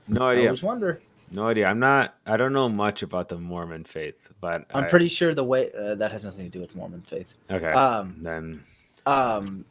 no 0.09 0.27
idea. 0.27 0.45
I 0.45 0.47
always 0.49 0.63
wonder. 0.63 1.01
No 1.33 1.49
idea. 1.49 1.67
I'm 1.67 1.79
not. 1.81 2.15
I 2.27 2.37
don't 2.37 2.53
know 2.53 2.69
much 2.69 3.03
about 3.03 3.29
the 3.29 3.39
Mormon 3.39 3.85
faith, 3.85 4.31
but 4.41 4.67
I'm 4.75 4.85
I- 4.85 4.89
pretty 4.89 5.09
sure 5.09 5.35
the 5.35 5.45
way 5.45 5.71
uh, 5.73 5.95
that 5.97 6.13
has 6.13 6.25
nothing 6.25 6.45
to 6.45 6.51
do 6.51 6.61
with 6.61 6.77
Mormon 6.77 7.03
faith. 7.03 7.33
okay. 7.51 7.73
Um, 7.73 8.17
then 8.21 8.63
um, 9.07 9.65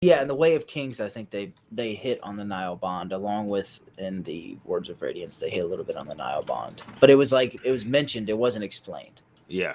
yeah, 0.00 0.20
in 0.22 0.28
the 0.28 0.34
Way 0.34 0.54
of 0.54 0.66
Kings, 0.66 1.00
I 1.00 1.08
think 1.08 1.30
they 1.30 1.52
they 1.70 1.94
hit 1.94 2.20
on 2.22 2.36
the 2.36 2.44
Nile 2.44 2.76
Bond, 2.76 3.12
along 3.12 3.48
with 3.48 3.80
in 3.98 4.22
the 4.22 4.56
Words 4.64 4.88
of 4.88 5.00
Radiance, 5.02 5.38
they 5.38 5.50
hit 5.50 5.64
a 5.64 5.66
little 5.66 5.84
bit 5.84 5.96
on 5.96 6.06
the 6.06 6.14
Nile 6.14 6.42
Bond. 6.42 6.82
But 7.00 7.10
it 7.10 7.14
was 7.16 7.32
like 7.32 7.60
it 7.64 7.70
was 7.70 7.84
mentioned, 7.84 8.28
it 8.30 8.38
wasn't 8.38 8.64
explained. 8.64 9.20
yeah. 9.48 9.74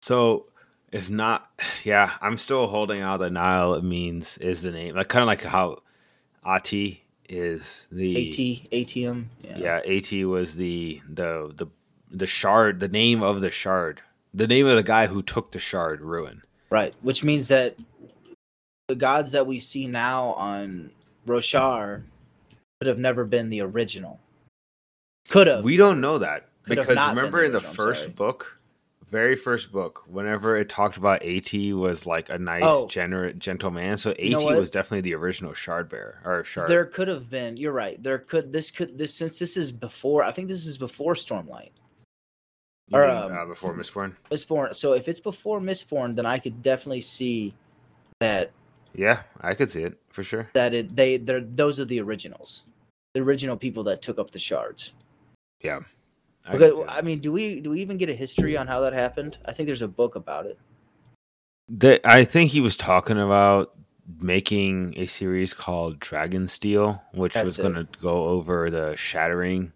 So 0.00 0.46
if 0.92 1.10
not, 1.10 1.50
yeah, 1.84 2.12
I'm 2.20 2.36
still 2.36 2.66
holding 2.66 3.00
out 3.02 3.18
the 3.18 3.30
Nile 3.30 3.74
It 3.74 3.84
means 3.84 4.38
is 4.38 4.62
the 4.62 4.70
name, 4.70 4.94
like 4.94 5.08
kind 5.08 5.22
of 5.22 5.26
like 5.26 5.42
how 5.42 5.78
Ati 6.44 7.02
is 7.28 7.88
the 7.92 8.28
At 8.28 8.34
ATM. 8.72 9.26
Yeah. 9.42 9.58
yeah 9.58 9.76
at 9.78 10.26
was 10.26 10.56
the 10.56 11.00
the 11.08 11.52
the 11.56 11.66
the 12.10 12.26
shard 12.26 12.80
the 12.80 12.88
name 12.88 13.22
of 13.22 13.40
the 13.40 13.50
shard 13.50 14.00
the 14.32 14.46
name 14.46 14.66
of 14.66 14.76
the 14.76 14.82
guy 14.82 15.06
who 15.06 15.22
took 15.22 15.52
the 15.52 15.58
shard 15.58 16.00
ruin 16.00 16.42
Right, 16.70 16.94
which 17.00 17.24
means 17.24 17.48
that 17.48 17.76
the 18.88 18.94
gods 18.94 19.32
that 19.32 19.46
we 19.46 19.58
see 19.58 19.86
now 19.86 20.34
on 20.34 20.90
Roshar 21.26 22.02
could 22.80 22.88
have 22.88 22.98
never 22.98 23.24
been 23.24 23.48
the 23.48 23.62
original. 23.62 24.20
Could 25.30 25.46
have. 25.46 25.64
we 25.64 25.76
don't 25.76 26.00
know 26.00 26.18
that 26.18 26.48
Could 26.64 26.76
because 26.76 27.08
remember 27.08 27.44
in 27.44 27.52
the 27.52 27.58
original, 27.58 27.70
I'm 27.70 27.76
first 27.76 28.14
book 28.14 28.57
very 29.10 29.36
first 29.36 29.72
book 29.72 30.04
whenever 30.06 30.56
it 30.56 30.68
talked 30.68 30.96
about 30.96 31.22
at 31.22 31.54
was 31.74 32.06
like 32.06 32.28
a 32.28 32.38
nice 32.38 32.62
Oh. 32.64 32.86
gener- 32.86 33.36
gentle 33.38 33.70
man 33.70 33.96
so 33.96 34.10
at 34.10 34.20
You 34.20 34.32
know 34.32 34.56
was 34.58 34.70
definitely 34.70 35.00
the 35.02 35.14
original 35.14 35.54
shard 35.54 35.88
bearer 35.88 36.20
or 36.24 36.44
shard 36.44 36.68
There 36.68 36.84
could 36.84 37.08
have 37.08 37.30
been. 37.30 37.56
You're 37.56 37.72
right. 37.72 38.02
There 38.02 38.18
could. 38.18 38.52
This 38.52 38.70
could. 38.70 38.98
This 38.98 39.14
since 39.14 39.38
this 39.38 39.56
is 39.56 39.72
before. 39.72 40.22
I 40.24 40.32
think 40.32 40.48
this 40.48 40.66
is 40.66 40.76
before 40.78 41.14
Stormlight. 41.14 41.70
you 42.88 42.98
or, 42.98 43.06
mean, 43.06 43.16
um, 43.16 43.32
uh, 43.36 43.44
before 43.46 43.74
mistborn 43.74 44.14
Mistborn. 44.30 44.74
So 44.74 44.92
if 44.92 45.08
it's 45.08 45.20
before 45.20 45.60
Mistborn, 45.60 46.14
then 46.16 46.26
I 46.26 46.38
could 46.38 46.62
definitely 46.62 47.02
see 47.02 47.54
that 48.20 48.50
yeah 48.94 49.22
i 49.42 49.52
could 49.54 49.70
see 49.70 49.82
it 49.82 49.98
for 50.08 50.24
sure 50.24 50.48
that 50.54 50.72
it 50.72 50.96
they 50.96 51.18
they're 51.18 51.42
those 51.42 51.78
are 51.78 51.84
the 51.84 52.00
originals, 52.00 52.64
the 53.14 53.20
original 53.20 53.54
people 53.56 53.84
that 53.84 54.00
took 54.00 54.18
up 54.18 54.30
the 54.30 54.38
shards. 54.38 54.94
yeah 55.60 55.80
I 56.48 56.52
could 56.52 56.62
Okay, 56.62 56.76
see 56.76 56.82
that. 56.84 56.90
I 56.92 57.02
mean, 57.02 57.18
do 57.20 57.30
we 57.30 57.60
do 57.60 57.70
we 57.70 57.80
even 57.80 57.98
get 57.98 58.08
a 58.08 58.14
history 58.14 58.56
on 58.56 58.66
how 58.66 58.80
that 58.80 58.92
happened? 58.92 59.38
I 59.44 59.52
think 59.52 59.66
there's 59.66 59.82
a 59.82 59.88
book 59.88 60.16
about 60.16 60.46
it. 60.46 60.58
The, 61.68 62.00
I 62.08 62.24
think 62.24 62.50
he 62.50 62.60
was 62.60 62.76
talking 62.76 63.18
about 63.18 63.74
making 64.20 64.94
a 64.96 65.06
series 65.06 65.52
called 65.52 66.00
Dragonsteel, 66.00 66.98
which 67.12 67.34
That's 67.34 67.44
was 67.44 67.56
going 67.58 67.74
to 67.74 67.86
go 68.00 68.24
over 68.24 68.70
the 68.70 68.96
shattering 68.96 69.72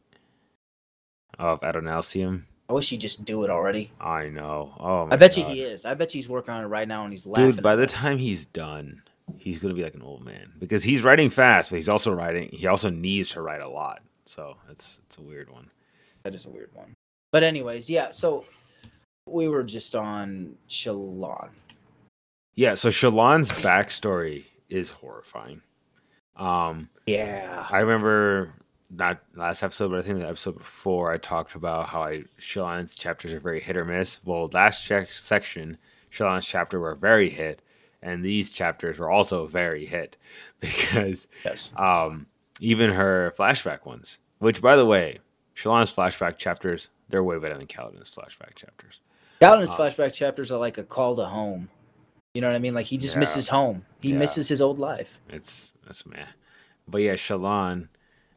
of 1.39 1.61
Adonalsium. 1.61 2.45
I 2.71 2.73
wish 2.73 2.89
he'd 2.89 3.03
just 3.03 3.27
do 3.27 3.45
it 3.45 3.51
already. 3.51 3.93
I 4.01 4.29
know. 4.29 4.73
Oh, 4.81 5.09
I 5.11 5.17
bet 5.17 5.37
you 5.37 5.45
he 5.45 5.61
is. 5.61 5.85
I 5.85 5.93
bet 5.93 6.15
you 6.15 6.19
he's 6.19 6.29
working 6.31 6.55
on 6.55 6.65
it 6.65 6.69
right 6.69 6.89
now 6.89 7.05
and 7.05 7.13
he's 7.13 7.27
laughing. 7.27 7.53
Dude, 7.53 7.63
by 7.63 7.77
the 7.77 7.85
us. 7.85 7.93
time 7.93 8.17
he's 8.17 8.47
done, 8.47 9.03
he's 9.37 9.59
going 9.59 9.75
to 9.75 9.79
be 9.79 9.85
like 9.85 9.95
an 9.95 10.03
old 10.03 10.25
man 10.25 10.51
because 10.59 10.83
he's 10.83 11.03
writing 11.03 11.29
fast, 11.29 11.69
but 11.69 11.77
he's 11.77 11.91
also 11.91 12.13
writing. 12.15 12.49
He 12.51 12.67
also 12.67 12.89
needs 12.89 13.29
to 13.31 13.43
write 13.43 13.61
a 13.61 13.69
lot, 13.69 14.01
so 14.25 14.57
it's 14.71 15.01
it's 15.05 15.19
a 15.19 15.23
weird 15.23 15.51
one. 15.51 15.69
That 16.25 16.35
is 16.35 16.47
a 16.47 16.51
weird 16.51 16.71
one. 16.75 16.95
But 17.33 17.43
anyways, 17.43 17.89
yeah. 17.91 18.11
So 18.11 18.45
we 19.27 19.49
were 19.49 19.63
just 19.63 19.95
on 19.95 20.55
Shallan. 20.69 21.51
Yeah. 22.55 22.75
So 22.75 22.89
Shallan's 22.91 23.51
backstory 23.51 24.45
is 24.69 24.91
horrifying. 24.91 25.63
Um, 26.37 26.89
Yeah. 27.07 27.67
I 27.71 27.81
remember 27.81 28.53
not 28.91 29.21
last 29.35 29.63
episode, 29.63 29.91
but 29.91 29.99
I 29.99 30.03
think 30.03 30.21
the 30.21 30.29
episode 30.29 30.59
before 30.59 31.13
I 31.13 31.19
talked 31.19 31.55
about 31.55 31.89
how 31.89 32.03
I 32.03 32.25
Shallan's 32.39 32.95
chapters 32.95 33.33
are 33.33 33.41
very 33.41 33.61
hit 33.61 33.77
or 33.77 33.85
miss. 33.85 34.21
Well, 34.25 34.51
last 34.53 34.85
check 34.85 35.13
section, 35.13 35.79
Shallan's 36.11 36.47
chapter 36.47 36.79
were 36.79 36.95
very 36.95 37.31
hit, 37.31 37.63
and 38.03 38.23
these 38.25 38.51
chapters 38.51 38.99
were 38.99 39.11
also 39.11 39.47
very 39.47 39.87
hit 39.87 40.17
because 40.61 41.27
Yes. 41.45 41.71
um, 41.77 42.27
even 42.61 42.91
her 42.93 43.33
flashback 43.37 43.87
ones, 43.87 44.19
which 44.39 44.61
by 44.61 44.77
the 44.77 44.85
way, 44.87 45.19
Shallan's 45.63 45.95
flashback 45.95 46.37
chapters, 46.39 46.89
they're 47.09 47.23
way 47.23 47.39
better 47.39 47.57
than 47.57 47.67
Kaladin's 47.67 48.11
flashback 48.11 48.57
chapters. 48.57 49.01
Galen's 49.41 49.71
Um, 49.71 49.77
flashback 49.77 50.13
chapters 50.13 50.51
are 50.51 50.59
like 50.59 50.79
a 50.79 50.83
call 50.83 51.15
to 51.17 51.25
home. 51.25 51.69
You 52.35 52.41
know 52.41 52.49
what 52.49 52.57
I 52.57 52.61
mean? 52.61 52.75
Like 52.75 52.87
he 52.87 52.97
just 52.97 53.15
Yeah. 53.15 53.21
misses 53.21 53.49
home. 53.49 53.85
He 54.01 54.11
Yeah. 54.11 54.19
misses 54.19 54.49
his 54.49 54.61
old 54.61 54.79
life. 54.79 55.19
It's 55.29 55.73
that's 55.85 56.05
meh. 56.07 56.27
But 56.89 57.03
yeah, 57.03 57.15
Shallan, 57.15 57.89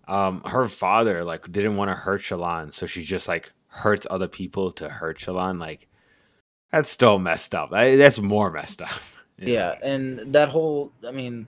um, 0.08 0.42
her 0.44 0.68
father 0.68 1.24
like 1.24 1.52
didn't 1.52 1.78
want 1.78 1.90
to 1.90 1.96
hurt 1.96 2.22
Shallan, 2.22 2.74
so 2.74 2.86
she 2.86 3.02
just 3.02 3.28
like 3.28 3.52
hurts 3.68 4.06
other 4.10 4.28
people 4.28 4.72
to 4.74 4.90
hurt 4.90 5.18
Shallan. 5.18 5.60
like 5.60 5.88
that's 6.72 6.90
still 6.90 7.18
messed 7.20 7.56
up. 7.56 7.72
I, 7.72 7.96
that's 7.96 8.20
more 8.20 8.52
messed 8.52 8.82
up. 8.82 8.90
you 9.38 9.48
know? 9.48 9.54
Yeah, 9.54 9.76
and 9.82 10.34
that 10.34 10.50
whole 10.50 10.92
I 11.08 11.12
mean 11.12 11.48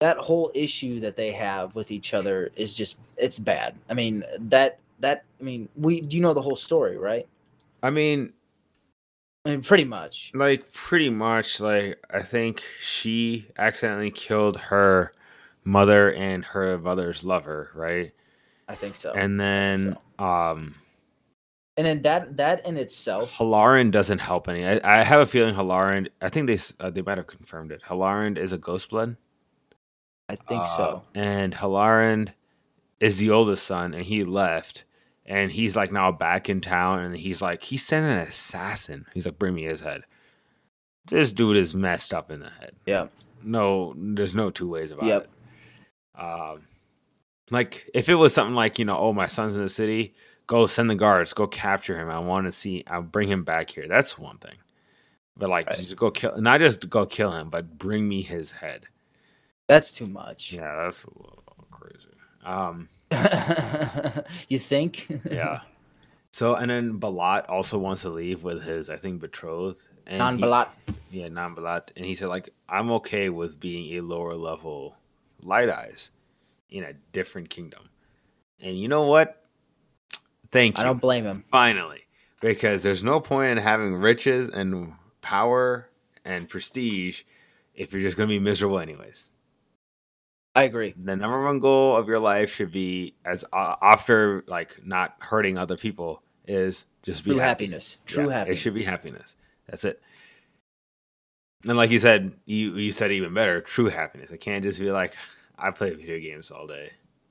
that 0.00 0.16
whole 0.16 0.50
issue 0.54 0.98
that 1.00 1.14
they 1.14 1.30
have 1.30 1.74
with 1.74 1.90
each 1.90 2.14
other 2.14 2.50
is 2.56 2.76
just 2.76 2.98
it's 3.16 3.38
bad. 3.38 3.74
I 3.88 3.94
mean, 3.94 4.24
that 4.38 4.78
that 4.98 5.24
I 5.40 5.44
mean, 5.44 5.68
we 5.76 6.02
you 6.02 6.20
know 6.20 6.34
the 6.34 6.42
whole 6.42 6.56
story, 6.56 6.96
right? 6.96 7.28
I 7.82 7.90
mean, 7.90 8.32
I 9.44 9.50
mean, 9.50 9.62
pretty 9.62 9.84
much. 9.84 10.32
like 10.34 10.72
pretty 10.72 11.10
much 11.10 11.60
like 11.60 12.04
I 12.12 12.22
think 12.22 12.62
she 12.80 13.46
accidentally 13.58 14.10
killed 14.10 14.56
her 14.58 15.12
mother 15.64 16.12
and 16.12 16.44
her 16.44 16.76
mother's 16.78 17.24
lover, 17.24 17.70
right? 17.74 18.12
I 18.68 18.74
think 18.74 18.96
so. 18.96 19.12
And 19.12 19.38
then 19.38 19.96
um 20.18 20.74
And 21.76 21.86
then 21.86 22.02
that 22.02 22.36
that 22.38 22.66
in 22.66 22.76
itself, 22.76 23.32
Helaran 23.32 23.90
doesn't 23.90 24.18
help 24.20 24.48
any. 24.48 24.66
I, 24.66 24.80
I 25.00 25.02
have 25.02 25.20
a 25.20 25.26
feeling 25.26 25.54
Helaran. 25.54 26.08
I 26.20 26.28
think 26.28 26.46
they 26.46 26.58
uh, 26.78 26.90
they 26.90 27.02
might 27.02 27.18
have 27.18 27.26
confirmed 27.26 27.72
it. 27.72 27.82
Helaran 27.82 28.38
is 28.38 28.52
a 28.52 28.58
ghost 28.58 28.90
blood. 28.90 29.16
I 30.30 30.36
think 30.36 30.62
Uh, 30.62 30.76
so. 30.76 31.02
And 31.14 31.52
Helaran 31.52 32.32
is 33.00 33.18
the 33.18 33.30
oldest 33.30 33.64
son, 33.66 33.94
and 33.94 34.04
he 34.04 34.22
left, 34.24 34.84
and 35.26 35.50
he's 35.50 35.74
like 35.76 35.90
now 35.90 36.12
back 36.12 36.48
in 36.48 36.60
town, 36.60 37.00
and 37.00 37.16
he's 37.16 37.42
like 37.42 37.62
he 37.64 37.76
sent 37.76 38.06
an 38.06 38.18
assassin. 38.26 39.06
He's 39.12 39.26
like, 39.26 39.38
bring 39.38 39.54
me 39.54 39.64
his 39.64 39.80
head. 39.80 40.02
This 41.06 41.32
dude 41.32 41.56
is 41.56 41.74
messed 41.74 42.14
up 42.14 42.30
in 42.30 42.40
the 42.40 42.50
head. 42.50 42.76
Yeah. 42.86 43.08
No, 43.42 43.94
there's 43.96 44.34
no 44.34 44.50
two 44.50 44.68
ways 44.68 44.90
about 44.90 45.06
Yep. 45.06 45.22
it. 46.16 46.20
Um, 46.20 46.58
like 47.50 47.90
if 47.94 48.08
it 48.08 48.14
was 48.14 48.32
something 48.34 48.54
like 48.54 48.78
you 48.78 48.84
know, 48.84 48.96
oh 48.98 49.12
my 49.12 49.26
son's 49.26 49.56
in 49.56 49.62
the 49.62 49.68
city, 49.68 50.14
go 50.46 50.66
send 50.66 50.88
the 50.90 50.94
guards, 50.94 51.32
go 51.32 51.46
capture 51.48 51.98
him. 51.98 52.08
I 52.10 52.20
want 52.20 52.46
to 52.46 52.52
see. 52.52 52.84
I'll 52.86 53.02
bring 53.02 53.28
him 53.28 53.42
back 53.42 53.70
here. 53.70 53.88
That's 53.88 54.16
one 54.18 54.38
thing. 54.38 54.54
But 55.36 55.48
like, 55.48 55.66
Right. 55.68 55.76
just 55.76 55.96
go 55.96 56.10
kill, 56.10 56.36
not 56.36 56.60
just 56.60 56.88
go 56.90 57.06
kill 57.06 57.32
him, 57.32 57.48
but 57.48 57.78
bring 57.78 58.06
me 58.06 58.20
his 58.22 58.50
head. 58.52 58.86
That's 59.70 59.92
too 59.92 60.08
much. 60.08 60.52
Yeah, 60.52 60.82
that's 60.82 61.04
a 61.04 61.10
little 61.10 61.44
crazy. 61.70 62.08
Um, 62.44 62.88
you 64.48 64.58
think? 64.58 65.06
yeah. 65.30 65.60
So 66.32 66.56
and 66.56 66.68
then 66.68 66.98
Balat 66.98 67.48
also 67.48 67.78
wants 67.78 68.02
to 68.02 68.08
leave 68.10 68.42
with 68.42 68.64
his, 68.64 68.90
I 68.90 68.96
think, 68.96 69.20
betrothed. 69.20 69.86
And 70.08 70.18
Nan 70.18 70.38
Balat. 70.40 70.70
Yeah, 71.12 71.28
Nan 71.28 71.54
Balat. 71.54 71.90
And 71.94 72.04
he 72.04 72.16
said, 72.16 72.30
like, 72.30 72.50
I'm 72.68 72.90
okay 72.90 73.28
with 73.28 73.60
being 73.60 73.96
a 73.96 74.00
lower 74.00 74.34
level 74.34 74.96
light 75.40 75.68
eyes 75.68 76.10
in 76.70 76.82
a 76.82 76.92
different 77.12 77.48
kingdom. 77.48 77.88
And 78.60 78.76
you 78.76 78.88
know 78.88 79.06
what? 79.06 79.44
Thank 80.48 80.78
you. 80.78 80.82
I 80.82 80.84
don't 80.84 81.00
blame 81.00 81.22
him. 81.22 81.44
Finally. 81.52 82.00
Because 82.40 82.82
there's 82.82 83.04
no 83.04 83.20
point 83.20 83.52
in 83.52 83.58
having 83.58 83.94
riches 83.94 84.48
and 84.48 84.94
power 85.22 85.88
and 86.24 86.48
prestige 86.48 87.22
if 87.76 87.92
you're 87.92 88.02
just 88.02 88.16
gonna 88.16 88.26
be 88.26 88.40
miserable 88.40 88.80
anyways. 88.80 89.29
I 90.56 90.64
agree. 90.64 90.94
The 91.04 91.14
number 91.16 91.42
one 91.44 91.60
goal 91.60 91.96
of 91.96 92.08
your 92.08 92.18
life 92.18 92.50
should 92.52 92.72
be 92.72 93.14
as 93.24 93.44
uh, 93.52 93.76
after 93.82 94.42
like 94.48 94.84
not 94.84 95.14
hurting 95.20 95.56
other 95.56 95.76
people 95.76 96.22
is 96.48 96.86
just 97.02 97.24
be 97.24 97.30
True 97.32 97.38
happy. 97.38 97.64
happiness. 97.66 97.98
True 98.06 98.28
Yeah, 98.28 98.34
happiness. 98.38 98.58
It 98.58 98.62
should 98.62 98.74
be 98.74 98.82
happiness. 98.82 99.36
That's 99.68 99.84
it. 99.84 100.02
And 101.66 101.76
like 101.76 101.90
you 101.90 101.98
said, 101.98 102.32
you 102.46 102.76
you 102.76 102.90
said 102.90 103.12
even 103.12 103.32
better, 103.34 103.60
true 103.60 103.88
happiness. 103.88 104.30
It 104.32 104.38
can't 104.38 104.64
just 104.64 104.80
be 104.80 104.90
like 104.90 105.14
I 105.58 105.70
play 105.70 105.90
video 105.94 106.18
games 106.18 106.50
all 106.50 106.66
day. 106.66 106.90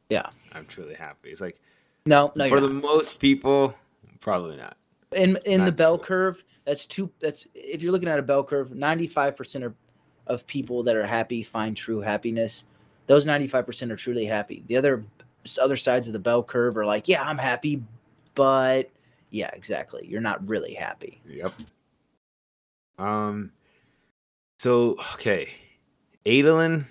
Yeah. 0.09 0.27
I'm 0.53 0.65
truly 0.65 0.93
happy. 0.95 1.29
It's 1.29 1.41
like 1.41 1.59
No, 2.05 2.31
no. 2.35 2.47
for 2.47 2.61
the 2.61 2.69
not. 2.69 2.81
most 2.81 3.19
people, 3.19 3.73
probably 4.21 4.55
not. 4.57 4.77
in 5.13 5.37
in 5.45 5.65
the 5.65 5.71
bell 5.71 5.97
true. 5.97 6.05
curve, 6.07 6.43
that's 6.65 6.85
two. 6.85 7.11
That's 7.19 7.47
if 7.53 7.81
you're 7.81 7.91
looking 7.91 8.07
at 8.09 8.19
a 8.19 8.23
bell 8.23 8.43
curve, 8.43 8.71
ninety 8.73 9.07
five 9.07 9.35
percent 9.35 9.65
of 9.65 9.75
of 10.27 10.45
people 10.47 10.83
that 10.83 10.95
are 10.95 11.05
happy 11.05 11.43
find 11.43 11.75
true 11.75 11.99
happiness. 11.99 12.63
Those 13.09 13.25
ninety 13.25 13.47
five 13.47 13.65
percent 13.65 13.91
are 13.91 13.95
truly 13.95 14.25
happy. 14.25 14.63
The 14.67 14.77
other 14.77 15.03
other 15.59 15.77
sides 15.77 16.05
of 16.05 16.13
the 16.13 16.19
bell 16.19 16.43
curve 16.43 16.77
are 16.77 16.85
like, 16.85 17.07
yeah, 17.07 17.23
I'm 17.23 17.39
happy, 17.39 17.81
but 18.35 18.91
yeah, 19.31 19.49
exactly. 19.53 20.05
You're 20.07 20.21
not 20.21 20.47
really 20.47 20.75
happy. 20.75 21.19
Yep. 21.27 21.53
Um. 22.99 23.51
So 24.59 24.91
okay, 25.15 25.49
Adolin 26.27 26.85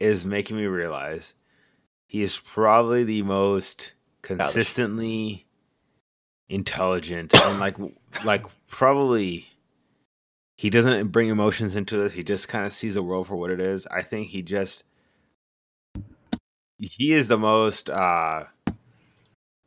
is 0.00 0.26
making 0.26 0.56
me 0.56 0.66
realize 0.66 1.34
he 2.08 2.22
is 2.22 2.40
probably 2.40 3.04
the 3.04 3.22
most 3.22 3.92
consistently 4.22 5.46
intelligent 6.48 7.32
and 7.40 7.60
like 7.60 7.76
like 8.24 8.44
probably 8.66 9.46
he 10.56 10.70
doesn't 10.70 11.06
bring 11.12 11.28
emotions 11.28 11.76
into 11.76 11.98
this. 11.98 12.12
He 12.12 12.24
just 12.24 12.48
kind 12.48 12.66
of 12.66 12.72
sees 12.72 12.94
the 12.94 13.02
world 13.04 13.28
for 13.28 13.36
what 13.36 13.52
it 13.52 13.60
is. 13.60 13.86
I 13.86 14.02
think 14.02 14.26
he 14.26 14.42
just 14.42 14.82
he 16.80 17.12
is 17.12 17.28
the 17.28 17.38
most 17.38 17.90
uh 17.90 18.44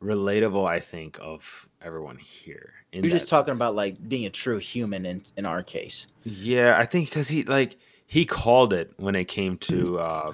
relatable. 0.02 0.68
I 0.68 0.80
think 0.80 1.18
of 1.20 1.68
everyone 1.80 2.18
here. 2.18 2.72
You're 2.92 3.04
just 3.04 3.26
that 3.26 3.30
talking 3.30 3.52
sense. 3.52 3.58
about 3.58 3.74
like 3.74 4.08
being 4.08 4.26
a 4.26 4.30
true 4.30 4.58
human 4.58 5.06
in 5.06 5.22
in 5.36 5.46
our 5.46 5.62
case. 5.62 6.06
Yeah, 6.24 6.76
I 6.78 6.84
think 6.86 7.08
because 7.08 7.28
he 7.28 7.44
like 7.44 7.76
he 8.06 8.24
called 8.24 8.72
it 8.72 8.92
when 8.96 9.14
it 9.14 9.26
came 9.26 9.56
to 9.58 9.98
uh 9.98 10.32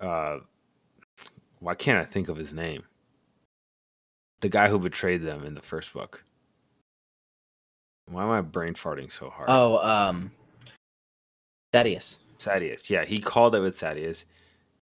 uh 0.00 0.38
why 1.60 1.74
can't 1.74 1.98
I 1.98 2.04
think 2.04 2.28
of 2.28 2.36
his 2.36 2.52
name? 2.52 2.82
The 4.40 4.48
guy 4.48 4.68
who 4.68 4.78
betrayed 4.78 5.22
them 5.22 5.44
in 5.44 5.54
the 5.54 5.62
first 5.62 5.92
book. 5.92 6.22
Why 8.08 8.22
am 8.22 8.30
I 8.30 8.40
brain 8.40 8.74
farting 8.74 9.10
so 9.10 9.30
hard? 9.30 9.48
Oh, 9.50 9.78
um, 9.78 10.30
Thaddeus. 11.72 12.18
Sadeas. 12.38 12.88
Yeah, 12.88 13.04
he 13.04 13.18
called 13.18 13.54
it 13.54 13.60
with 13.60 13.76
Sadeas. 13.76 14.26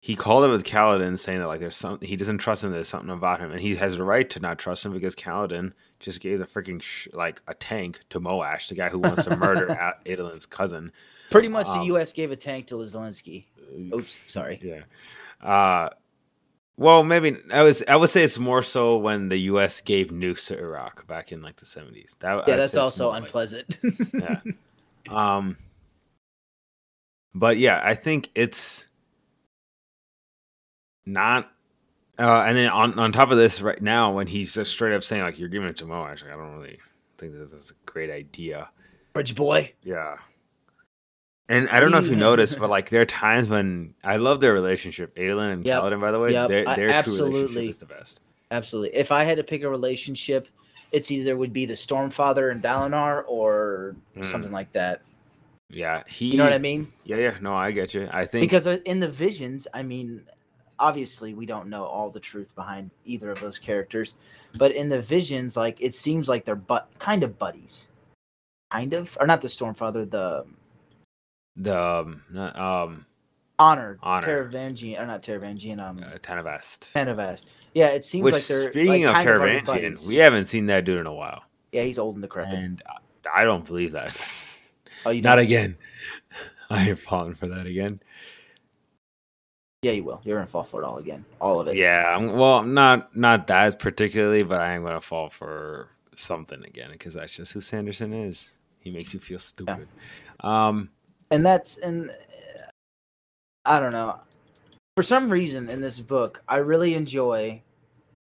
He 0.04 0.14
called 0.16 0.44
it 0.44 0.48
with 0.48 0.64
Kaladin, 0.64 1.18
saying 1.18 1.38
that 1.38 1.46
like 1.46 1.60
there's 1.60 1.76
something 1.76 2.06
he 2.06 2.14
doesn't 2.16 2.36
trust 2.36 2.62
him. 2.62 2.72
There's 2.72 2.88
something 2.90 3.08
about 3.08 3.40
him, 3.40 3.50
and 3.52 3.58
he 3.58 3.74
has 3.76 3.96
the 3.96 4.04
right 4.04 4.28
to 4.28 4.38
not 4.38 4.58
trust 4.58 4.84
him 4.84 4.92
because 4.92 5.14
Kaladin 5.14 5.72
just 5.98 6.20
gave 6.20 6.42
a 6.42 6.44
freaking 6.44 6.82
sh- 6.82 7.08
like 7.14 7.40
a 7.48 7.54
tank 7.54 8.00
to 8.10 8.20
Moash, 8.20 8.68
the 8.68 8.74
guy 8.74 8.90
who 8.90 8.98
wants 8.98 9.24
to 9.24 9.34
murder 9.34 9.66
A- 10.06 10.46
cousin. 10.50 10.92
Pretty 11.30 11.48
much, 11.48 11.66
Um, 11.68 11.78
the 11.78 11.84
U.S. 11.86 12.12
gave 12.12 12.30
a 12.32 12.36
tank 12.36 12.66
to 12.66 12.74
Zelensky. 12.74 13.46
Oops, 13.94 14.14
sorry. 14.30 14.60
Yeah. 14.62 14.82
Uh 15.48 15.88
well, 16.76 17.02
maybe 17.02 17.38
I 17.50 17.62
was 17.62 17.82
I 17.88 17.96
would 17.96 18.10
say 18.10 18.24
it's 18.24 18.38
more 18.38 18.62
so 18.62 18.98
when 18.98 19.30
the 19.30 19.38
U.S. 19.52 19.80
gave 19.80 20.08
nukes 20.08 20.48
to 20.48 20.58
Iraq 20.58 21.06
back 21.06 21.32
in 21.32 21.40
like 21.40 21.56
the 21.56 21.64
seventies. 21.64 22.14
That 22.18 22.46
Yeah, 22.46 22.56
that's 22.56 22.76
also 22.76 23.04
more 23.04 23.12
like- 23.14 23.22
unpleasant. 23.22 23.74
Yeah. 24.12 24.40
Um, 25.08 25.56
but 27.34 27.56
yeah, 27.56 27.80
I 27.82 27.94
think 27.94 28.28
it's 28.34 28.84
not. 31.06 31.50
Uh, 32.18 32.44
and 32.46 32.56
then 32.56 32.68
on 32.68 32.98
on 32.98 33.10
top 33.12 33.30
of 33.30 33.36
this, 33.38 33.60
right 33.60 33.80
now, 33.82 34.12
when 34.12 34.26
he's 34.26 34.54
just 34.54 34.70
straight 34.72 34.94
up 34.94 35.02
saying 35.02 35.22
like 35.22 35.38
you're 35.38 35.48
giving 35.48 35.68
it 35.68 35.76
to 35.78 35.84
Moash, 35.84 36.22
like, 36.22 36.32
I 36.32 36.36
don't 36.36 36.54
really 36.56 36.78
think 37.18 37.32
that 37.32 37.50
that's 37.50 37.70
a 37.72 37.74
great 37.86 38.10
idea. 38.10 38.68
Bridge 39.14 39.34
boy. 39.34 39.72
Yeah. 39.82 40.16
And 41.48 41.68
I 41.68 41.78
don't 41.80 41.90
know 41.90 41.98
if 41.98 42.06
you 42.06 42.16
noticed, 42.16 42.58
but 42.58 42.70
like 42.70 42.88
there 42.90 43.02
are 43.02 43.06
times 43.06 43.50
when 43.50 43.94
I 44.02 44.16
love 44.16 44.40
their 44.40 44.52
relationship, 44.52 45.14
Adolin 45.16 45.52
and 45.52 45.66
Yep. 45.66 45.82
Kaladin. 45.82 46.00
By 46.00 46.10
the 46.12 46.20
way, 46.20 46.32
Yep. 46.32 46.48
their 46.48 46.68
I- 46.68 46.76
their 46.76 46.88
true 46.88 46.96
absolutely. 46.96 47.40
relationship 47.42 47.70
is 47.70 47.78
the 47.80 47.86
best. 47.86 48.20
Absolutely. 48.50 48.96
If 48.98 49.10
I 49.10 49.24
had 49.24 49.36
to 49.38 49.44
pick 49.44 49.62
a 49.62 49.68
relationship, 49.68 50.48
it's 50.92 51.10
either 51.10 51.36
would 51.36 51.52
be 51.52 51.66
the 51.66 51.74
Stormfather 51.74 52.52
and 52.52 52.62
Dalinar 52.62 53.24
or 53.26 53.96
Mm. 54.16 54.24
something 54.26 54.52
like 54.52 54.70
that. 54.72 55.02
Yeah, 55.68 56.04
he. 56.06 56.26
You 56.26 56.36
know 56.38 56.44
what 56.44 56.52
I 56.52 56.58
mean? 56.58 56.86
Yeah, 57.04 57.16
yeah. 57.16 57.34
No, 57.40 57.54
I 57.54 57.72
get 57.72 57.94
you. 57.94 58.08
I 58.12 58.24
think 58.26 58.42
Because 58.42 58.66
uh, 58.68 58.78
in 58.84 59.00
the 59.00 59.08
visions, 59.08 59.66
I 59.74 59.82
mean, 59.82 60.22
obviously 60.78 61.34
we 61.34 61.46
don't 61.46 61.68
know 61.68 61.84
all 61.84 62.10
the 62.10 62.20
truth 62.20 62.54
behind 62.54 62.90
either 63.04 63.30
of 63.30 63.40
those 63.40 63.58
characters, 63.58 64.14
but 64.56 64.72
in 64.72 64.88
the 64.88 65.00
visions, 65.00 65.56
like 65.56 65.80
it 65.80 65.94
seems 65.94 66.28
like 66.28 66.44
they're 66.44 66.54
but 66.54 66.88
kind 66.98 67.22
of 67.22 67.38
buddies, 67.38 67.88
kind 68.70 68.92
of, 68.92 69.16
or 69.20 69.26
not 69.26 69.42
the 69.42 69.48
Stormfather, 69.48 70.10
the 70.10 70.44
the 71.56 71.80
um, 71.80 72.22
not, 72.30 72.58
um 72.58 73.06
Honor, 73.58 73.98
Honor. 74.02 74.48
Teravangian, 74.50 75.00
or 75.00 75.06
not 75.06 75.22
Teravangian, 75.22 75.80
um, 75.80 75.98
uh, 76.02 76.18
Tanavast. 76.18 76.92
Tenavast. 76.92 77.44
Yeah, 77.72 77.88
it 77.88 78.04
seems 78.04 78.24
Which 78.24 78.34
like 78.34 78.46
they're 78.46 78.70
speaking 78.72 79.04
like, 79.04 79.24
of 79.24 79.32
Teravangian, 79.32 80.06
we 80.06 80.16
haven't 80.16 80.46
seen 80.46 80.66
that 80.66 80.84
dude 80.84 80.98
in 80.98 81.06
a 81.06 81.14
while, 81.14 81.44
yeah, 81.70 81.82
he's 81.82 81.98
old 81.98 82.16
and 82.16 82.22
decrepit. 82.22 82.54
and 82.54 82.82
I 83.32 83.44
don't 83.44 83.64
believe 83.64 83.92
that. 83.92 84.20
oh, 85.06 85.10
you 85.10 85.22
Not 85.22 85.38
again. 85.38 85.76
I 86.70 86.78
have 86.78 87.00
fallen 87.00 87.34
for 87.34 87.46
that 87.46 87.66
again. 87.66 88.00
Yeah, 89.84 89.92
you 89.92 90.02
will. 90.02 90.18
You're 90.24 90.38
gonna 90.38 90.46
fall 90.46 90.62
for 90.62 90.80
it 90.82 90.86
all 90.86 90.96
again, 90.96 91.26
all 91.42 91.60
of 91.60 91.68
it. 91.68 91.76
Yeah, 91.76 92.04
I'm- 92.08 92.32
well, 92.38 92.62
not 92.62 93.14
not 93.14 93.46
that 93.48 93.78
particularly, 93.78 94.42
but 94.42 94.62
I 94.62 94.72
am 94.72 94.82
gonna 94.82 95.00
fall 95.02 95.28
for 95.28 95.88
something 96.16 96.64
again 96.64 96.90
because 96.92 97.12
that's 97.12 97.36
just 97.36 97.52
who 97.52 97.60
Sanderson 97.60 98.14
is. 98.14 98.52
He 98.80 98.90
makes 98.90 99.12
you 99.12 99.20
feel 99.20 99.38
stupid. 99.38 99.86
Um, 100.40 100.90
and 101.30 101.44
that's 101.44 101.76
and 101.76 102.08
uh, 102.10 102.14
I 103.66 103.78
don't 103.78 103.92
know. 103.92 104.18
For 104.96 105.02
some 105.02 105.28
reason, 105.30 105.68
in 105.68 105.82
this 105.82 106.00
book, 106.00 106.42
I 106.48 106.56
really 106.56 106.94
enjoy 106.94 107.60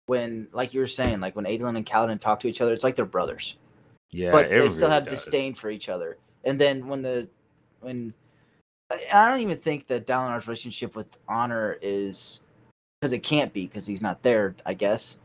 when, 0.05 0.47
like 0.53 0.73
you 0.73 0.79
were 0.79 0.87
saying, 0.87 1.19
like 1.19 1.35
when 1.35 1.45
Adolin 1.45 1.75
and 1.75 1.85
Kaladin 1.85 2.21
talk 2.21 2.39
to 2.41 2.47
each 2.47 2.61
other, 2.61 2.71
it's 2.71 2.83
like 2.85 2.95
they're 2.95 3.05
brothers, 3.05 3.55
Yeah, 4.11 4.31
but 4.31 4.49
they 4.49 4.69
still 4.69 4.81
really 4.87 4.93
have 4.93 5.05
does. 5.05 5.23
disdain 5.25 5.55
for 5.55 5.69
each 5.69 5.89
other. 5.89 6.17
And 6.45 6.59
then 6.59 6.87
when 6.87 7.01
the 7.01 7.27
when 7.81 8.13
I- 8.91 9.29
don't 9.29 9.39
even 9.41 9.57
think 9.57 9.87
that 9.87 10.07
Dalinar's 10.07 10.47
relationship 10.47 10.95
with 10.95 11.17
Honor 11.27 11.77
is 11.81 12.39
because 12.99 13.13
it 13.13 13.23
can't 13.23 13.53
be 13.53 13.67
because 13.67 13.85
he's 13.85 14.01
not 14.01 14.21
there. 14.23 14.55
I 14.65 14.73
guess. 14.73 15.19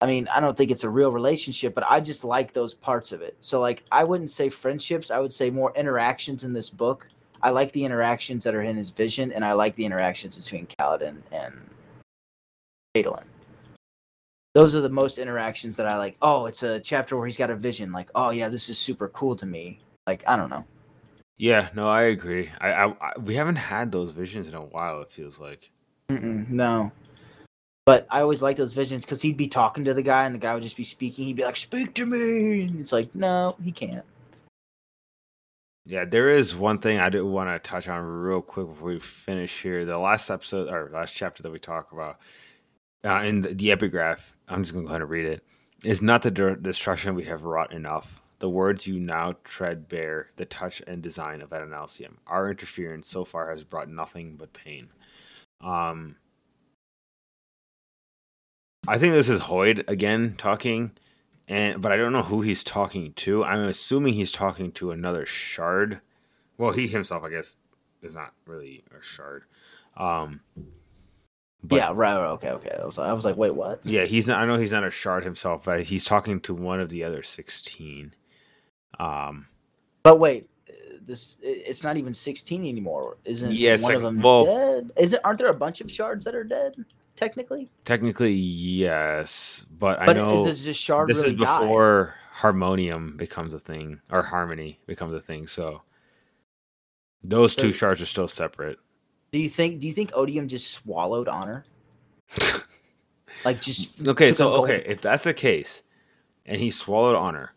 I 0.00 0.06
mean, 0.06 0.28
I 0.28 0.38
don't 0.40 0.56
think 0.56 0.70
it's 0.70 0.84
a 0.84 0.88
real 0.88 1.10
relationship, 1.10 1.74
but 1.74 1.84
I 1.88 1.98
just 2.00 2.22
like 2.22 2.52
those 2.52 2.72
parts 2.72 3.10
of 3.10 3.20
it. 3.20 3.36
So, 3.40 3.60
like, 3.60 3.82
I 3.90 4.04
wouldn't 4.04 4.30
say 4.30 4.48
friendships. 4.48 5.10
I 5.10 5.18
would 5.18 5.32
say 5.32 5.50
more 5.50 5.72
interactions 5.74 6.44
in 6.44 6.52
this 6.52 6.70
book. 6.70 7.08
I 7.42 7.50
like 7.50 7.72
the 7.72 7.84
interactions 7.84 8.44
that 8.44 8.54
are 8.54 8.62
in 8.62 8.76
his 8.76 8.90
vision, 8.90 9.32
and 9.32 9.44
I 9.44 9.52
like 9.52 9.74
the 9.74 9.84
interactions 9.84 10.38
between 10.38 10.66
Kaladin 10.66 11.22
and 11.32 11.54
Adolin. 12.96 13.24
Those 14.54 14.74
are 14.74 14.80
the 14.80 14.88
most 14.88 15.18
interactions 15.18 15.76
that 15.76 15.86
I 15.86 15.98
like. 15.98 16.16
Oh, 16.22 16.46
it's 16.46 16.62
a 16.62 16.80
chapter 16.80 17.16
where 17.16 17.26
he's 17.26 17.36
got 17.36 17.50
a 17.50 17.56
vision. 17.56 17.92
Like, 17.92 18.08
oh 18.14 18.30
yeah, 18.30 18.48
this 18.48 18.68
is 18.68 18.78
super 18.78 19.08
cool 19.08 19.36
to 19.36 19.46
me. 19.46 19.78
Like, 20.06 20.24
I 20.26 20.36
don't 20.36 20.50
know. 20.50 20.64
Yeah, 21.38 21.68
no, 21.74 21.88
I 21.88 22.02
agree. 22.02 22.50
I, 22.60 22.72
I, 22.72 22.86
I 23.00 23.18
we 23.18 23.36
haven't 23.36 23.56
had 23.56 23.92
those 23.92 24.10
visions 24.10 24.48
in 24.48 24.54
a 24.54 24.60
while. 24.60 25.00
It 25.02 25.12
feels 25.12 25.38
like. 25.38 25.70
Mm-mm, 26.10 26.48
no. 26.48 26.90
But 27.86 28.06
I 28.10 28.20
always 28.20 28.42
like 28.42 28.56
those 28.56 28.74
visions 28.74 29.04
because 29.04 29.22
he'd 29.22 29.36
be 29.36 29.48
talking 29.48 29.84
to 29.84 29.94
the 29.94 30.02
guy, 30.02 30.26
and 30.26 30.34
the 30.34 30.38
guy 30.38 30.52
would 30.52 30.62
just 30.62 30.76
be 30.76 30.84
speaking. 30.84 31.24
He'd 31.24 31.36
be 31.36 31.44
like, 31.44 31.56
"Speak 31.56 31.94
to 31.94 32.04
me." 32.04 32.62
And 32.62 32.80
it's 32.80 32.92
like, 32.92 33.14
no, 33.14 33.56
he 33.62 33.72
can't. 33.72 34.04
Yeah, 35.86 36.04
there 36.04 36.28
is 36.28 36.54
one 36.54 36.80
thing 36.80 36.98
I 36.98 37.08
do 37.08 37.24
want 37.24 37.48
to 37.48 37.66
touch 37.66 37.88
on 37.88 38.02
real 38.04 38.42
quick 38.42 38.66
before 38.66 38.88
we 38.88 39.00
finish 39.00 39.62
here. 39.62 39.86
The 39.86 39.96
last 39.96 40.28
episode 40.28 40.68
or 40.68 40.90
last 40.92 41.14
chapter 41.14 41.42
that 41.42 41.50
we 41.50 41.58
talk 41.58 41.92
about 41.92 42.18
uh, 43.04 43.22
in 43.22 43.40
the, 43.40 43.54
the 43.54 43.72
epigraph, 43.72 44.34
I'm 44.48 44.64
just 44.64 44.74
going 44.74 44.84
to 44.84 44.88
go 44.88 44.90
ahead 44.90 45.00
and 45.00 45.10
read 45.10 45.24
it. 45.24 45.44
Is 45.84 46.02
not 46.02 46.22
the 46.22 46.30
de- 46.30 46.56
destruction 46.56 47.14
we 47.14 47.24
have 47.24 47.44
wrought 47.44 47.72
enough. 47.72 48.20
The 48.40 48.48
words 48.48 48.86
you 48.86 49.00
now 49.00 49.34
tread 49.42 49.88
bear 49.88 50.30
the 50.36 50.44
touch 50.44 50.80
and 50.86 51.02
design 51.02 51.42
of 51.42 51.50
Adonalsium. 51.50 52.14
Our 52.26 52.50
interference 52.50 53.08
so 53.08 53.24
far 53.24 53.50
has 53.50 53.64
brought 53.64 53.88
nothing 53.88 54.36
but 54.36 54.52
pain. 54.52 54.88
Um, 55.60 56.14
I 58.86 58.98
think 58.98 59.14
this 59.14 59.28
is 59.28 59.40
Hoid 59.40 59.88
again 59.88 60.34
talking, 60.38 60.92
and 61.48 61.82
but 61.82 61.90
I 61.90 61.96
don't 61.96 62.12
know 62.12 62.22
who 62.22 62.42
he's 62.42 62.62
talking 62.62 63.12
to. 63.14 63.44
I'm 63.44 63.64
assuming 63.64 64.14
he's 64.14 64.30
talking 64.30 64.70
to 64.72 64.92
another 64.92 65.26
shard. 65.26 66.00
Well, 66.58 66.70
he 66.72 66.86
himself, 66.86 67.24
I 67.24 67.30
guess, 67.30 67.58
is 68.02 68.14
not 68.14 68.32
really 68.46 68.84
a 68.98 69.02
shard. 69.02 69.44
Um, 69.96 70.40
but 71.64 71.76
yeah, 71.76 71.88
right, 71.88 72.16
right. 72.16 72.30
Okay, 72.34 72.50
okay. 72.50 72.78
I 72.80 72.86
was, 72.86 72.98
I 72.98 73.12
was 73.12 73.24
like, 73.24 73.36
wait, 73.36 73.54
what? 73.54 73.84
yeah, 73.84 74.04
he's 74.04 74.28
not. 74.28 74.38
I 74.38 74.46
know 74.46 74.56
he's 74.56 74.72
not 74.72 74.84
a 74.84 74.92
shard 74.92 75.24
himself, 75.24 75.64
but 75.64 75.82
he's 75.82 76.04
talking 76.04 76.38
to 76.40 76.54
one 76.54 76.80
of 76.80 76.88
the 76.88 77.02
other 77.02 77.24
sixteen. 77.24 78.14
Um, 78.98 79.46
But 80.02 80.18
wait, 80.18 80.48
this 81.02 81.36
it- 81.42 81.64
it's 81.66 81.82
not 81.84 81.96
even 81.96 82.14
sixteen 82.14 82.66
anymore. 82.66 83.18
Isn't 83.24 83.52
Yeah, 83.52 83.74
it's 83.74 83.82
one 83.82 83.94
of 83.94 84.02
them 84.02 84.20
well- 84.20 84.44
dead? 84.44 84.90
Is 84.96 85.12
it? 85.12 85.20
Aren't 85.24 85.38
there 85.38 85.48
a 85.48 85.54
bunch 85.54 85.80
of 85.80 85.90
shards 85.90 86.24
that 86.24 86.34
are 86.34 86.44
dead? 86.44 86.74
Technically, 87.16 87.68
technically, 87.84 88.32
yes, 88.32 89.64
but, 89.80 89.98
but 89.98 90.10
I 90.10 90.12
know 90.12 90.46
is 90.46 90.58
this 90.58 90.64
just 90.64 90.80
shard? 90.80 91.08
this 91.08 91.18
really 91.18 91.34
is 91.34 91.40
died? 91.40 91.62
before 91.62 92.14
harmonium 92.30 93.16
becomes 93.16 93.54
a 93.54 93.58
thing 93.58 94.00
or 94.12 94.22
harmony 94.22 94.78
becomes 94.86 95.12
a 95.14 95.20
thing. 95.20 95.48
So 95.48 95.82
those 97.24 97.56
two 97.56 97.72
shards 97.72 98.00
are 98.00 98.06
still 98.06 98.28
separate. 98.28 98.78
Do 99.32 99.40
you 99.40 99.48
think? 99.48 99.80
Do 99.80 99.88
you 99.88 99.92
think 99.92 100.12
Odium 100.14 100.46
just 100.46 100.70
swallowed 100.70 101.26
honor? 101.28 101.64
Like 103.44 103.60
just 103.60 104.06
Okay, 104.06 104.32
so 104.32 104.52
okay, 104.64 104.82
if 104.86 105.00
that's 105.00 105.24
the 105.24 105.34
case, 105.34 105.82
and 106.46 106.60
he 106.60 106.70
swallowed 106.70 107.14
honor, 107.14 107.52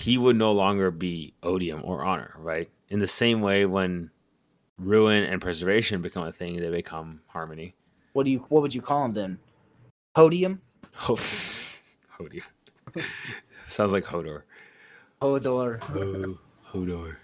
he 0.00 0.16
would 0.16 0.36
no 0.36 0.52
longer 0.52 0.90
be 0.90 1.34
odium 1.42 1.82
or 1.84 2.04
honor, 2.04 2.32
right? 2.38 2.68
In 2.88 2.98
the 2.98 3.06
same 3.06 3.42
way, 3.42 3.66
when 3.66 4.10
ruin 4.78 5.24
and 5.24 5.40
preservation 5.42 6.00
become 6.00 6.26
a 6.26 6.32
thing, 6.32 6.58
they 6.58 6.70
become 6.70 7.20
harmony. 7.26 7.74
What 8.14 8.24
do 8.24 8.30
you? 8.30 8.38
What 8.48 8.62
would 8.62 8.74
you 8.74 8.80
call 8.80 9.04
him 9.04 9.12
then? 9.12 9.38
Podium. 10.14 10.60
Ho- 10.94 11.14
Hodor. 12.18 12.42
Sounds 13.68 13.92
like 13.92 14.04
Hodor. 14.04 14.42
Hodor. 15.20 15.80
Oh, 15.94 16.38
Hodor. 16.72 17.16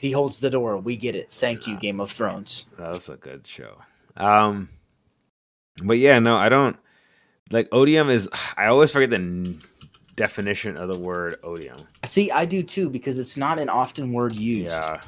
He 0.00 0.12
holds 0.12 0.40
the 0.40 0.50
door. 0.50 0.76
We 0.76 0.96
get 0.96 1.14
it. 1.14 1.30
Thank 1.30 1.66
you, 1.66 1.78
Game 1.78 2.00
of 2.00 2.10
Thrones. 2.12 2.66
That 2.78 2.90
was 2.90 3.08
a 3.08 3.16
good 3.16 3.46
show. 3.46 3.78
Um, 4.18 4.68
but 5.82 5.96
yeah, 5.98 6.18
no, 6.18 6.36
I 6.36 6.50
don't 6.50 6.76
like 7.50 7.68
odium. 7.72 8.10
Is 8.10 8.28
I 8.56 8.66
always 8.66 8.92
forget 8.92 9.08
the 9.10 9.16
n- 9.16 9.60
definition 10.14 10.76
of 10.76 10.88
the 10.88 10.98
word 10.98 11.38
odium. 11.42 11.86
See, 12.04 12.30
I 12.30 12.44
do 12.44 12.62
too 12.62 12.88
because 12.88 13.18
it's 13.18 13.36
not 13.36 13.58
an 13.58 13.68
often 13.68 14.12
word 14.12 14.34
used. 14.34 14.70
Yeah. 14.70 15.00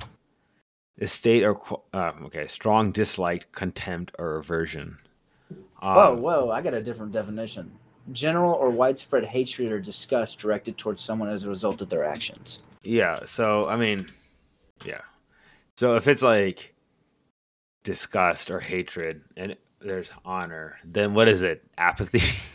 Estate 1.00 1.42
or 1.42 1.60
uh, 1.92 2.12
okay, 2.24 2.46
strong 2.46 2.92
dislike, 2.92 3.50
contempt, 3.52 4.14
or 4.18 4.36
aversion. 4.36 4.96
Um, 5.82 5.94
Whoa, 5.94 6.14
whoa! 6.14 6.50
I 6.50 6.62
got 6.62 6.72
a 6.72 6.82
different 6.82 7.12
definition. 7.12 7.70
General 8.12 8.52
or 8.52 8.70
widespread 8.70 9.24
hatred 9.24 9.72
or 9.72 9.80
disgust 9.80 10.38
directed 10.38 10.78
towards 10.78 11.02
someone 11.02 11.30
as 11.30 11.44
a 11.44 11.48
result 11.48 11.80
of 11.80 11.88
their 11.88 12.04
actions. 12.04 12.60
Yeah. 12.84 13.24
So 13.24 13.66
I 13.68 13.76
mean, 13.76 14.06
yeah. 14.84 15.00
So 15.76 15.96
if 15.96 16.06
it's 16.06 16.22
like 16.22 16.74
disgust 17.82 18.50
or 18.50 18.60
hatred, 18.60 19.22
and 19.36 19.56
there's 19.80 20.12
honor, 20.24 20.78
then 20.84 21.12
what 21.12 21.26
is 21.26 21.42
it? 21.42 21.64
Apathy. 21.76 22.22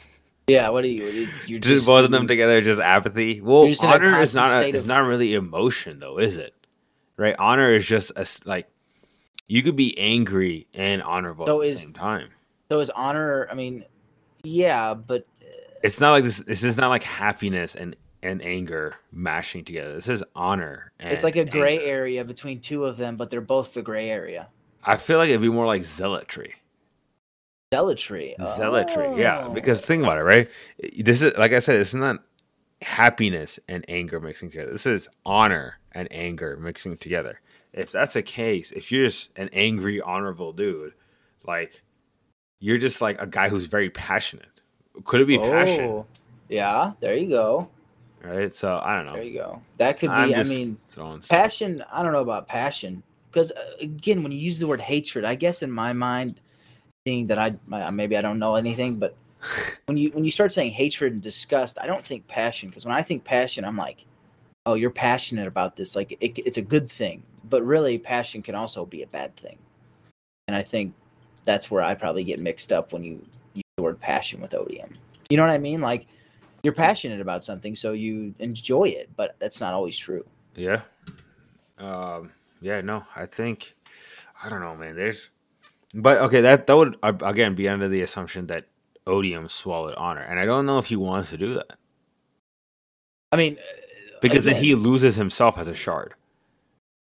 Yeah. 0.49 0.69
What 0.69 0.83
are 0.83 0.87
you? 0.87 1.27
You're 1.45 1.59
Just 1.59 1.73
just 1.75 1.85
both 1.85 2.05
of 2.05 2.11
them 2.11 2.27
together, 2.27 2.61
just 2.61 2.81
apathy. 2.81 3.41
Well, 3.41 3.67
just 3.67 3.83
honor 3.83 4.21
is 4.21 4.33
not 4.35 4.63
a, 4.63 4.75
of- 4.75 4.85
not 4.85 5.05
really 5.05 5.33
emotion 5.33 5.99
though, 5.99 6.17
is 6.19 6.37
it? 6.37 6.53
Right? 7.17 7.35
Honor 7.37 7.73
is 7.73 7.85
just 7.85 8.11
a 8.15 8.25
like 8.45 8.67
you 9.47 9.63
could 9.63 9.75
be 9.75 9.97
angry 9.99 10.67
and 10.75 11.01
honorable 11.01 11.45
So 11.47 11.61
at 11.61 11.67
the 11.67 11.73
is- 11.73 11.81
same 11.81 11.93
time. 11.93 12.29
So 12.69 12.79
is 12.81 12.89
honor? 12.91 13.47
I 13.51 13.55
mean, 13.55 13.83
yeah, 14.43 14.93
but 14.93 15.25
uh, 15.41 15.45
it's 15.83 15.99
not 15.99 16.11
like 16.11 16.23
this 16.23 16.37
this 16.37 16.63
is 16.63 16.77
not 16.77 16.89
like 16.89 17.03
happiness 17.03 17.75
and 17.75 17.95
and 18.21 18.41
anger 18.43 18.95
mashing 19.13 19.63
together 19.63 19.93
this 19.95 20.09
is 20.09 20.21
honor 20.35 20.91
and 20.99 21.13
it's 21.13 21.23
like 21.23 21.37
a 21.37 21.45
gray 21.45 21.77
anger. 21.79 21.85
area 21.89 22.25
between 22.25 22.59
two 22.59 22.83
of 22.83 22.97
them, 22.97 23.15
but 23.15 23.29
they're 23.29 23.39
both 23.39 23.73
the 23.73 23.81
gray 23.81 24.09
area. 24.09 24.47
i 24.83 24.97
feel 24.97 25.17
like 25.17 25.29
it'd 25.29 25.39
be 25.41 25.47
more 25.49 25.65
like 25.65 25.83
zealotry 25.85 26.51
Zealotry. 27.73 28.35
zealotry 28.57 29.15
yeah 29.19 29.43
Oh. 29.45 29.53
because 29.53 29.85
think 29.85 30.01
about 30.01 30.17
it 30.17 30.23
right 30.23 30.49
this 30.97 31.21
is 31.21 31.37
like 31.37 31.53
i 31.53 31.59
said 31.59 31.79
is 31.79 31.93
not 31.93 32.23
happiness 32.81 33.59
and 33.67 33.85
anger 33.87 34.19
mixing 34.19 34.49
together 34.49 34.71
this 34.71 34.87
is 34.87 35.07
honor 35.23 35.77
and 35.91 36.07
anger 36.11 36.57
mixing 36.59 36.97
together 36.97 37.39
if 37.73 37.91
that's 37.91 38.13
the 38.13 38.23
case 38.23 38.71
if 38.71 38.91
you're 38.91 39.05
just 39.05 39.29
an 39.37 39.49
angry 39.53 40.01
honorable 40.01 40.51
dude 40.51 40.93
like 41.45 41.79
you're 42.59 42.79
just 42.79 43.01
like 43.01 43.21
a 43.21 43.27
guy 43.27 43.47
who's 43.47 43.67
very 43.67 43.91
passionate 43.91 44.61
could 45.03 45.21
it 45.21 45.27
be 45.27 45.37
passion 45.37 45.85
Oh, 45.85 46.05
Yeah, 46.47 46.93
there 47.01 47.15
you 47.15 47.29
go. 47.29 47.69
right 48.23 48.51
so 48.51 48.81
i 48.83 48.95
don't 48.95 49.05
know 49.05 49.13
There 49.13 49.21
you 49.23 49.37
go. 49.37 49.61
That 49.77 49.99
could 49.99 50.09
be. 50.09 50.33
I 50.35 50.41
mean, 50.43 50.75
passion. 51.29 51.83
I 51.91 52.01
don't 52.01 52.13
know 52.13 52.21
about 52.21 52.47
passion 52.47 53.03
because 53.31 53.51
uh, 53.51 53.73
again, 53.79 54.23
when 54.23 54.31
you 54.31 54.39
use 54.39 54.57
the 54.57 54.65
word 54.65 54.81
hatred, 54.81 55.23
I 55.23 55.35
guess 55.35 55.61
in 55.61 55.69
my 55.71 55.93
mind, 55.93 56.41
seeing 57.09 57.27
that 57.27 57.39
I 57.39 57.55
I- 57.71 57.89
maybe 57.89 58.15
I 58.17 58.21
don't 58.21 58.37
know 58.39 58.55
anything, 58.55 58.95
but 58.99 59.15
when 59.87 59.97
you 59.97 60.11
when 60.11 60.23
you 60.23 60.31
start 60.31 60.51
saying 60.53 60.71
hatred 60.73 61.13
and 61.13 61.21
disgust, 61.21 61.77
I 61.81 61.87
don't 61.87 62.05
think 62.05 62.27
passion 62.27 62.69
because 62.69 62.85
when 62.85 62.95
I 62.95 63.01
think 63.01 63.23
passion, 63.23 63.65
I'm 63.65 63.77
like, 63.77 64.05
oh, 64.67 64.75
you're 64.75 64.91
passionate 64.91 65.47
about 65.47 65.75
this. 65.75 65.95
Like 65.95 66.11
it, 66.21 66.37
it's 66.37 66.57
a 66.57 66.61
good 66.75 66.89
thing, 66.91 67.23
but 67.49 67.63
really, 67.63 67.97
passion 67.97 68.41
can 68.43 68.53
also 68.53 68.85
be 68.85 69.01
a 69.01 69.07
bad 69.07 69.35
thing. 69.37 69.57
And 70.47 70.55
I 70.55 70.61
think 70.61 70.93
that's 71.45 71.71
where 71.71 71.81
I 71.81 71.95
probably 71.95 72.23
get 72.23 72.39
mixed 72.39 72.71
up 72.71 72.93
when 72.93 73.03
you 73.03 73.13
use 73.53 73.63
the 73.77 73.83
word 73.83 73.99
passion 73.99 74.39
with 74.41 74.53
odium. 74.53 74.93
You 75.29 75.37
know 75.37 75.43
what 75.43 75.51
I 75.51 75.57
mean? 75.57 75.81
Like 75.81 76.05
you're 76.61 76.73
passionate 76.73 77.21
about 77.21 77.43
something, 77.43 77.75
so 77.75 77.93
you 77.93 78.35
enjoy 78.37 78.89
it, 78.89 79.09
but 79.15 79.35
that's 79.39 79.59
not 79.59 79.73
always 79.73 79.97
true. 79.97 80.25
Yeah. 80.55 80.81
Um. 81.79 82.31
Yeah. 82.61 82.81
No. 82.81 83.03
I 83.15 83.25
think. 83.25 83.73
I 84.43 84.49
don't 84.49 84.61
know, 84.61 84.75
man. 84.75 84.95
There's. 84.95 85.31
But 85.93 86.19
okay, 86.19 86.41
that 86.41 86.67
that 86.67 86.75
would 86.77 86.97
uh, 87.01 87.13
again 87.21 87.55
be 87.55 87.67
under 87.67 87.87
the 87.87 88.01
assumption 88.01 88.47
that 88.47 88.65
Odium 89.07 89.49
swallowed 89.49 89.95
honor, 89.95 90.21
and 90.21 90.39
I 90.39 90.45
don't 90.45 90.65
know 90.65 90.79
if 90.79 90.85
he 90.87 90.95
wants 90.95 91.31
to 91.31 91.37
do 91.37 91.55
that 91.55 91.77
I 93.31 93.37
mean, 93.37 93.57
uh, 93.57 94.17
because 94.21 94.45
then 94.45 94.55
he 94.55 94.75
loses 94.75 95.15
himself 95.15 95.57
as 95.57 95.67
a 95.67 95.75
shard, 95.75 96.13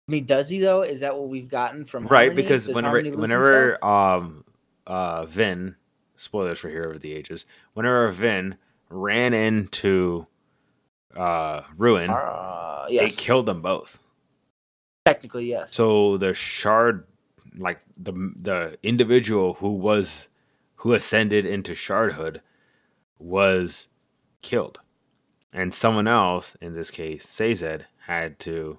I 0.07 0.11
mean, 0.13 0.25
does 0.25 0.47
he 0.49 0.59
though? 0.59 0.83
Is 0.83 1.01
that 1.01 1.17
what 1.17 1.27
we've 1.27 1.49
gotten 1.49 1.83
from 1.85 2.07
right? 2.07 2.27
Harmony? 2.27 2.43
Because 2.43 2.65
Does 2.65 2.75
whenever 2.75 3.01
whenever 3.01 3.71
himself? 3.71 3.83
um 3.83 4.43
uh 4.85 5.25
Vin, 5.25 5.75
spoilers 6.15 6.59
for 6.59 6.69
Hero 6.69 6.95
of 6.95 7.01
the 7.01 7.13
Ages, 7.13 7.45
whenever 7.73 8.09
Vin 8.11 8.55
ran 8.89 9.33
into 9.33 10.25
uh 11.15 11.63
Ruin, 11.77 12.09
uh, 12.09 12.85
yes, 12.89 13.11
it 13.11 13.17
killed 13.17 13.47
them 13.47 13.61
both. 13.61 13.99
technically 15.05 15.47
yes. 15.49 15.73
So 15.73 16.17
the 16.17 16.33
shard, 16.33 17.05
like 17.57 17.79
the 17.97 18.11
the 18.41 18.77
individual 18.83 19.53
who 19.55 19.69
was 19.73 20.29
who 20.75 20.93
ascended 20.93 21.45
into 21.45 21.73
shardhood, 21.73 22.39
was 23.19 23.87
killed, 24.41 24.79
and 25.53 25.73
someone 25.73 26.07
else, 26.07 26.55
in 26.61 26.73
this 26.73 26.91
case, 26.91 27.27
Sazed, 27.27 27.83
had 27.99 28.37
to 28.39 28.77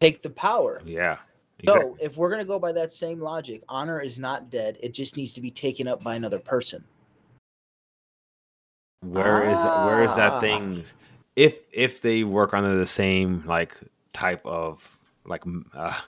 Take 0.00 0.22
the 0.22 0.30
power. 0.30 0.82
yeah. 0.84 1.18
So 1.66 1.96
if 2.00 2.16
we're 2.18 2.28
gonna 2.30 2.44
go 2.44 2.58
by 2.58 2.72
that 2.72 2.92
same 2.92 3.20
logic, 3.20 3.62
honor 3.68 4.00
is 4.00 4.18
not 4.18 4.50
dead. 4.50 4.76
It 4.82 4.92
just 4.92 5.16
needs 5.16 5.32
to 5.34 5.40
be 5.40 5.50
taken 5.50 5.88
up 5.88 6.02
by 6.02 6.14
another 6.14 6.38
person. 6.38 6.84
Where 9.00 9.48
is 9.48 9.58
where 9.58 10.02
is 10.02 10.10
Ah. 10.12 10.16
that 10.16 10.40
thing? 10.40 10.84
If 11.36 11.60
if 11.72 12.00
they 12.00 12.22
work 12.24 12.54
under 12.54 12.74
the 12.74 12.86
same 12.86 13.42
like 13.46 13.78
type 14.12 14.44
of 14.44 14.98
like 15.24 15.42
uh, 15.74 15.98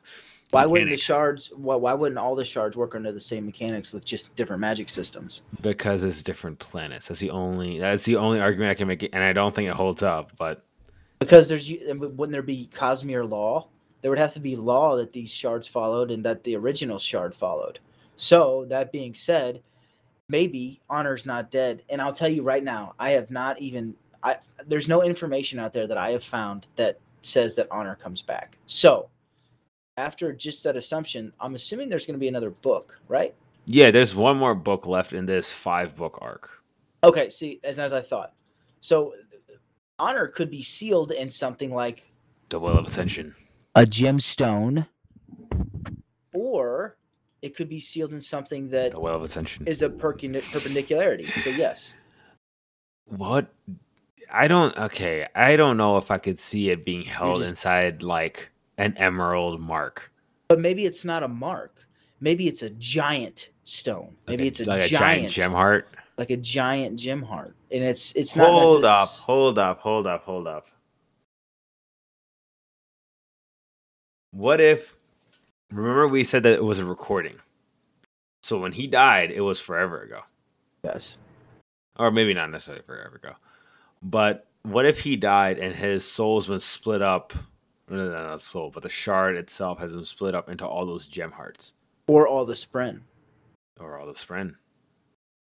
Why 0.51 0.64
wouldn't 0.64 0.90
the 0.90 0.97
shards? 0.97 1.51
Why, 1.55 1.74
why 1.74 1.92
wouldn't 1.92 2.18
all 2.18 2.34
the 2.34 2.44
shards 2.44 2.76
work 2.76 2.94
under 2.94 3.12
the 3.12 3.20
same 3.20 3.47
mechanics 3.47 3.92
with 3.92 4.05
just 4.05 4.34
different 4.36 4.61
magic 4.61 4.88
systems? 4.88 5.42
Because 5.61 6.05
it's 6.05 6.22
different 6.22 6.59
planets. 6.59 7.09
That's 7.09 7.20
the 7.20 7.30
only 7.30 7.78
that's 7.78 8.05
the 8.05 8.16
only 8.16 8.40
argument 8.40 8.70
I 8.70 8.74
can 8.74 8.88
make, 8.88 9.03
and 9.03 9.24
I 9.24 9.32
don't 9.32 9.55
think 9.55 9.68
it 9.68 9.74
holds 9.74 10.03
up. 10.03 10.32
But 10.38 10.64
Because 11.18 11.49
there's 11.49 11.68
wouldn't 11.70 12.30
there 12.30 12.42
be 12.42 12.70
Cosmere 12.72 13.28
law? 13.28 13.68
There 14.03 14.11
would 14.11 14.18
have 14.18 14.34
to 14.34 14.40
be 14.40 14.55
law 14.55 14.97
that 14.97 15.12
these 15.12 15.30
shards 15.30 15.66
followed 15.66 16.11
and 16.11 16.24
that 16.24 16.44
the 16.44 16.55
original 16.55 16.99
shard 16.99 17.34
followed. 17.34 17.80
So 18.16 18.66
that 18.68 18.92
being 18.92 19.14
said, 19.14 19.62
maybe 20.28 20.80
honor's 20.88 21.26
not 21.26 21.51
dead. 21.51 21.82
And 21.88 22.01
I'll 22.01 22.12
tell 22.12 22.28
you 22.28 22.42
right 22.42 22.62
now, 22.62 22.94
I 22.99 23.11
have 23.11 23.30
not 23.30 23.61
even 23.61 23.94
I 24.22 24.36
there's 24.66 24.86
no 24.86 25.03
information 25.03 25.59
out 25.59 25.72
there 25.72 25.88
that 25.88 25.99
I 25.99 26.11
have 26.11 26.24
found 26.24 26.66
that 26.76 26.99
says 27.22 27.57
that 27.57 27.66
honor 27.72 27.97
comes 27.97 28.22
back. 28.22 28.57
So 28.66 29.09
after 29.97 30.32
just 30.32 30.62
that 30.64 30.76
assumption, 30.76 31.32
I'm 31.40 31.55
assuming 31.55 31.88
there's 31.88 32.07
going 32.07 32.14
to 32.14 32.20
be 32.20 32.28
another 32.28 32.51
book, 32.51 32.99
right? 33.09 33.34
yeah, 33.68 33.90
there's 33.90 34.14
one 34.14 34.36
more 34.36 34.55
book 34.55 34.86
left 34.86 35.12
in 35.12 35.26
this 35.26 35.53
five 35.53 35.97
book 35.97 36.18
arc. 36.22 36.62
Okay, 37.03 37.28
see, 37.30 37.59
as, 37.64 37.80
as 37.80 37.92
I 37.92 38.01
thought. 38.01 38.32
So 38.80 39.14
honor 39.99 40.28
could 40.28 40.51
be 40.51 40.62
sealed 40.62 41.11
in 41.11 41.28
something 41.28 41.74
like 41.74 42.05
The 42.51 42.61
Well 42.61 42.78
of 42.78 42.84
Ascension. 42.86 43.34
a 43.74 43.80
gemstone, 43.82 44.86
or 46.32 46.97
it 47.42 47.57
could 47.57 47.68
be 47.68 47.80
sealed 47.80 48.12
in 48.12 48.20
something 48.20 48.68
that 48.70 48.92
The 48.92 49.01
Well 49.01 49.16
of 49.16 49.22
Ascension. 49.24 49.66
is 49.66 49.82
a 49.82 49.88
percun- 49.88 50.40
perpendicularity. 50.53 51.28
So 51.40 51.51
yes, 51.51 51.92
What? 53.07 53.49
I 54.32 54.47
don't. 54.49 54.76
Okay, 54.76 55.26
I 55.34 55.57
don't 55.57 55.76
know 55.76 55.97
if 55.97 56.11
I 56.12 56.18
could 56.18 56.38
see 56.38 56.70
it 56.70 56.84
being 56.84 57.03
held 57.03 57.38
just- 57.40 57.51
inside 57.51 58.03
like 58.05 58.51
an 58.79 58.95
emerald 58.97 59.61
mark. 59.61 60.11
but 60.49 60.61
maybe 60.61 60.85
it's 60.85 61.05
not 61.05 61.22
a 61.22 61.29
mark. 61.29 61.77
Maybe 62.20 62.47
it's 62.49 62.62
a 62.62 62.70
giant 62.70 63.49
stone. 63.64 64.16
Like 64.27 64.39
Maybe 64.39 64.49
it's 64.49 64.61
a, 64.61 64.64
like 64.64 64.91
giant, 64.91 65.31
gem 65.31 65.53
heart. 65.53 65.89
like 66.18 66.31
a 66.31 66.37
giant 66.37 66.99
gem 66.99 67.22
heart, 67.22 67.55
and 67.70 67.83
it's 67.85 68.12
it's 68.14 68.35
not. 68.37 68.49
Hold 68.49 68.83
necess- 68.85 69.03
up, 69.03 69.09
hold 69.09 69.59
up, 69.59 69.81
hold 69.81 70.07
up, 70.07 70.24
hold 70.24 70.47
up. 70.47 70.66
What 74.33 74.61
if? 74.61 74.97
Remember, 75.72 76.07
we 76.09 76.22
said 76.24 76.43
that 76.45 76.53
it 76.53 76.64
was 76.64 76.79
a 76.79 76.85
recording. 76.85 77.37
So 78.43 78.59
when 78.59 78.72
he 78.72 78.87
died, 78.87 79.31
it 79.33 79.41
was 79.41 79.59
forever 79.61 80.03
ago, 80.03 80.20
Yes. 80.85 81.16
or 81.99 82.11
maybe 82.12 82.33
not 82.33 82.51
necessarily 82.51 82.85
forever 82.85 83.16
ago. 83.16 83.33
But 84.03 84.47
what 84.62 84.87
if 84.87 85.01
he 85.01 85.16
died 85.16 85.59
and 85.59 85.74
his 85.74 86.05
soul's 86.09 86.47
been 86.47 86.61
split 86.61 87.03
up? 87.03 87.33
No, 87.89 87.97
no, 87.97 88.11
no, 88.11 88.26
not 88.26 88.41
soul, 88.41 88.70
but 88.70 88.82
the 88.82 88.89
shard 88.89 89.37
itself 89.37 89.78
has 89.78 89.95
been 89.95 90.05
split 90.05 90.34
up 90.34 90.49
into 90.49 90.66
all 90.66 90.84
those 90.84 91.07
gem 91.07 91.30
hearts, 91.30 91.72
Or 92.09 92.26
all 92.26 92.45
the 92.45 92.55
spren. 92.55 93.01
or 93.78 93.99
all 93.99 94.07
the 94.07 94.14
spren. 94.14 94.57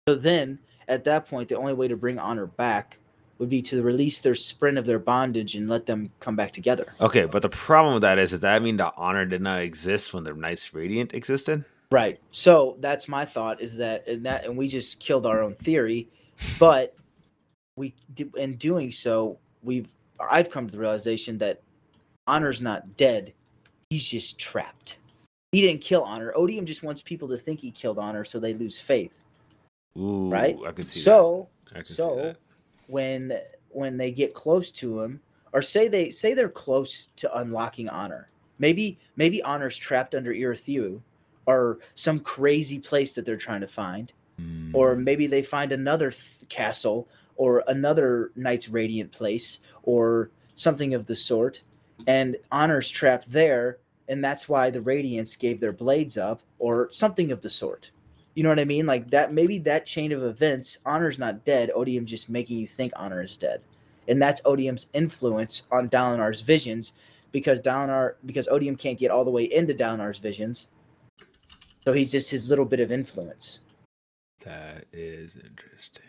So 0.07 0.15
then, 0.15 0.57
at 0.87 1.03
that 1.05 1.27
point, 1.27 1.49
the 1.49 1.55
only 1.57 1.73
way 1.73 1.87
to 1.87 1.95
bring 1.95 2.17
honor 2.17 2.47
back 2.47 2.97
would 3.37 3.49
be 3.49 3.61
to 3.63 3.81
release 3.83 4.21
their 4.21 4.33
spren 4.33 4.77
of 4.77 4.85
their 4.85 4.99
bondage 4.99 5.55
and 5.55 5.69
let 5.69 5.85
them 5.85 6.11
come 6.19 6.35
back 6.35 6.51
together. 6.51 6.93
Okay, 6.99 7.25
but 7.25 7.41
the 7.41 7.49
problem 7.49 7.93
with 7.95 8.01
that 8.01 8.17
is, 8.19 8.31
does 8.31 8.39
that 8.39 8.61
mean 8.63 8.77
that 8.77 8.93
honor 8.97 9.25
did 9.25 9.41
not 9.41 9.61
exist 9.61 10.13
when 10.13 10.23
the 10.23 10.33
Knights 10.33 10.73
Radiant 10.73 11.13
existed? 11.13 11.63
Right. 11.91 12.19
So 12.29 12.77
that's 12.79 13.07
my 13.07 13.25
thought 13.25 13.59
is 13.61 13.75
that 13.77 14.07
and 14.07 14.25
that 14.25 14.45
and 14.45 14.55
we 14.57 14.67
just 14.67 14.99
killed 14.99 15.25
our 15.25 15.41
own 15.41 15.55
theory, 15.55 16.07
but 16.57 16.95
we 17.75 17.93
in 18.37 18.55
doing 18.55 18.91
so 18.91 19.37
we've 19.61 19.89
I've 20.29 20.49
come 20.49 20.67
to 20.67 20.71
the 20.71 20.79
realization 20.79 21.37
that 21.39 21.61
Honor's 22.31 22.61
not 22.61 22.95
dead. 22.95 23.33
He's 23.89 24.07
just 24.07 24.39
trapped. 24.39 24.95
He 25.51 25.59
didn't 25.59 25.81
kill 25.81 26.03
Honor. 26.03 26.31
Odium 26.33 26.65
just 26.65 26.81
wants 26.81 27.01
people 27.01 27.27
to 27.27 27.37
think 27.37 27.59
he 27.59 27.71
killed 27.71 27.99
Honor 27.99 28.23
so 28.23 28.39
they 28.39 28.53
lose 28.53 28.79
faith. 28.79 29.11
Ooh, 29.99 30.29
Right? 30.29 30.57
I 30.65 30.71
can 30.71 30.85
see 30.85 31.01
So 31.01 31.49
that. 31.65 31.71
I 31.73 31.81
can 31.81 31.87
see 31.87 31.93
so 31.95 32.15
that. 32.15 32.37
when 32.87 33.37
when 33.69 33.97
they 33.97 34.11
get 34.11 34.33
close 34.33 34.71
to 34.71 35.01
him 35.01 35.19
or 35.51 35.61
say 35.61 35.89
they 35.89 36.09
say 36.09 36.33
they're 36.33 36.47
close 36.49 37.07
to 37.17 37.37
unlocking 37.37 37.87
honor 37.89 38.27
maybe 38.59 38.97
maybe 39.17 39.41
honor's 39.43 39.77
trapped 39.77 40.13
under 40.15 40.33
Irithu 40.33 41.01
or 41.45 41.79
some 41.95 42.19
crazy 42.21 42.79
place 42.79 43.13
that 43.13 43.25
they're 43.25 43.35
trying 43.37 43.61
to 43.61 43.67
find 43.67 44.11
Mm. 44.39 44.71
or 44.73 44.95
maybe 44.95 45.27
they 45.27 45.43
find 45.43 45.71
another 45.73 46.09
th- 46.11 46.23
castle 46.49 47.07
or 47.35 47.63
another 47.67 48.31
knight's 48.35 48.69
radiant 48.69 49.11
place 49.11 49.59
or 49.83 50.31
something 50.55 50.93
of 50.93 51.05
the 51.05 51.15
sort 51.17 51.61
and 52.07 52.37
honor's 52.51 52.89
trapped 52.89 53.31
there 53.31 53.77
and 54.11 54.23
that's 54.23 54.49
why 54.49 54.69
the 54.69 54.81
radiance 54.81 55.37
gave 55.37 55.59
their 55.59 55.71
blades 55.71 56.17
up 56.17 56.41
or 56.59 56.91
something 56.91 57.31
of 57.31 57.41
the 57.41 57.49
sort. 57.49 57.91
You 58.35 58.43
know 58.43 58.49
what 58.49 58.59
i 58.59 58.65
mean? 58.65 58.85
Like 58.85 59.09
that 59.11 59.33
maybe 59.33 59.57
that 59.59 59.85
chain 59.85 60.11
of 60.11 60.23
events 60.23 60.79
honor's 60.85 61.17
not 61.17 61.45
dead 61.45 61.71
odium 61.73 62.05
just 62.05 62.29
making 62.29 62.57
you 62.57 62.67
think 62.67 62.91
honor 62.97 63.21
is 63.21 63.37
dead. 63.37 63.63
And 64.07 64.21
that's 64.21 64.41
odium's 64.43 64.87
influence 64.93 65.63
on 65.71 65.89
dalinar's 65.89 66.41
visions 66.41 66.93
because 67.31 67.61
dalinar 67.61 68.15
because 68.25 68.49
odium 68.49 68.75
can't 68.75 68.99
get 68.99 69.11
all 69.11 69.23
the 69.23 69.31
way 69.31 69.45
into 69.45 69.73
dalinar's 69.73 70.19
visions. 70.19 70.67
So 71.85 71.93
he's 71.93 72.11
just 72.11 72.29
his 72.29 72.49
little 72.49 72.65
bit 72.65 72.81
of 72.81 72.91
influence. 72.91 73.59
That 74.43 74.85
is 74.91 75.37
interesting. 75.37 76.03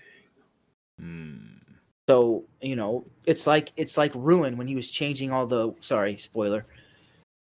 Hmm. 0.99 1.62
So 2.09 2.45
you 2.61 2.77
know, 2.77 3.05
it's 3.27 3.47
like 3.47 3.73
it's 3.77 3.97
like 3.97 4.13
Ruin 4.15 4.57
when 4.57 4.67
he 4.67 4.75
was 4.75 4.91
changing 4.91 5.31
all 5.33 5.47
the. 5.47 5.75
Sorry, 5.81 6.17
spoiler. 6.17 6.67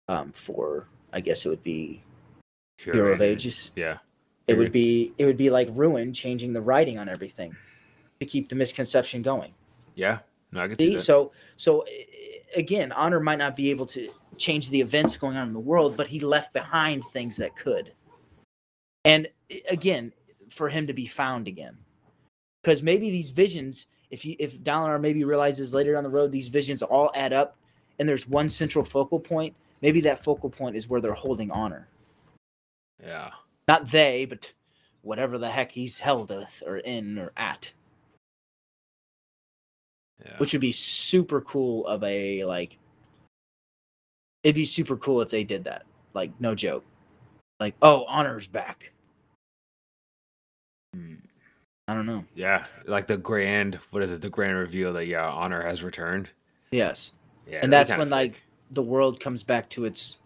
Um, 0.08 0.32
for 0.32 0.86
I 1.12 1.20
guess 1.20 1.44
it 1.44 1.48
would 1.48 1.64
be 1.64 2.02
Hero 2.78 3.12
of 3.12 3.22
Ages. 3.22 3.72
Yeah. 3.76 3.98
It 4.46 4.56
would 4.56 4.70
be 4.70 5.12
it 5.18 5.24
would 5.24 5.36
be 5.36 5.50
like 5.50 5.68
Ruin 5.72 6.12
changing 6.12 6.52
the 6.52 6.60
writing 6.60 6.98
on 6.98 7.08
everything 7.08 7.56
to 8.20 8.26
keep 8.26 8.48
the 8.48 8.54
misconception 8.54 9.22
going. 9.22 9.52
Yeah. 9.94 10.18
No, 10.52 10.60
I 10.60 10.68
can 10.68 10.78
see 10.78 10.92
See, 10.92 10.98
so 10.98 11.32
so 11.56 11.80
eh, 11.80 12.04
again, 12.54 12.92
Honor 12.92 13.18
might 13.18 13.38
not 13.38 13.56
be 13.56 13.70
able 13.70 13.86
to 13.86 14.08
change 14.36 14.70
the 14.70 14.80
events 14.80 15.16
going 15.16 15.36
on 15.36 15.48
in 15.48 15.54
the 15.54 15.58
world, 15.60 15.96
but 15.96 16.06
he 16.06 16.20
left 16.20 16.52
behind 16.52 17.04
things 17.06 17.36
that 17.36 17.56
could. 17.56 17.92
And 19.04 19.26
eh, 19.50 19.58
again, 19.68 20.12
for 20.50 20.68
him 20.68 20.86
to 20.86 20.92
be 20.92 21.06
found 21.06 21.48
again, 21.48 21.76
because 22.62 22.82
maybe 22.82 23.10
these 23.10 23.30
visions, 23.30 23.86
if 24.10 24.24
you 24.24 24.36
if 24.38 24.58
Dalinar 24.60 25.00
maybe 25.00 25.24
realizes 25.24 25.74
later 25.74 25.94
down 25.94 26.04
the 26.04 26.10
road 26.10 26.32
these 26.32 26.48
visions 26.48 26.82
all 26.82 27.10
add 27.14 27.32
up, 27.32 27.56
and 27.98 28.08
there's 28.08 28.28
one 28.28 28.48
central 28.48 28.84
focal 28.84 29.20
point. 29.20 29.54
Maybe 29.82 30.00
that 30.02 30.24
focal 30.24 30.50
point 30.50 30.76
is 30.76 30.88
where 30.88 31.00
they're 31.00 31.12
holding 31.12 31.50
Honor, 31.50 31.88
yeah. 33.02 33.30
not 33.68 33.90
they, 33.90 34.24
but 34.24 34.52
whatever 35.02 35.38
the 35.38 35.50
heck 35.50 35.70
he's 35.70 35.98
held 35.98 36.30
with 36.30 36.62
or 36.66 36.78
in 36.78 37.18
or 37.18 37.32
at. 37.36 37.72
Yeah. 40.24 40.38
which 40.38 40.52
would 40.52 40.62
be 40.62 40.72
super 40.72 41.42
cool 41.42 41.86
of 41.86 42.02
a 42.02 42.42
like 42.44 42.78
it'd 44.42 44.54
be 44.54 44.64
super 44.64 44.96
cool 44.96 45.20
if 45.20 45.28
they 45.28 45.44
did 45.44 45.64
that 45.64 45.84
like 46.14 46.32
no 46.40 46.54
joke 46.54 46.86
like 47.60 47.74
oh 47.82 48.04
honor's 48.04 48.46
back. 48.46 48.92
I 51.88 51.94
don't 51.94 52.06
know 52.06 52.24
yeah. 52.34 52.64
Like 52.86 53.06
the 53.06 53.16
grand, 53.16 53.78
what 53.90 54.02
is 54.02 54.12
it? 54.12 54.20
The 54.22 54.30
grand 54.30 54.56
reveal 54.56 54.92
that 54.94 55.06
yeah, 55.06 55.28
honor 55.28 55.62
has 55.62 55.82
returned. 55.82 56.30
yes 56.70 57.12
Yeah. 57.48 57.60
and 57.62 57.72
that's 57.72 57.90
when 57.90 57.98
kinda 58.00 58.14
like 58.14 58.42
the 58.70 58.82
world 58.82 59.20
comes 59.20 59.44
back 59.44 59.68
to 59.70 59.84
its 59.84 60.18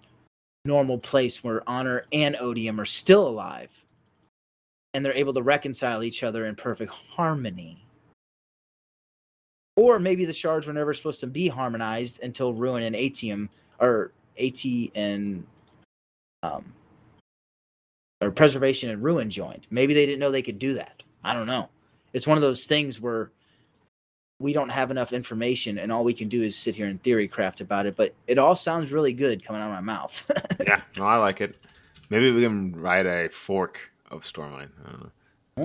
normal 0.65 0.99
place 0.99 1.43
where 1.45 1.63
honor 1.69 2.05
and 2.13 2.37
odium 2.37 2.81
are 2.81 2.85
still 2.87 3.27
alive 3.27 3.71
and 4.95 5.05
they're 5.05 5.15
able 5.17 5.33
to 5.35 5.43
reconcile 5.43 6.03
each 6.03 6.23
other 6.23 6.47
in 6.47 6.55
perfect 6.55 6.93
harmony 6.93 7.83
or 9.77 9.99
maybe 9.99 10.25
the 10.25 10.33
shards 10.33 10.67
were 10.67 10.73
never 10.73 10.93
supposed 10.93 11.21
to 11.21 11.27
be 11.27 11.49
harmonized 11.49 12.21
until 12.23 12.53
ruin 12.53 12.83
and 12.83 12.97
atium 12.97 13.49
or 13.79 14.13
at 14.39 14.65
and 14.95 15.47
um 16.43 16.65
or 18.21 18.31
preservation 18.31 18.91
and 18.91 19.03
ruin 19.03 19.31
joined 19.31 19.67
maybe 19.71 19.95
they 19.95 20.05
didn't 20.07 20.19
know 20.21 20.31
they 20.31 20.43
could 20.43 20.59
do 20.59 20.75
that 20.75 21.03
i 21.25 21.33
don't 21.35 21.47
know 21.47 21.69
it's 22.13 22.27
one 22.27 22.37
of 22.39 22.43
those 22.43 22.65
things 22.65 23.01
where 23.01 23.31
we 24.39 24.53
don't 24.53 24.71
have 24.71 24.91
enough 24.91 25.13
information 25.13 25.79
and 25.79 25.93
all 25.93 26.03
we 26.03 26.15
can 26.15 26.29
do 26.29 26.43
is 26.43 26.57
sit 26.57 26.75
here 26.75 26.87
and 26.87 27.03
theory 27.03 27.29
craft 27.29 27.61
about 27.61 27.87
it 27.87 27.95
but 27.97 28.15
it 28.27 28.39
all 28.39 28.57
sounds 28.57 28.91
really 28.93 29.13
good 29.13 29.45
coming 29.45 29.61
out 29.61 29.69
of 29.69 29.75
my 29.75 29.81
mouth 29.81 30.31
yeah. 30.67 30.81
No, 30.97 31.05
I 31.05 31.17
like 31.17 31.41
it. 31.41 31.57
Maybe 32.11 32.31
we 32.33 32.43
can 32.43 32.73
write 32.73 33.07
a 33.07 33.29
fork 33.29 33.79
of 34.11 34.23
Stormlight. 34.23 34.69
I 34.85 34.91
don't 34.91 35.03
know. 35.03 35.11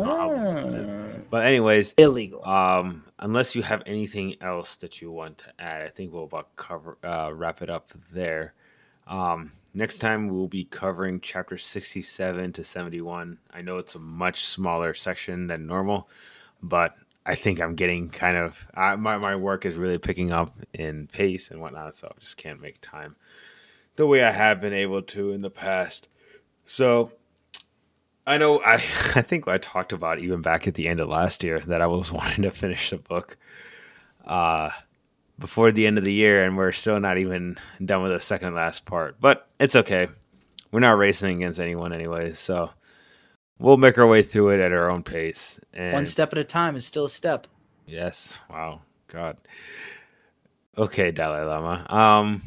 Ah, 0.03 1.19
But 1.29 1.45
anyways, 1.45 1.93
illegal. 1.97 2.45
um, 2.45 3.03
unless 3.19 3.55
you 3.55 3.61
have 3.63 3.81
anything 3.85 4.35
else 4.41 4.75
that 4.77 5.01
you 5.01 5.11
want 5.11 5.37
to 5.39 5.45
add, 5.59 5.81
I 5.81 5.89
think 5.89 6.11
we'll 6.13 6.25
about 6.25 6.55
cover 6.55 6.97
uh, 7.03 7.31
wrap 7.33 7.61
it 7.61 7.69
up 7.69 7.91
there. 8.11 8.53
Um, 9.07 9.51
next 9.73 9.97
time 9.97 10.27
we'll 10.27 10.47
be 10.47 10.65
covering 10.65 11.19
chapter 11.19 11.57
sixty-seven 11.57 12.53
to 12.53 12.63
seventy-one. 12.63 13.37
I 13.53 13.61
know 13.61 13.77
it's 13.77 13.95
a 13.95 13.99
much 13.99 14.45
smaller 14.45 14.93
section 14.93 15.47
than 15.47 15.67
normal, 15.67 16.09
but 16.61 16.95
I 17.25 17.35
think 17.35 17.59
I'm 17.59 17.75
getting 17.75 18.09
kind 18.09 18.37
of 18.37 18.67
I, 18.73 18.95
my 18.95 19.17
my 19.17 19.35
work 19.35 19.65
is 19.65 19.75
really 19.75 19.97
picking 19.97 20.31
up 20.31 20.53
in 20.73 21.07
pace 21.07 21.51
and 21.51 21.59
whatnot, 21.59 21.95
so 21.95 22.07
I 22.07 22.19
just 22.19 22.37
can't 22.37 22.61
make 22.61 22.79
time 22.81 23.15
the 23.95 24.07
way 24.07 24.23
I 24.23 24.31
have 24.31 24.59
been 24.61 24.73
able 24.73 25.01
to 25.01 25.31
in 25.31 25.41
the 25.41 25.49
past. 25.49 26.07
So 26.65 27.11
I 28.27 28.37
know 28.37 28.61
I 28.63 28.73
I 29.15 29.21
think 29.21 29.47
I 29.47 29.57
talked 29.57 29.93
about 29.93 30.19
even 30.19 30.41
back 30.41 30.67
at 30.67 30.75
the 30.75 30.87
end 30.87 30.99
of 30.99 31.09
last 31.09 31.43
year 31.43 31.59
that 31.61 31.81
I 31.81 31.87
was 31.87 32.11
wanting 32.11 32.43
to 32.43 32.51
finish 32.51 32.89
the 32.89 32.97
book 32.97 33.37
uh 34.25 34.71
before 35.39 35.71
the 35.71 35.85
end 35.85 35.97
of 35.97 36.03
the 36.03 36.13
year 36.13 36.43
and 36.45 36.57
we're 36.57 36.71
still 36.71 36.99
not 36.99 37.17
even 37.17 37.57
done 37.83 38.03
with 38.03 38.11
the 38.11 38.19
second 38.19 38.55
last 38.55 38.85
part. 38.85 39.19
But 39.19 39.47
it's 39.59 39.75
okay. 39.75 40.07
We're 40.71 40.79
not 40.79 40.97
racing 40.97 41.35
against 41.35 41.59
anyone 41.59 41.93
anyway, 41.93 42.33
so 42.33 42.69
we'll 43.59 43.77
make 43.77 43.97
our 43.97 44.07
way 44.07 44.21
through 44.23 44.51
it 44.51 44.59
at 44.59 44.71
our 44.71 44.89
own 44.89 45.03
pace. 45.03 45.59
And 45.73 45.93
One 45.93 46.05
step 46.05 46.31
at 46.33 46.37
a 46.39 46.43
time 46.43 46.75
is 46.75 46.85
still 46.85 47.05
a 47.05 47.09
step. 47.09 47.47
Yes. 47.85 48.37
Wow. 48.49 48.81
God. 49.07 49.37
Okay, 50.77 51.11
Dalai 51.11 51.41
Lama. 51.43 51.85
Um 51.89 52.41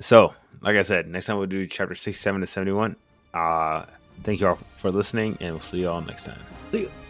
so 0.00 0.34
like 0.60 0.76
I 0.76 0.82
said, 0.82 1.06
next 1.08 1.26
time 1.26 1.36
we'll 1.36 1.46
do 1.46 1.66
chapter 1.66 1.94
sixty 1.94 2.20
seven 2.20 2.40
to 2.40 2.46
seventy 2.46 2.72
one. 2.72 2.96
Uh 3.32 3.84
thank 4.22 4.40
you 4.40 4.48
all 4.48 4.58
for 4.76 4.90
listening 4.90 5.36
and 5.40 5.52
we'll 5.52 5.60
see 5.60 5.80
you 5.80 5.88
all 5.88 6.00
next 6.00 6.24
time. 6.24 6.40
See 6.72 6.80
you. 6.82 7.03